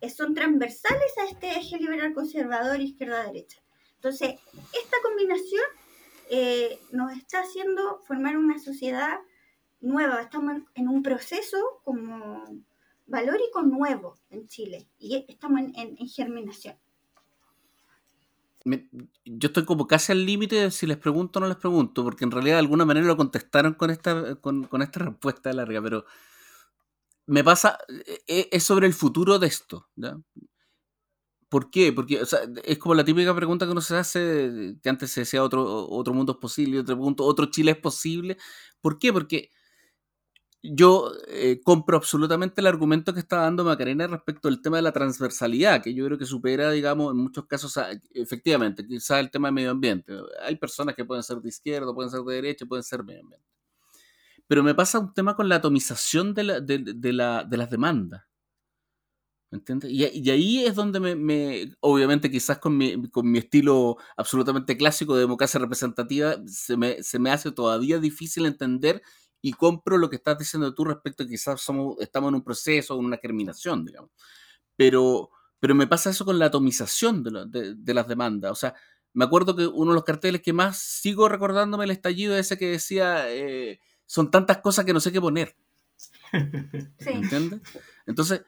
eh, 0.00 0.10
son 0.10 0.34
transversales 0.34 1.18
a 1.18 1.24
este 1.30 1.50
eje 1.58 1.78
liberal 1.78 2.12
conservador 2.14 2.80
izquierda-derecha. 2.80 3.58
Entonces, 3.96 4.34
esta 4.72 4.96
combinación 5.02 5.62
nos 6.92 7.12
está 7.16 7.40
haciendo 7.40 8.00
formar 8.06 8.36
una 8.36 8.58
sociedad 8.60 9.18
nueva. 9.80 10.22
Estamos 10.22 10.62
en 10.74 10.88
un 10.88 11.02
proceso 11.02 11.58
como 11.82 12.44
valórico 13.06 13.62
nuevo 13.62 14.16
en 14.30 14.46
Chile 14.46 14.88
y 14.98 15.26
estamos 15.28 15.60
en 15.74 15.96
germinación 16.08 16.76
yo 19.24 19.48
estoy 19.48 19.64
como 19.64 19.86
casi 19.86 20.12
al 20.12 20.26
límite 20.26 20.56
de 20.56 20.70
si 20.70 20.86
les 20.86 20.98
pregunto 20.98 21.38
o 21.38 21.42
no 21.42 21.48
les 21.48 21.56
pregunto, 21.56 22.04
porque 22.04 22.24
en 22.24 22.30
realidad 22.30 22.56
de 22.56 22.60
alguna 22.60 22.84
manera 22.84 23.06
lo 23.06 23.16
contestaron 23.16 23.74
con 23.74 23.90
esta, 23.90 24.34
con, 24.36 24.68
esta 24.82 25.00
respuesta 25.00 25.52
larga, 25.52 25.80
pero 25.82 26.04
me 27.30 27.44
pasa, 27.44 27.78
e, 27.88 28.22
e, 28.26 28.48
es 28.52 28.64
sobre 28.64 28.86
el 28.86 28.94
futuro 28.94 29.38
de 29.38 29.46
esto. 29.46 29.88
¿ya? 29.96 30.16
¿Por 31.48 31.70
qué? 31.70 31.92
Porque 31.92 32.22
es 32.64 32.78
como 32.78 32.94
la 32.94 33.04
típica 33.04 33.34
pregunta 33.34 33.66
que 33.66 33.72
uno 33.72 33.80
se 33.80 33.96
hace, 33.96 34.76
que 34.82 34.88
antes 34.88 35.10
se 35.10 35.22
decía 35.22 35.42
otro, 35.42 35.88
otro 35.88 36.14
mundo 36.14 36.32
es 36.32 36.38
posible, 36.38 36.78
otro, 36.80 36.96
punto, 36.96 37.24
otro 37.24 37.46
Chile 37.46 37.72
es 37.72 37.78
posible. 37.78 38.36
¿Por 38.80 38.98
qué? 39.00 39.12
Porque 39.12 39.50
yo 40.62 41.12
eh, 41.28 41.60
compro 41.64 41.96
absolutamente 41.96 42.60
el 42.60 42.66
argumento 42.66 43.14
que 43.14 43.20
está 43.20 43.38
dando 43.38 43.64
Macarena 43.64 44.06
respecto 44.06 44.48
al 44.48 44.60
tema 44.62 44.76
de 44.76 44.82
la 44.82 44.92
transversalidad, 44.92 45.82
que 45.82 45.94
yo 45.94 46.04
creo 46.06 46.18
que 46.18 46.26
supera, 46.26 46.70
digamos, 46.70 47.12
en 47.12 47.18
muchos 47.18 47.46
casos, 47.46 47.76
efectivamente, 48.14 48.86
quizás 48.86 49.20
el 49.20 49.30
tema 49.30 49.48
del 49.48 49.54
medio 49.54 49.70
ambiente. 49.72 50.12
Hay 50.42 50.56
personas 50.56 50.94
que 50.94 51.04
pueden 51.04 51.22
ser 51.24 51.38
de 51.38 51.48
izquierda, 51.48 51.94
pueden 51.94 52.10
ser 52.10 52.20
de 52.22 52.34
derecha, 52.34 52.66
pueden 52.66 52.84
ser 52.84 53.02
medio 53.04 53.22
ambiente. 53.22 53.59
Pero 54.50 54.64
me 54.64 54.74
pasa 54.74 54.98
un 54.98 55.14
tema 55.14 55.36
con 55.36 55.48
la 55.48 55.56
atomización 55.56 56.34
de, 56.34 56.42
la, 56.42 56.60
de, 56.60 57.12
la, 57.12 57.44
de 57.44 57.56
las 57.56 57.70
demandas. 57.70 58.24
¿Me 59.52 59.58
entiendes? 59.58 59.92
Y, 59.92 60.28
ahí 60.28 60.64
es 60.64 60.74
donde 60.74 60.98
me, 60.98 61.72
obviamente 61.78 62.32
quizás 62.32 62.58
con 62.58 62.76
mi, 62.76 63.08
con 63.10 63.30
mi, 63.30 63.38
estilo 63.38 63.98
absolutamente 64.16 64.76
clásico 64.76 65.14
de 65.14 65.20
democracia 65.20 65.60
representativa, 65.60 66.34
se 66.48 66.76
me, 66.76 67.00
se 67.00 67.20
me 67.20 67.30
hace 67.30 67.52
todavía 67.52 68.00
difícil 68.00 68.44
entender 68.44 69.02
y 69.40 69.52
compro 69.52 69.98
lo 69.98 70.10
que 70.10 70.16
estás 70.16 70.36
diciendo 70.36 70.74
tú 70.74 70.84
respecto 70.84 71.22
a 71.22 71.26
que 71.26 71.32
quizás 71.34 71.60
somos, 71.60 71.96
estamos 72.00 72.30
en 72.30 72.34
un 72.34 72.42
proceso, 72.42 72.98
en 72.98 73.04
una 73.04 73.18
germinación, 73.18 73.84
digamos. 73.84 74.10
Pero, 74.74 75.30
pero 75.60 75.76
me 75.76 75.86
pasa 75.86 76.10
eso 76.10 76.24
con 76.24 76.40
la 76.40 76.46
atomización 76.46 77.22
de, 77.22 77.94
las 77.94 78.08
demandas. 78.08 78.50
O 78.50 78.56
sea, 78.56 78.74
me 79.12 79.24
acuerdo 79.24 79.54
que 79.54 79.68
uno 79.68 79.92
de 79.92 79.94
los 79.94 80.04
carteles 80.04 80.42
que 80.42 80.52
más 80.52 80.76
sigo 80.76 81.28
recordándome 81.28 81.84
el 81.84 81.92
estallido 81.92 82.34
es 82.34 82.46
ese 82.46 82.58
que 82.58 82.66
decía, 82.66 83.32
eh, 83.32 83.78
son 84.10 84.28
tantas 84.28 84.58
cosas 84.58 84.84
que 84.84 84.92
no 84.92 84.98
sé 84.98 85.12
qué 85.12 85.20
poner. 85.20 85.56
Sí. 86.98 87.10
¿Entiendes? 87.10 87.60
Entonces, 88.06 88.42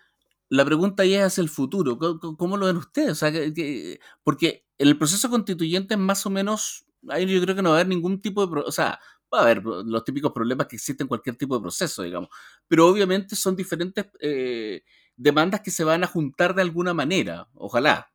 la 0.48 0.64
pregunta 0.64 1.04
ya 1.04 1.20
es 1.20 1.26
hacia 1.26 1.42
el 1.42 1.48
futuro. 1.48 1.98
¿Cómo, 2.36 2.56
lo 2.56 2.66
ven 2.66 2.76
ustedes? 2.76 3.10
O 3.10 3.14
sea, 3.14 3.30
que, 3.30 4.00
porque 4.24 4.66
en 4.76 4.88
el 4.88 4.98
proceso 4.98 5.30
constituyente 5.30 5.94
es 5.94 6.00
más 6.00 6.26
o 6.26 6.30
menos, 6.30 6.84
ahí 7.08 7.26
yo 7.26 7.40
creo 7.40 7.54
que 7.54 7.62
no 7.62 7.70
va 7.70 7.76
a 7.76 7.78
haber 7.78 7.88
ningún 7.88 8.20
tipo 8.20 8.44
de... 8.44 8.60
O 8.60 8.72
sea, 8.72 8.98
va 9.32 9.38
a 9.38 9.42
haber 9.42 9.62
los 9.64 10.04
típicos 10.04 10.32
problemas 10.32 10.66
que 10.66 10.76
existen 10.76 11.04
en 11.04 11.08
cualquier 11.08 11.36
tipo 11.36 11.56
de 11.56 11.62
proceso, 11.62 12.02
digamos. 12.02 12.28
Pero 12.66 12.88
obviamente 12.88 13.36
son 13.36 13.54
diferentes 13.54 14.06
eh, 14.20 14.82
demandas 15.16 15.60
que 15.60 15.70
se 15.70 15.84
van 15.84 16.02
a 16.02 16.08
juntar 16.08 16.56
de 16.56 16.62
alguna 16.62 16.92
manera. 16.92 17.48
Ojalá. 17.54 18.10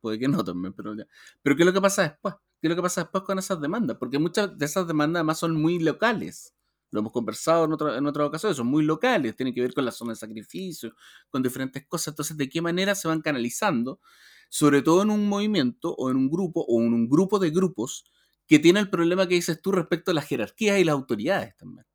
Puede 0.00 0.18
que 0.18 0.26
no 0.26 0.42
también, 0.42 0.72
pero 0.72 0.96
ya. 0.96 1.06
Pero 1.40 1.54
¿qué 1.54 1.62
es 1.62 1.66
lo 1.66 1.72
que 1.72 1.80
pasa 1.80 2.02
después? 2.02 2.34
¿Qué 2.60 2.66
es 2.66 2.68
lo 2.68 2.76
que 2.76 2.82
pasa 2.82 3.02
después 3.02 3.22
con 3.22 3.38
esas 3.38 3.60
demandas? 3.60 3.96
Porque 3.96 4.18
muchas 4.18 4.56
de 4.58 4.66
esas 4.66 4.88
demandas 4.88 5.20
además 5.20 5.38
son 5.38 5.54
muy 5.54 5.78
locales. 5.78 6.54
Lo 6.90 7.00
hemos 7.00 7.12
conversado 7.12 7.64
en, 7.64 7.72
otra, 7.72 7.96
en 7.98 8.06
otra 8.06 8.26
ocasión, 8.26 8.54
son 8.54 8.66
muy 8.66 8.84
locales, 8.84 9.36
tienen 9.36 9.54
que 9.54 9.60
ver 9.60 9.74
con 9.74 9.84
la 9.84 9.92
zona 9.92 10.12
de 10.12 10.16
sacrificio, 10.16 10.94
con 11.30 11.42
diferentes 11.42 11.86
cosas. 11.86 12.08
Entonces, 12.08 12.36
¿de 12.36 12.48
qué 12.48 12.60
manera 12.62 12.94
se 12.94 13.08
van 13.08 13.20
canalizando? 13.22 14.00
Sobre 14.48 14.82
todo 14.82 15.02
en 15.02 15.10
un 15.10 15.28
movimiento 15.28 15.94
o 15.94 16.10
en 16.10 16.16
un 16.16 16.28
grupo 16.30 16.64
o 16.68 16.80
en 16.82 16.92
un 16.92 17.08
grupo 17.08 17.38
de 17.38 17.50
grupos 17.50 18.04
que 18.46 18.58
tiene 18.58 18.80
el 18.80 18.90
problema 18.90 19.28
que 19.28 19.34
dices 19.36 19.62
tú 19.62 19.72
respecto 19.72 20.10
a 20.10 20.14
las 20.14 20.26
jerarquías 20.26 20.78
y 20.80 20.84
las 20.84 20.94
autoridades 20.94 21.56
también. 21.56 21.86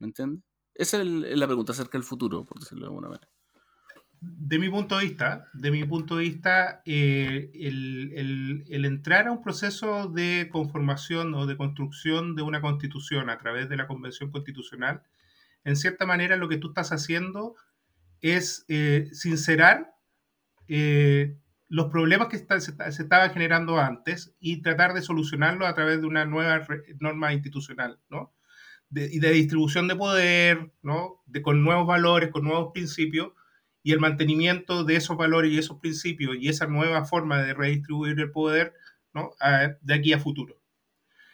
¿Me 0.00 0.06
entiendes? 0.08 0.42
Esa 0.74 1.00
es 1.02 1.06
la 1.06 1.46
pregunta 1.46 1.72
acerca 1.72 1.98
del 1.98 2.04
futuro, 2.04 2.44
por 2.44 2.58
decirlo 2.60 2.82
de 2.82 2.88
alguna 2.88 3.08
manera. 3.08 3.28
De 4.20 4.58
mi 4.58 4.68
punto 4.68 4.98
de 4.98 5.04
vista, 5.04 5.46
de 5.52 5.70
mi 5.70 5.84
punto 5.84 6.16
de 6.16 6.24
vista, 6.24 6.82
eh, 6.84 7.50
el, 7.54 8.64
el, 8.68 8.84
entrar 8.84 9.28
a 9.28 9.32
un 9.32 9.42
proceso 9.42 10.08
de 10.08 10.48
conformación 10.50 11.34
o 11.34 11.46
de 11.46 11.56
construcción 11.56 12.34
de 12.34 12.42
una 12.42 12.60
constitución 12.60 13.30
a 13.30 13.38
través 13.38 13.68
de 13.68 13.76
la 13.76 13.86
Convención 13.86 14.30
Constitucional, 14.30 15.02
en 15.64 15.76
cierta 15.76 16.06
manera 16.06 16.36
lo 16.36 16.48
que 16.48 16.56
tú 16.56 16.68
estás 16.68 16.90
haciendo 16.92 17.54
es 18.20 18.64
eh, 18.68 19.08
sincerar 19.12 19.94
eh, 20.66 21.36
los 21.68 21.86
problemas 21.86 22.28
que 22.28 22.38
se, 22.38 23.02
estaban 23.02 23.30
generando 23.30 23.78
antes 23.78 24.34
y 24.40 24.62
tratar 24.62 24.94
de 24.94 25.02
solucionarlos 25.02 25.68
a 25.68 25.74
través 25.74 26.00
de 26.00 26.06
una 26.06 26.24
nueva 26.24 26.66
norma 26.98 27.32
institucional, 27.32 28.00
¿no? 28.08 28.34
y 28.90 29.18
de 29.18 29.30
distribución 29.32 29.86
de 29.86 29.96
poder, 29.96 30.72
¿no? 30.80 31.22
De, 31.26 31.42
con 31.42 31.62
nuevos 31.62 31.86
valores, 31.86 32.30
con 32.30 32.44
nuevos 32.44 32.72
principios, 32.72 33.32
y 33.88 33.92
el 33.92 34.00
mantenimiento 34.00 34.84
de 34.84 34.96
esos 34.96 35.16
valores 35.16 35.50
y 35.50 35.56
esos 35.56 35.78
principios 35.78 36.36
y 36.38 36.50
esa 36.50 36.66
nueva 36.66 37.06
forma 37.06 37.42
de 37.42 37.54
redistribuir 37.54 38.20
el 38.20 38.30
poder, 38.30 38.74
¿no? 39.14 39.30
de 39.80 39.94
aquí 39.94 40.12
a 40.12 40.18
futuro. 40.18 40.60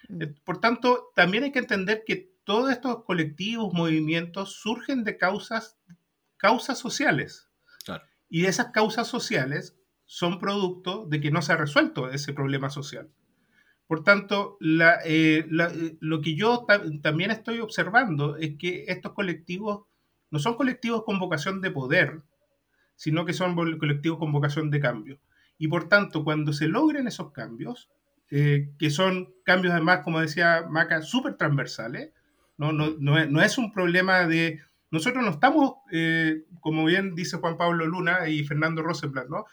Mm. 0.09 0.23
Eh, 0.23 0.35
por 0.45 0.61
tanto, 0.61 1.11
también 1.17 1.43
hay 1.43 1.51
que 1.51 1.59
entender 1.59 2.05
que 2.07 2.31
todos 2.45 2.71
estos 2.71 3.03
colectivos, 3.03 3.75
movimientos, 3.75 4.53
surgen 4.53 5.03
de 5.03 5.19
causas, 5.19 5.81
causas 6.37 6.79
sociales. 6.79 7.51
Y 8.29 8.47
esas 8.47 8.69
causas 8.69 9.09
sociales 9.09 9.77
son 10.05 10.39
producto 10.39 11.07
de 11.07 11.21
que 11.21 11.33
no 11.33 11.43
se 11.43 11.53
ha 11.53 11.57
resuelto 11.57 12.09
ese 12.09 12.33
problema 12.33 12.71
social. 12.71 13.11
Por 13.89 14.05
tanto, 14.05 14.59
eh, 14.61 15.45
eh, 15.51 15.97
lo 15.99 16.21
que 16.21 16.37
yo 16.37 16.67
también 17.03 17.33
estoy 17.33 17.59
observando 17.59 18.37
es 18.37 18.57
que 18.59 18.85
estos 18.87 19.13
colectivos 19.13 19.87
no 20.31 20.39
son 20.39 20.55
colectivos 20.55 21.03
con 21.05 21.19
vocación 21.19 21.61
de 21.61 21.73
poder, 21.73 22.23
sino 22.97 23.25
que 23.25 23.33
son 23.33 23.55
colectivos 23.55 24.19
con 24.19 24.33
vocación 24.33 24.71
de 24.71 24.81
cambio. 24.81 25.19
Y 25.59 25.69
por 25.69 25.89
tanto, 25.89 26.25
cuando 26.25 26.53
se 26.53 26.69
logren 26.69 27.07
esos 27.07 27.33
cambios, 27.33 27.91
eh, 28.31 28.71
que 28.79 28.91
son 28.91 29.33
cambios 29.45 29.73
además, 29.73 30.01
como 30.03 30.21
decía 30.21 30.67
Maca, 30.69 31.03
súper 31.03 31.35
transversales, 31.35 32.11
no, 32.57 32.73
no, 32.73 32.95
no, 32.99 33.43
es 33.43 33.59
un 33.59 33.73
problema 33.73 34.27
de... 34.27 34.61
Nosotros 34.91 35.25
no 35.25 35.31
estamos, 35.31 35.75
como 36.61 36.85
bien 36.85 37.17
dice 37.17 37.39
Juan 37.39 37.57
Pablo 37.57 37.85
Luna 37.85 38.29
y 38.29 38.45
Fernando 38.45 38.81
Rosenblatt, 38.83 39.29
¿no? 39.29 39.45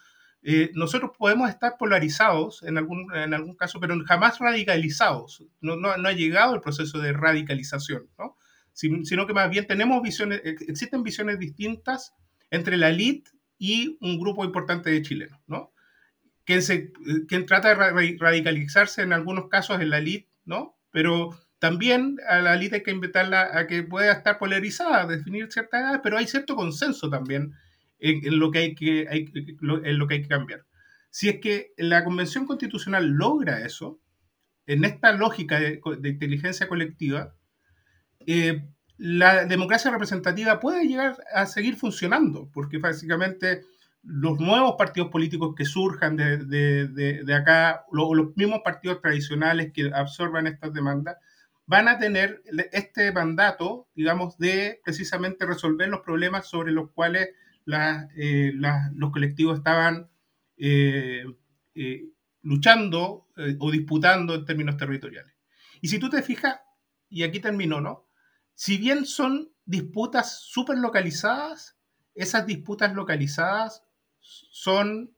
Eh, 0.44 0.72
nosotros 0.74 1.12
podemos 1.18 1.50
estar 1.50 1.78
polarizados 1.78 2.64
en 2.64 2.78
algún, 2.78 3.14
en 3.16 3.34
algún 3.34 3.56
caso, 3.56 3.80
pero 3.80 3.96
jamás 4.06 4.40
radicalizados. 4.40 5.44
No, 5.62 5.76
no, 5.76 5.96
no 5.98 6.10
ha 6.10 6.14
llegado 6.14 6.56
el 6.56 6.62
proceso 6.62 7.00
de 7.00 7.14
radicalización, 7.14 8.10
¿no? 8.18 8.38
sino 8.74 9.28
que 9.28 9.34
más 9.34 9.50
bien 9.50 9.68
tenemos 9.68 10.02
visiones, 10.02 10.42
existen 10.46 11.04
visiones 11.04 11.38
distintas 11.38 12.16
entre 12.52 12.78
la 12.78 12.90
elite 12.90 13.32
y 13.58 13.98
un 14.02 14.20
grupo 14.20 14.46
importante 14.46 14.90
de 14.90 15.02
chilenos, 15.02 15.40
¿no? 15.48 15.74
Quien, 16.44 16.62
se, 16.62 16.92
quien 17.28 17.46
trata 17.46 17.76
de 17.76 18.18
radicalizarse 18.20 19.02
en 19.02 19.14
algunos 19.14 19.48
casos 19.48 19.80
es 19.80 19.88
la 19.88 20.00
elite, 20.00 20.30
¿no? 20.46 20.78
Pero 20.92 21.38
también 21.60 22.18
a 22.28 22.40
la 22.40 22.56
elite 22.56 22.78
hay 22.78 22.84
que 22.84 22.92
invitarla 22.92 23.58
a 23.58 23.68
que 23.68 23.84
pueda 23.84 24.12
estar 24.12 24.38
polarizada, 24.38 25.08
definir 25.08 25.52
ciertas 25.52 25.82
edades, 25.82 26.02
pero 26.04 26.18
hay 26.18 26.28
cierto 26.28 26.56
consenso 26.56 27.10
también 27.10 27.54
en, 28.00 28.40
lo 28.40 28.52
que 28.52 28.60
hay 28.60 28.76
que, 28.76 29.02
en 29.02 29.98
lo 29.98 30.08
que 30.08 30.16
hay 30.16 30.22
que 30.24 30.28
cambiar. 30.28 30.66
Si 31.12 31.30
es 31.30 31.40
que 31.40 31.74
la 31.78 32.04
Convención 32.04 32.46
Constitucional 32.46 33.06
logra 33.08 33.66
eso, 33.66 34.02
en 34.66 34.86
esta 34.86 35.12
lógica 35.12 35.60
de, 35.60 35.82
inteligencia 36.04 36.68
colectiva, 36.68 37.36
eh, 38.26 38.64
la 39.04 39.46
democracia 39.46 39.90
representativa 39.90 40.60
puede 40.60 40.86
llegar 40.86 41.18
a 41.34 41.48
seguir 41.48 41.76
funcionando, 41.76 42.52
porque 42.54 42.78
básicamente 42.78 43.64
los 44.04 44.40
nuevos 44.40 44.76
partidos 44.78 45.10
políticos 45.10 45.56
que 45.58 45.66
surjan 45.66 46.16
de, 46.16 47.34
acá, 47.36 47.84
o 47.92 48.14
los 48.14 48.38
mismos 48.38 48.60
partidos 48.64 49.02
tradicionales 49.02 49.74
que 49.74 49.92
absorban 49.92 50.46
estas 50.46 50.72
demandas, 50.72 51.18
van 51.66 51.88
a 51.88 51.98
tener 51.98 52.44
este 52.74 53.12
mandato, 53.12 53.88
digamos, 53.96 54.38
de 54.38 54.80
precisamente 54.84 55.48
resolver 55.48 55.90
los 55.90 56.02
problemas 56.02 56.48
sobre 56.48 56.72
los 56.72 56.92
cuales 56.92 57.30
eh, 58.16 58.52
los 58.54 59.12
colectivos 59.12 59.58
estaban 59.58 60.12
eh, 60.58 61.26
eh, 61.74 62.04
luchando 62.44 63.26
o 63.58 63.72
disputando 63.72 64.36
en 64.36 64.46
términos 64.46 64.78
territoriales. 64.78 65.34
Y 65.82 65.88
si 65.88 65.98
tú 65.98 66.08
te 66.08 66.22
fijas, 66.22 66.60
y 67.10 67.24
aquí 67.24 67.40
termino, 67.40 67.82
¿no? 67.82 68.11
Si 68.56 68.78
bien 68.78 69.06
son 69.06 69.52
disputas 69.66 70.42
súper 70.42 70.78
localizadas, 70.78 71.78
esas 72.14 72.46
disputas 72.46 72.94
localizadas 72.94 73.84
son 74.20 75.14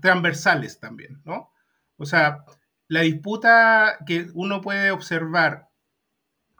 transversales 0.00 0.80
también, 0.80 1.20
¿no? 1.24 1.52
O 1.96 2.06
sea, 2.06 2.44
la 2.88 3.02
disputa 3.02 3.98
que 4.06 4.28
uno 4.34 4.60
puede 4.60 4.90
observar 4.90 5.68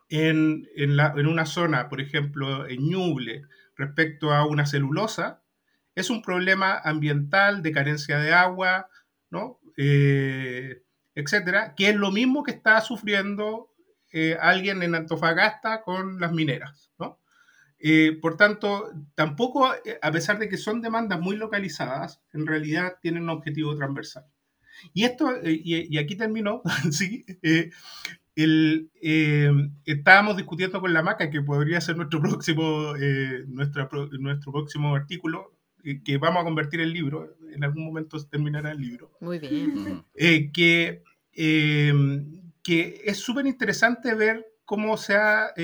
en, 0.09 0.69
una 1.17 1.47
zona, 1.47 1.89
por 1.89 2.01
ejemplo, 2.01 2.67
en 2.67 2.89
Ñuble, 2.89 3.43
respecto 3.77 4.33
a 4.33 4.47
una 4.47 4.67
celulosa, 4.67 5.43
es 5.95 6.11
un 6.11 6.23
problema 6.23 6.79
ambiental 6.79 7.63
de 7.63 7.73
carencia 7.73 8.19
de 8.19 8.33
agua, 8.33 8.89
¿no? 9.31 9.61
Eh, 9.77 10.83
etcétera, 11.15 11.75
que 11.75 11.91
es 11.91 11.97
lo 11.97 12.11
mismo 12.11 12.43
que 12.43 12.53
está 12.53 12.81
sufriendo 12.81 13.73
eh, 14.13 14.37
alguien 14.41 14.83
en 14.83 14.95
Antofagasta 14.95 15.83
con 15.83 16.21
las 16.21 16.33
mineras, 16.33 16.91
¿no? 16.99 17.21
Eh, 17.79 18.19
por 18.21 18.37
tanto, 18.37 18.91
tampoco, 19.15 19.67
a 19.67 20.13
pesar 20.13 20.39
de 20.39 20.49
que 20.49 20.57
son 20.57 20.81
demandas 20.81 21.21
muy 21.21 21.37
localizadas, 21.37 22.21
en 22.33 22.47
realidad 22.47 22.97
tienen 23.01 23.25
un 23.25 23.31
objetivo 23.31 23.77
transversal. 23.77 24.25
Y 24.93 25.05
esto, 25.05 25.31
y, 25.45 25.87
y, 25.89 25.99
aquí 25.99 26.17
terminó, 26.17 26.63
sí, 26.91 27.25
el, 28.39 28.91
eh, 29.03 29.51
estábamos 29.85 30.37
discutiendo 30.37 30.81
con 30.81 30.93
la 30.93 31.03
maca, 31.03 31.29
que 31.29 31.43
podría 31.43 31.81
ser 31.81 31.97
nuestro 31.97 32.21
próximo, 32.23 32.95
eh, 33.01 33.45
nuestro 33.49 33.89
próximo 34.53 34.95
artículo, 34.95 35.57
eh, 35.83 36.01
que 36.05 36.19
vamos 36.19 36.43
a 36.43 36.45
convertir 36.45 36.81
en 36.81 36.93
libro, 36.93 37.37
en 37.53 37.65
algún 37.65 37.85
momento 37.85 38.17
terminará 38.27 38.71
el 38.71 38.79
libro. 38.79 39.11
Muy 39.21 39.41
bien. 39.41 40.05
que, 40.15 41.03
que 42.69 43.01
es 43.07 43.17
súper 43.17 43.47
interesante 43.47 44.15
ver 44.15 44.45
cómo 44.67 44.99
se 44.99 45.17
ha 45.17 45.55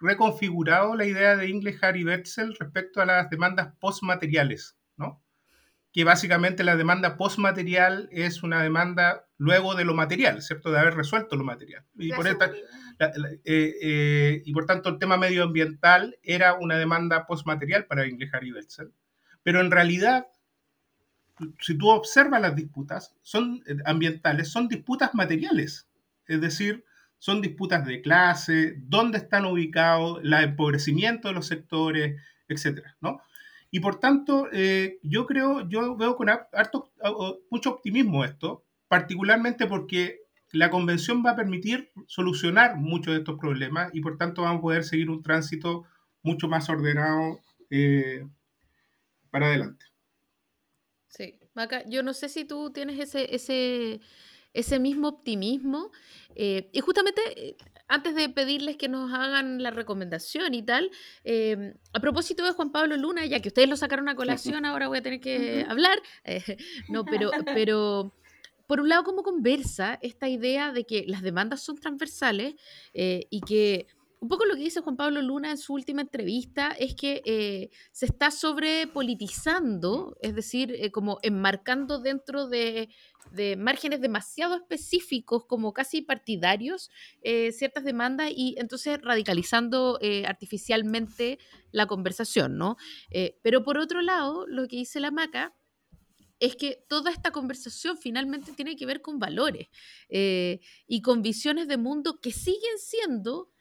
reconfigurado 0.00 0.96
la 0.96 1.06
idea 1.06 1.36
de 1.36 1.48
Ingle 1.48 1.78
Harry 1.80 2.02
Betzel 2.02 2.56
respecto 2.56 3.00
a 3.00 3.06
las 3.06 3.30
demandas 3.30 3.72
postmateriales, 3.78 4.76
¿no? 4.96 5.22
que 5.92 6.04
básicamente 6.04 6.64
la 6.64 6.76
demanda 6.76 7.16
postmaterial 7.16 8.08
es 8.10 8.42
una 8.42 8.60
demanda 8.62 9.26
luego 9.36 9.74
de 9.74 9.84
lo 9.84 9.94
material, 9.94 10.40
¿cierto? 10.42 10.72
De 10.72 10.78
haber 10.78 10.94
resuelto 10.94 11.36
lo 11.36 11.44
material. 11.44 11.84
Y 11.96 12.10
por, 12.12 12.26
esta, 12.26 12.50
eh, 12.50 13.38
eh, 13.44 14.42
y 14.44 14.52
por 14.52 14.64
tanto 14.64 14.88
el 14.88 14.98
tema 14.98 15.18
medioambiental 15.18 16.18
era 16.22 16.54
una 16.54 16.78
demanda 16.78 17.26
postmaterial 17.26 17.84
para 17.84 18.06
Inglejar 18.06 18.42
y 18.42 18.52
Betzel. 18.52 18.92
Pero 19.42 19.60
en 19.60 19.70
realidad, 19.70 20.28
si 21.60 21.76
tú 21.76 21.90
observas 21.90 22.40
las 22.40 22.56
disputas 22.56 23.14
son 23.20 23.62
eh, 23.66 23.76
ambientales, 23.84 24.50
son 24.50 24.68
disputas 24.68 25.14
materiales. 25.14 25.86
Es 26.32 26.40
decir, 26.40 26.84
son 27.18 27.40
disputas 27.40 27.84
de 27.84 28.00
clase, 28.00 28.74
dónde 28.78 29.18
están 29.18 29.44
ubicados, 29.44 30.20
el 30.24 30.32
empobrecimiento 30.32 31.28
de 31.28 31.34
los 31.34 31.46
sectores, 31.46 32.20
etcétera, 32.48 32.96
¿no? 33.00 33.20
Y 33.70 33.80
por 33.80 34.00
tanto, 34.00 34.48
eh, 34.52 34.98
yo 35.02 35.26
creo, 35.26 35.68
yo 35.68 35.96
veo 35.96 36.16
con 36.16 36.28
mucho 37.50 37.70
optimismo 37.70 38.24
esto, 38.24 38.64
particularmente 38.88 39.66
porque 39.66 40.20
la 40.50 40.68
convención 40.68 41.22
va 41.24 41.30
a 41.30 41.36
permitir 41.36 41.90
solucionar 42.06 42.76
muchos 42.76 43.14
de 43.14 43.20
estos 43.20 43.38
problemas 43.38 43.90
y 43.94 44.00
por 44.00 44.18
tanto 44.18 44.42
vamos 44.42 44.58
a 44.58 44.62
poder 44.62 44.84
seguir 44.84 45.08
un 45.08 45.22
tránsito 45.22 45.84
mucho 46.22 46.48
más 46.48 46.68
ordenado 46.68 47.40
eh, 47.70 48.26
para 49.30 49.46
adelante. 49.46 49.86
Sí, 51.08 51.38
Maca, 51.54 51.84
yo 51.88 52.02
no 52.02 52.12
sé 52.12 52.28
si 52.28 52.44
tú 52.44 52.70
tienes 52.70 53.14
ese, 53.14 54.00
ese 54.52 54.78
mismo 54.78 55.08
optimismo. 55.08 55.90
Eh, 56.34 56.70
y 56.72 56.80
justamente 56.80 57.56
antes 57.88 58.14
de 58.14 58.28
pedirles 58.28 58.76
que 58.76 58.88
nos 58.88 59.12
hagan 59.12 59.62
la 59.62 59.70
recomendación 59.70 60.54
y 60.54 60.62
tal, 60.62 60.90
em, 61.24 61.74
a 61.92 62.00
propósito 62.00 62.44
de 62.44 62.52
Juan 62.52 62.72
Pablo 62.72 62.96
Luna, 62.96 63.26
ya 63.26 63.40
que 63.40 63.48
ustedes 63.48 63.68
lo 63.68 63.76
sacaron 63.76 64.08
a 64.08 64.16
colación, 64.16 64.64
ahora 64.64 64.88
voy 64.88 64.98
a 64.98 65.02
tener 65.02 65.20
que 65.20 65.66
hablar. 65.68 66.00
Eh, 66.24 66.56
no, 66.88 67.04
pero, 67.04 67.30
pero 67.54 68.14
por 68.66 68.80
un 68.80 68.88
lado, 68.88 69.04
¿cómo 69.04 69.22
conversa 69.22 69.98
esta 70.00 70.28
idea 70.30 70.72
de 70.72 70.84
que 70.84 71.04
las 71.06 71.20
demandas 71.20 71.60
son 71.62 71.76
transversales 71.76 72.54
eh, 72.94 73.26
y 73.28 73.40
que 73.42 73.86
un 74.22 74.28
poco 74.28 74.44
lo 74.46 74.54
que 74.54 74.62
dice 74.62 74.82
Juan 74.82 74.96
Pablo 74.96 75.20
Luna 75.20 75.50
en 75.50 75.58
su 75.58 75.74
última 75.74 76.02
entrevista 76.02 76.68
es 76.78 76.94
que 76.94 77.22
eh, 77.24 77.70
se 77.90 78.06
está 78.06 78.30
sobrepolitizando, 78.30 80.16
es 80.22 80.36
decir, 80.36 80.92
como 80.92 81.18
enmarcando 81.22 81.98
dentro 81.98 82.46
de 82.46 82.88
márgenes 83.56 84.00
demasiado 84.00 84.54
específicos, 84.54 85.44
como 85.46 85.72
casi 85.72 86.02
partidarios, 86.02 86.88
eh, 87.22 87.50
ciertas 87.50 87.82
demandas 87.82 88.30
y 88.34 88.54
entonces 88.58 89.00
radicalizando 89.02 89.98
eh, 90.00 90.24
artificialmente 90.24 91.40
la 91.72 91.86
conversación, 91.86 92.56
¿no? 92.56 92.76
Eh, 93.10 93.40
pero 93.42 93.64
por 93.64 93.76
otro 93.76 94.02
lado, 94.02 94.46
lo 94.46 94.68
que 94.68 94.76
dice 94.76 95.00
la 95.00 95.10
Maca 95.10 95.52
es 96.38 96.54
que 96.54 96.84
toda 96.88 97.10
esta 97.10 97.32
conversación 97.32 97.98
finalmente 97.98 98.52
tiene 98.52 98.76
que 98.76 98.86
ver 98.86 99.00
con 99.00 99.18
valores 99.20 99.68
y 100.08 101.02
con 101.02 101.22
visiones 101.22 101.68
de 101.68 101.76
mundo 101.76 102.18
que 102.20 102.32
siguen 102.32 102.78
siendo 102.78 103.52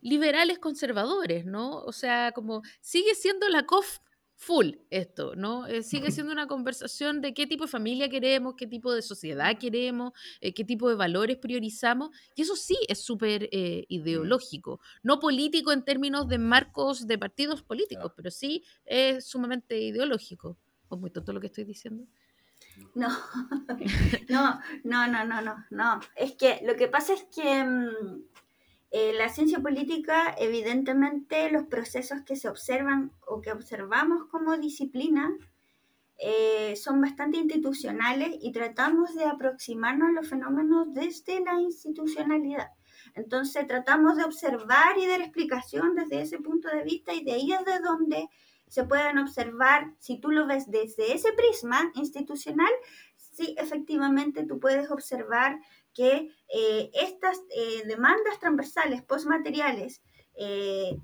liberales 0.00 0.58
conservadores, 0.58 1.44
¿no? 1.44 1.82
O 1.82 1.92
sea, 1.92 2.32
como 2.32 2.62
sigue 2.80 3.14
siendo 3.14 3.48
la 3.48 3.66
COF 3.66 3.98
full 4.40 4.70
esto, 4.88 5.36
¿no? 5.36 5.66
Eh, 5.66 5.82
sigue 5.82 6.10
siendo 6.24 6.32
una 6.32 6.46
conversación 6.46 7.20
de 7.20 7.34
qué 7.34 7.46
tipo 7.46 7.64
de 7.64 7.70
familia 7.70 8.08
queremos, 8.08 8.54
qué 8.56 8.66
tipo 8.66 8.92
de 8.92 9.02
sociedad 9.02 9.58
queremos, 9.58 10.12
eh, 10.40 10.54
qué 10.54 10.64
tipo 10.64 10.88
de 10.88 10.94
valores 10.94 11.36
priorizamos, 11.36 12.08
y 12.34 12.42
eso 12.42 12.56
sí 12.56 12.78
es 12.88 13.04
súper 13.04 13.50
eh, 13.52 13.84
ideológico, 13.88 14.80
no 15.02 15.20
político 15.20 15.72
en 15.72 15.84
términos 15.84 16.26
de 16.26 16.38
marcos 16.38 17.06
de 17.06 17.18
partidos 17.18 17.62
políticos, 17.62 18.12
pero 18.16 18.30
sí 18.30 18.64
es 18.86 19.26
sumamente 19.26 19.78
ideológico. 19.78 20.56
¿O 20.88 20.96
muy 20.96 21.10
tonto 21.10 21.32
lo 21.32 21.40
que 21.40 21.46
estoy 21.48 21.64
diciendo? 21.64 22.04
No, 22.94 23.10
no, 24.28 24.60
no, 24.84 25.06
no, 25.06 25.24
no, 25.24 25.42
no, 25.42 25.66
no. 25.70 26.00
Es 26.16 26.32
que 26.32 26.60
lo 26.64 26.76
que 26.76 26.88
pasa 26.88 27.12
es 27.12 27.24
que 27.24 27.62
mm, 27.62 28.22
eh, 28.90 29.12
la 29.12 29.28
ciencia 29.28 29.60
política, 29.60 30.34
evidentemente, 30.38 31.50
los 31.50 31.64
procesos 31.64 32.22
que 32.26 32.36
se 32.36 32.48
observan 32.48 33.12
o 33.26 33.40
que 33.40 33.52
observamos 33.52 34.26
como 34.26 34.56
disciplina 34.56 35.32
eh, 36.18 36.74
son 36.76 37.00
bastante 37.00 37.38
institucionales 37.38 38.36
y 38.42 38.52
tratamos 38.52 39.14
de 39.14 39.24
aproximarnos 39.24 40.08
a 40.08 40.12
los 40.12 40.28
fenómenos 40.28 40.92
desde 40.92 41.40
la 41.40 41.60
institucionalidad. 41.60 42.68
Entonces 43.14 43.66
tratamos 43.66 44.16
de 44.16 44.24
observar 44.24 44.98
y 44.98 45.06
dar 45.06 45.20
explicación 45.20 45.94
desde 45.94 46.20
ese 46.20 46.38
punto 46.38 46.68
de 46.68 46.82
vista 46.82 47.14
y 47.14 47.24
de 47.24 47.32
ahí 47.32 47.52
es 47.52 47.64
de 47.64 47.78
donde 47.78 48.28
se 48.68 48.84
pueden 48.84 49.18
observar, 49.18 49.94
si 49.98 50.20
tú 50.20 50.30
lo 50.30 50.46
ves 50.46 50.70
desde 50.70 51.14
ese 51.14 51.32
prisma 51.32 51.90
institucional, 51.94 52.70
sí, 53.16 53.54
efectivamente 53.58 54.44
tú 54.44 54.60
puedes 54.60 54.90
observar 54.90 55.58
que 55.94 56.28
eh, 56.52 56.90
estas 56.94 57.38
eh, 57.54 57.84
demandas 57.86 58.40
transversales 58.40 59.02
postmateriales 59.02 60.02
eh, 60.34 60.96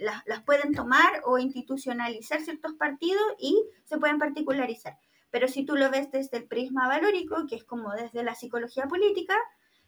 las, 0.00 0.42
pueden 0.44 0.72
tomar 0.72 1.20
o 1.26 1.38
institucionalizar 1.38 2.40
ciertos 2.40 2.72
partidos 2.74 3.22
y 3.38 3.62
se 3.84 3.98
pueden 3.98 4.18
particularizar. 4.18 4.96
Pero 5.30 5.48
si 5.48 5.66
tú 5.66 5.76
lo 5.76 5.90
ves 5.90 6.10
desde 6.10 6.38
el 6.38 6.46
prisma 6.46 6.88
valórico, 6.88 7.46
que 7.46 7.56
es 7.56 7.64
como 7.64 7.92
desde 7.92 8.22
la 8.22 8.34
psicología 8.34 8.86
política, 8.86 9.36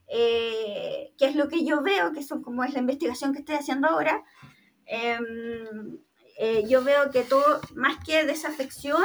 que 0.08 1.14
es 1.18 1.34
lo 1.34 1.48
que 1.48 1.64
yo 1.64 1.82
veo, 1.82 2.12
que 2.12 2.22
son 2.22 2.42
como 2.42 2.64
es 2.64 2.74
la 2.74 2.80
investigación 2.80 3.32
que 3.32 3.40
estoy 3.40 3.54
haciendo 3.56 3.88
ahora, 3.88 4.24
em, 4.86 5.98
yo 6.68 6.82
veo 6.82 7.10
que 7.12 7.22
todo, 7.22 7.60
más 7.74 8.04
que 8.04 8.24
desafección, 8.24 9.04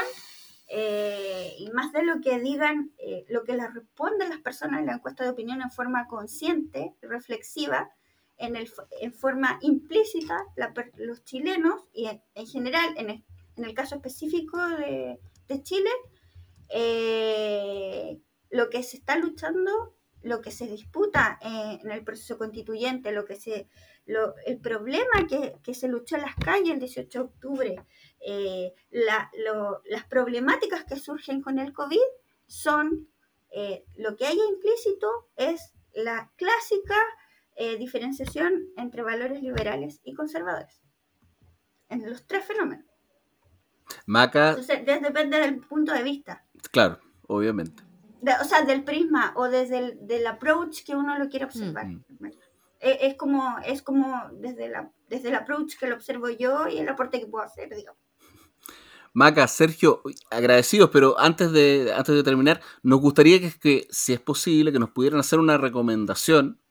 eh, 0.74 1.54
y 1.58 1.70
más 1.72 1.92
de 1.92 2.02
lo 2.02 2.22
que 2.22 2.40
digan, 2.40 2.94
eh, 2.98 3.26
lo 3.28 3.44
que 3.44 3.58
les 3.58 3.74
responden 3.74 4.30
las 4.30 4.40
personas 4.40 4.80
en 4.80 4.86
la 4.86 4.94
encuesta 4.94 5.26
de 5.26 5.32
opinión 5.32 5.62
en 5.62 5.70
forma 5.70 6.08
consciente, 6.08 6.96
reflexiva, 7.02 7.92
en, 8.38 8.56
el, 8.56 8.72
en 9.02 9.14
forma 9.14 9.60
implícita, 9.62 10.46
los 10.96 11.26
chilenos 11.26 11.90
y 11.92 12.08
en, 12.08 12.48
general, 12.48 12.94
en 12.96 13.10
el, 13.10 13.26
en 13.58 13.66
el, 13.66 13.74
caso 13.74 13.96
específico 13.96 14.58
de, 14.70 15.20
de 15.50 15.62
Chile, 15.62 15.90
eh, 16.70 18.22
lo 18.50 18.70
que 18.70 18.82
se 18.82 18.96
está 18.96 19.18
luchando 19.18 19.98
lo 20.24 20.42
que 20.42 20.52
se 20.52 20.68
disputa 20.68 21.40
en 21.42 21.90
el 21.90 22.04
proceso 22.04 22.38
constituyente, 22.38 23.12
lo 23.12 23.26
que 23.26 23.36
se, 23.36 23.68
lo, 24.06 24.36
el 24.46 24.60
problema 24.60 25.28
que, 25.30 25.56
que, 25.64 25.74
se 25.74 25.88
luchó 25.88 26.16
en 26.16 26.24
las 26.24 26.36
calles 26.36 26.74
el 26.74 26.80
18 26.80 27.20
de 27.20 27.26
octubre, 27.26 27.86
eh, 28.26 28.74
la, 28.90 29.32
lo, 29.46 29.82
las 29.86 30.06
problemáticas 30.06 30.84
que 30.86 30.98
surgen 30.98 31.42
con 31.42 31.60
el 31.60 31.74
COVID 31.74 32.00
son, 32.48 33.08
eh, 33.52 33.86
lo 33.96 34.16
que 34.16 34.26
hay 34.26 34.38
implícito 34.50 35.30
es 35.36 35.74
la 35.94 36.32
clásica 36.36 36.96
eh, 37.56 37.78
diferenciación 37.78 38.70
entre 38.78 39.04
valores 39.04 39.42
liberales 39.42 40.02
y 40.04 40.14
conservadores, 40.14 40.82
en 41.90 42.10
los 42.10 42.26
tres 42.26 42.46
fenómenos. 42.46 42.86
Maca. 44.06 44.50
Entonces, 44.50 44.86
depende 44.86 45.40
del 45.40 45.60
punto 45.60 45.94
de 45.94 46.04
vista. 46.04 46.46
Claro, 46.72 47.00
obviamente. 47.28 47.84
De, 48.22 48.32
o 48.40 48.44
sea, 48.46 48.64
del 48.64 48.84
prisma 48.84 49.34
o 49.36 49.50
desde 49.50 49.80
el 49.80 50.08
del 50.08 50.26
approach 50.28 50.84
que 50.86 50.96
uno 50.96 51.18
lo 51.18 51.28
quiere 51.28 51.46
observar. 51.46 51.88
Mm 51.88 52.04
-hmm. 52.08 52.36
Es, 52.82 52.98
es, 53.02 53.16
como, 53.16 53.58
es 53.66 53.82
como 53.82 54.30
desde, 54.34 54.70
la, 54.70 54.92
desde 55.08 55.30
el 55.30 55.36
approach 55.36 55.78
que 55.78 55.88
lo 55.88 55.96
observo 55.96 56.30
yo 56.30 56.68
y 56.68 56.80
el 56.80 56.90
aporte 56.90 57.20
que 57.20 57.28
puedo 57.28 57.44
hacer, 57.44 57.70
digamos. 57.74 58.00
Maca, 59.14 59.48
Sergio, 59.48 60.02
agradecidos, 60.30 60.90
pero 60.90 61.20
antes 61.20 61.52
de, 61.52 61.94
antes 61.96 62.16
de 62.16 62.24
terminar, 62.24 62.62
nos 62.82 63.02
gustaría 63.02 63.42
que, 63.42 63.52
que, 63.60 63.88
si 63.90 64.14
es 64.14 64.22
posible, 64.22 64.72
que 64.72 64.80
nos 64.80 64.92
pudieran 64.92 65.20
hacer 65.20 65.40
una 65.40 65.58
recomendación 65.58 66.62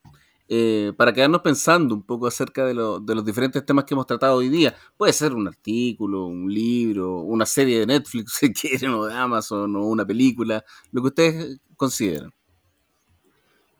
eh, 0.52 0.92
para 0.96 1.12
quedarnos 1.12 1.42
pensando 1.42 1.94
un 1.94 2.02
poco 2.02 2.26
acerca 2.26 2.66
de, 2.66 2.74
lo, 2.74 2.98
de, 2.98 3.14
los 3.14 3.24
diferentes 3.24 3.64
temas 3.64 3.84
que 3.84 3.94
hemos 3.94 4.06
tratado 4.06 4.36
hoy 4.36 4.48
día. 4.48 4.74
Puede 4.96 5.12
ser 5.12 5.32
un 5.32 5.46
artículo, 5.46 6.26
un 6.26 6.52
libro, 6.52 7.20
una 7.20 7.46
serie 7.46 7.78
de 7.78 7.86
Netflix, 7.86 8.32
si 8.40 8.52
quieren, 8.52 8.90
o 8.94 9.04
de 9.04 9.14
Amazon, 9.14 9.76
o 9.76 9.86
una 9.86 10.04
película, 10.04 10.64
lo 10.90 11.02
que 11.02 11.08
ustedes 11.08 11.60
consideren. 11.76 12.32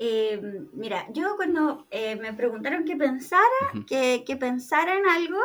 Eh, 0.03 0.41
mira, 0.73 1.07
yo 1.13 1.37
cuando 1.37 1.87
eh, 1.91 2.17
me 2.17 2.33
preguntaron 2.33 2.87
que 2.87 2.97
pensara, 2.97 3.61
uh 3.75 3.77
-huh. 3.77 3.87
que, 3.87 4.25
que, 4.25 4.37
pensara 4.37 4.97
en 4.97 5.07
algo, 5.07 5.39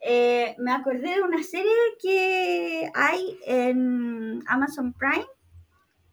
eh, 0.00 0.54
me 0.58 0.70
acordé 0.70 1.16
de 1.16 1.22
una 1.22 1.42
serie 1.42 1.72
que 2.00 2.88
hay 2.94 3.36
en 3.44 4.42
Amazon 4.46 4.92
Prime 4.92 5.26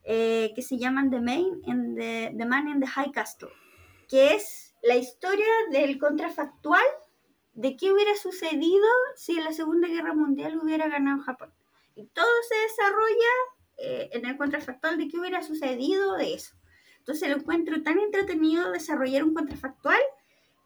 eh, 0.10 0.54
que 0.56 0.62
se 0.62 0.78
llama 0.78 1.08
The, 1.10 1.20
Main 1.20 1.62
in 1.66 1.96
the, 1.96 2.34
the 2.36 2.46
Man 2.46 2.68
in 2.68 2.80
the 2.80 2.88
High 2.88 3.12
Castle, 3.12 3.50
que 4.08 4.34
es 4.34 4.74
la 4.82 4.96
historia 4.96 5.46
del 5.70 6.00
contrafactual 6.00 6.86
de 7.54 7.78
qué 7.78 7.92
hubiera 7.92 8.16
sucedido 8.16 8.88
si 9.16 9.38
en 9.38 9.44
la 9.44 9.54
Segunda 9.54 9.88
Guerra 9.88 10.14
Mundial 10.16 10.60
hubiera 10.64 10.88
ganado 10.88 11.22
Japón. 11.24 11.54
Y 11.96 12.08
todo 12.08 12.26
se 12.50 12.56
desarrolla 12.56 13.34
eh, 13.78 14.10
en 14.14 14.26
el 14.26 14.38
contrafactual 14.38 14.98
de 14.98 15.08
qué 15.08 15.20
hubiera 15.20 15.44
sucedido 15.44 16.16
de 16.16 16.34
eso. 16.34 16.57
Entonces 17.08 17.30
lo 17.30 17.38
encuentro 17.38 17.82
tan 17.84 18.00
entretenido 18.00 18.70
desarrollar 18.70 19.24
un 19.24 19.34
contrafactual 19.34 20.02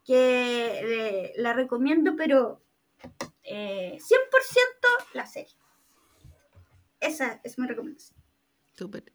que 0.03 0.79
eh, 0.81 1.33
la 1.35 1.53
recomiendo, 1.53 2.15
pero 2.15 2.63
eh, 3.43 3.99
100% 3.99 4.01
la 5.13 5.27
serie. 5.27 5.53
Esa 6.99 7.39
es 7.43 7.59
mi 7.59 7.67
recomendación. 7.67 8.17
Súper. 8.73 9.13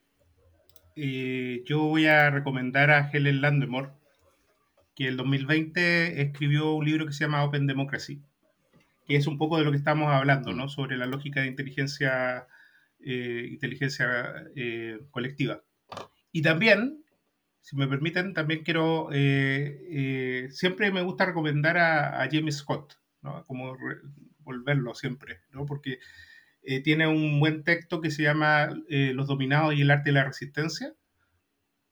Eh, 0.95 1.65
yo 1.67 1.81
voy 1.81 2.07
a 2.07 2.31
recomendar 2.31 2.93
a 2.93 3.11
Helen 3.11 3.41
Landemore, 3.41 3.91
que 4.95 5.09
el 5.09 5.17
2020 5.17 6.23
escribió 6.23 6.75
un 6.75 6.85
libro 6.85 7.07
que 7.07 7.13
se 7.13 7.25
llama 7.25 7.45
Open 7.45 7.67
Democracy, 7.67 8.23
que 9.09 9.17
es 9.17 9.27
un 9.27 9.37
poco 9.37 9.59
de 9.59 9.65
lo 9.65 9.73
que 9.73 9.79
estamos 9.79 10.13
hablando, 10.13 10.53
¿no? 10.53 10.69
Sobre 10.69 10.97
la 10.97 11.07
lógica 11.07 11.41
de 11.41 11.49
inteligencia, 11.49 12.47
eh, 13.01 13.49
inteligencia 13.51 14.33
eh, 14.55 15.01
colectiva. 15.11 15.65
Y 16.31 16.43
también, 16.43 17.03
si 17.67 17.75
me 17.75 17.89
permiten, 17.89 18.33
también 18.33 18.63
quiero, 18.63 19.09
eh, 19.13 20.47
siempre 20.51 20.93
me 20.93 21.03
gusta 21.03 21.27
recomendar 21.27 21.79
a, 21.79 22.23
a 22.23 22.29
James 22.31 22.59
Scott, 22.59 22.95
¿no? 23.23 23.45
Como 23.45 23.75
re, 23.75 23.97
volverlo 24.39 24.95
siempre, 24.95 25.41
¿no? 25.51 25.67
Porque 25.67 25.99
tiene 26.83 27.07
un 27.07 27.39
buen 27.39 27.63
texto 27.63 28.01
que 28.01 28.11
se 28.11 28.25
llama 28.25 28.71
Los 28.89 29.29
dominados 29.29 29.75
y 29.75 29.83
el 29.83 29.91
arte 29.91 30.11
de 30.11 30.15
la 30.15 30.25
resistencia, 30.25 30.95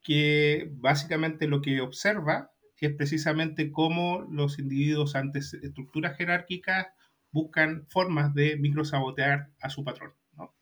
que 0.03 0.69
básicamente 0.73 1.47
lo 1.47 1.61
que 1.61 1.81
observa 1.81 2.55
es 2.85 2.95
precisamente 2.95 3.71
cómo 3.73 4.27
los 4.31 4.59
individuos 4.59 5.17
ante 5.17 5.39
estructuras 5.39 6.17
jerárquicas 6.17 6.89
buscan 7.31 7.87
formas 7.89 8.35
de 8.35 8.57
microsabotear 8.57 9.51
a 9.61 9.71
su 9.71 9.85
patrón. 9.85 10.13
¿no? 10.37 10.55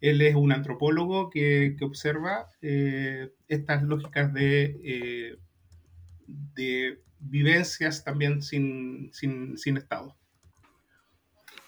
Él 0.00 0.20
es 0.22 0.34
un 0.34 0.52
antropólogo 0.52 1.30
que, 1.30 1.74
que 1.78 1.84
observa 1.84 2.46
eh, 2.60 3.32
estas 3.48 3.82
lógicas 3.82 4.32
de, 4.32 4.80
eh, 4.84 5.38
de, 6.26 7.02
vivencias 7.18 8.04
también 8.04 8.42
sin, 8.42 9.10
sin, 9.12 9.56
sin 9.56 9.78
Estado. 9.78 10.14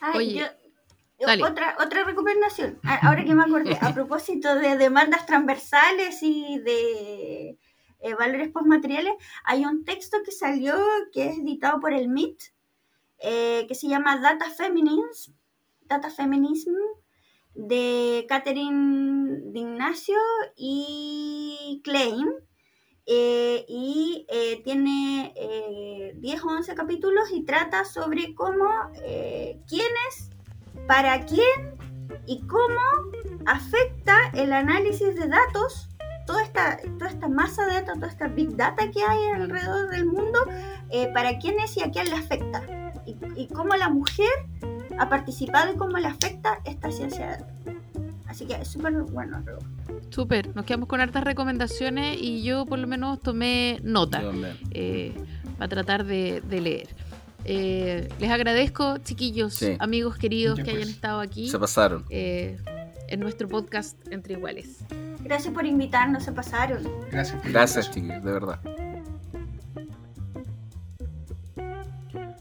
Ay, 0.00 0.16
Oye. 0.16 0.50
Yo, 1.20 1.44
otra, 1.44 1.76
otra 1.80 2.04
recomendación, 2.04 2.78
ahora 3.02 3.24
que 3.24 3.34
me 3.34 3.42
acordé, 3.42 3.76
a 3.80 3.92
propósito 3.94 4.54
de 4.54 4.76
demandas 4.76 5.26
transversales 5.26 6.22
y 6.22 6.60
de 6.60 7.58
eh, 8.00 8.14
valores 8.14 8.50
postmateriales, 8.50 9.14
hay 9.42 9.64
un 9.64 9.84
texto 9.84 10.18
que 10.24 10.30
salió, 10.30 10.76
que 11.12 11.26
es 11.26 11.38
editado 11.38 11.80
por 11.80 11.92
el 11.92 12.08
MIT, 12.08 12.40
eh, 13.18 13.64
que 13.66 13.74
se 13.74 13.88
llama 13.88 14.20
Data 14.20 14.48
Feminism, 14.50 15.32
Data 15.82 16.08
Feminism, 16.08 16.70
de 17.58 18.24
Catherine 18.28 19.52
D'Ignacio 19.52 20.16
y 20.56 21.80
Klein, 21.84 22.26
eh, 23.04 23.64
y 23.68 24.26
eh, 24.28 24.62
tiene 24.64 25.34
10 26.16 26.44
o 26.44 26.48
11 26.48 26.74
capítulos 26.74 27.30
y 27.32 27.44
trata 27.44 27.84
sobre 27.84 28.34
cómo, 28.34 28.68
quiénes, 29.68 30.30
para 30.86 31.26
quién 31.26 31.76
y 32.26 32.40
cómo 32.46 32.80
afecta 33.46 34.30
el 34.34 34.52
análisis 34.52 35.14
de 35.14 35.26
datos 35.28 35.88
toda 36.28 36.42
esta, 36.42 36.78
toda 36.98 37.10
esta 37.10 37.26
masa 37.26 37.66
de 37.66 37.74
datos, 37.74 37.94
toda 37.94 38.08
esta 38.08 38.28
big 38.28 38.54
data 38.54 38.90
que 38.90 39.02
hay 39.02 39.28
alrededor 39.28 39.88
del 39.88 40.04
mundo, 40.04 40.38
eh, 40.90 41.10
para 41.14 41.38
quién 41.38 41.58
es 41.58 41.74
y 41.78 41.82
a 41.82 41.90
quién 41.90 42.10
le 42.10 42.16
afecta. 42.16 42.62
Y, 43.06 43.48
cómo 43.48 43.74
la 43.74 43.88
mujer 43.88 44.28
ha 44.98 45.08
participado 45.08 45.72
y 45.72 45.76
cómo 45.76 45.96
le 45.98 46.06
afecta 46.06 46.60
esta 46.64 46.90
ciencia 46.90 47.26
de 47.26 47.32
datos. 47.32 47.46
Así 48.26 48.46
que 48.46 48.54
es 48.54 48.68
súper 48.68 48.92
bueno. 48.92 49.42
Súper, 50.10 50.54
nos 50.54 50.64
quedamos 50.64 50.88
con 50.88 51.00
hartas 51.00 51.24
recomendaciones 51.24 52.18
y 52.20 52.42
yo 52.42 52.66
por 52.66 52.78
lo 52.78 52.86
menos 52.86 53.20
tomé 53.20 53.80
nota 53.82 54.22
eh, 54.70 55.14
para 55.56 55.68
tratar 55.68 56.04
de, 56.04 56.42
de 56.42 56.60
leer. 56.60 56.88
Eh, 57.44 58.08
les 58.18 58.30
agradezco, 58.30 58.98
chiquillos, 58.98 59.54
sí. 59.54 59.76
amigos 59.78 60.18
queridos 60.18 60.58
que 60.58 60.64
pues. 60.64 60.76
hayan 60.76 60.88
estado 60.88 61.20
aquí. 61.20 61.48
Se 61.48 61.58
pasaron. 61.58 62.04
Eh, 62.10 62.58
en 63.08 63.20
nuestro 63.20 63.48
podcast 63.48 63.96
Entre 64.10 64.34
Iguales. 64.34 64.84
Gracias 65.24 65.52
por 65.54 65.64
invitarnos, 65.64 66.24
se 66.24 66.32
pasaron. 66.32 66.82
Gracias. 67.10 67.42
Gracias, 67.44 67.90
chiquillos, 67.90 68.22
de 68.22 68.32
verdad. 68.32 68.60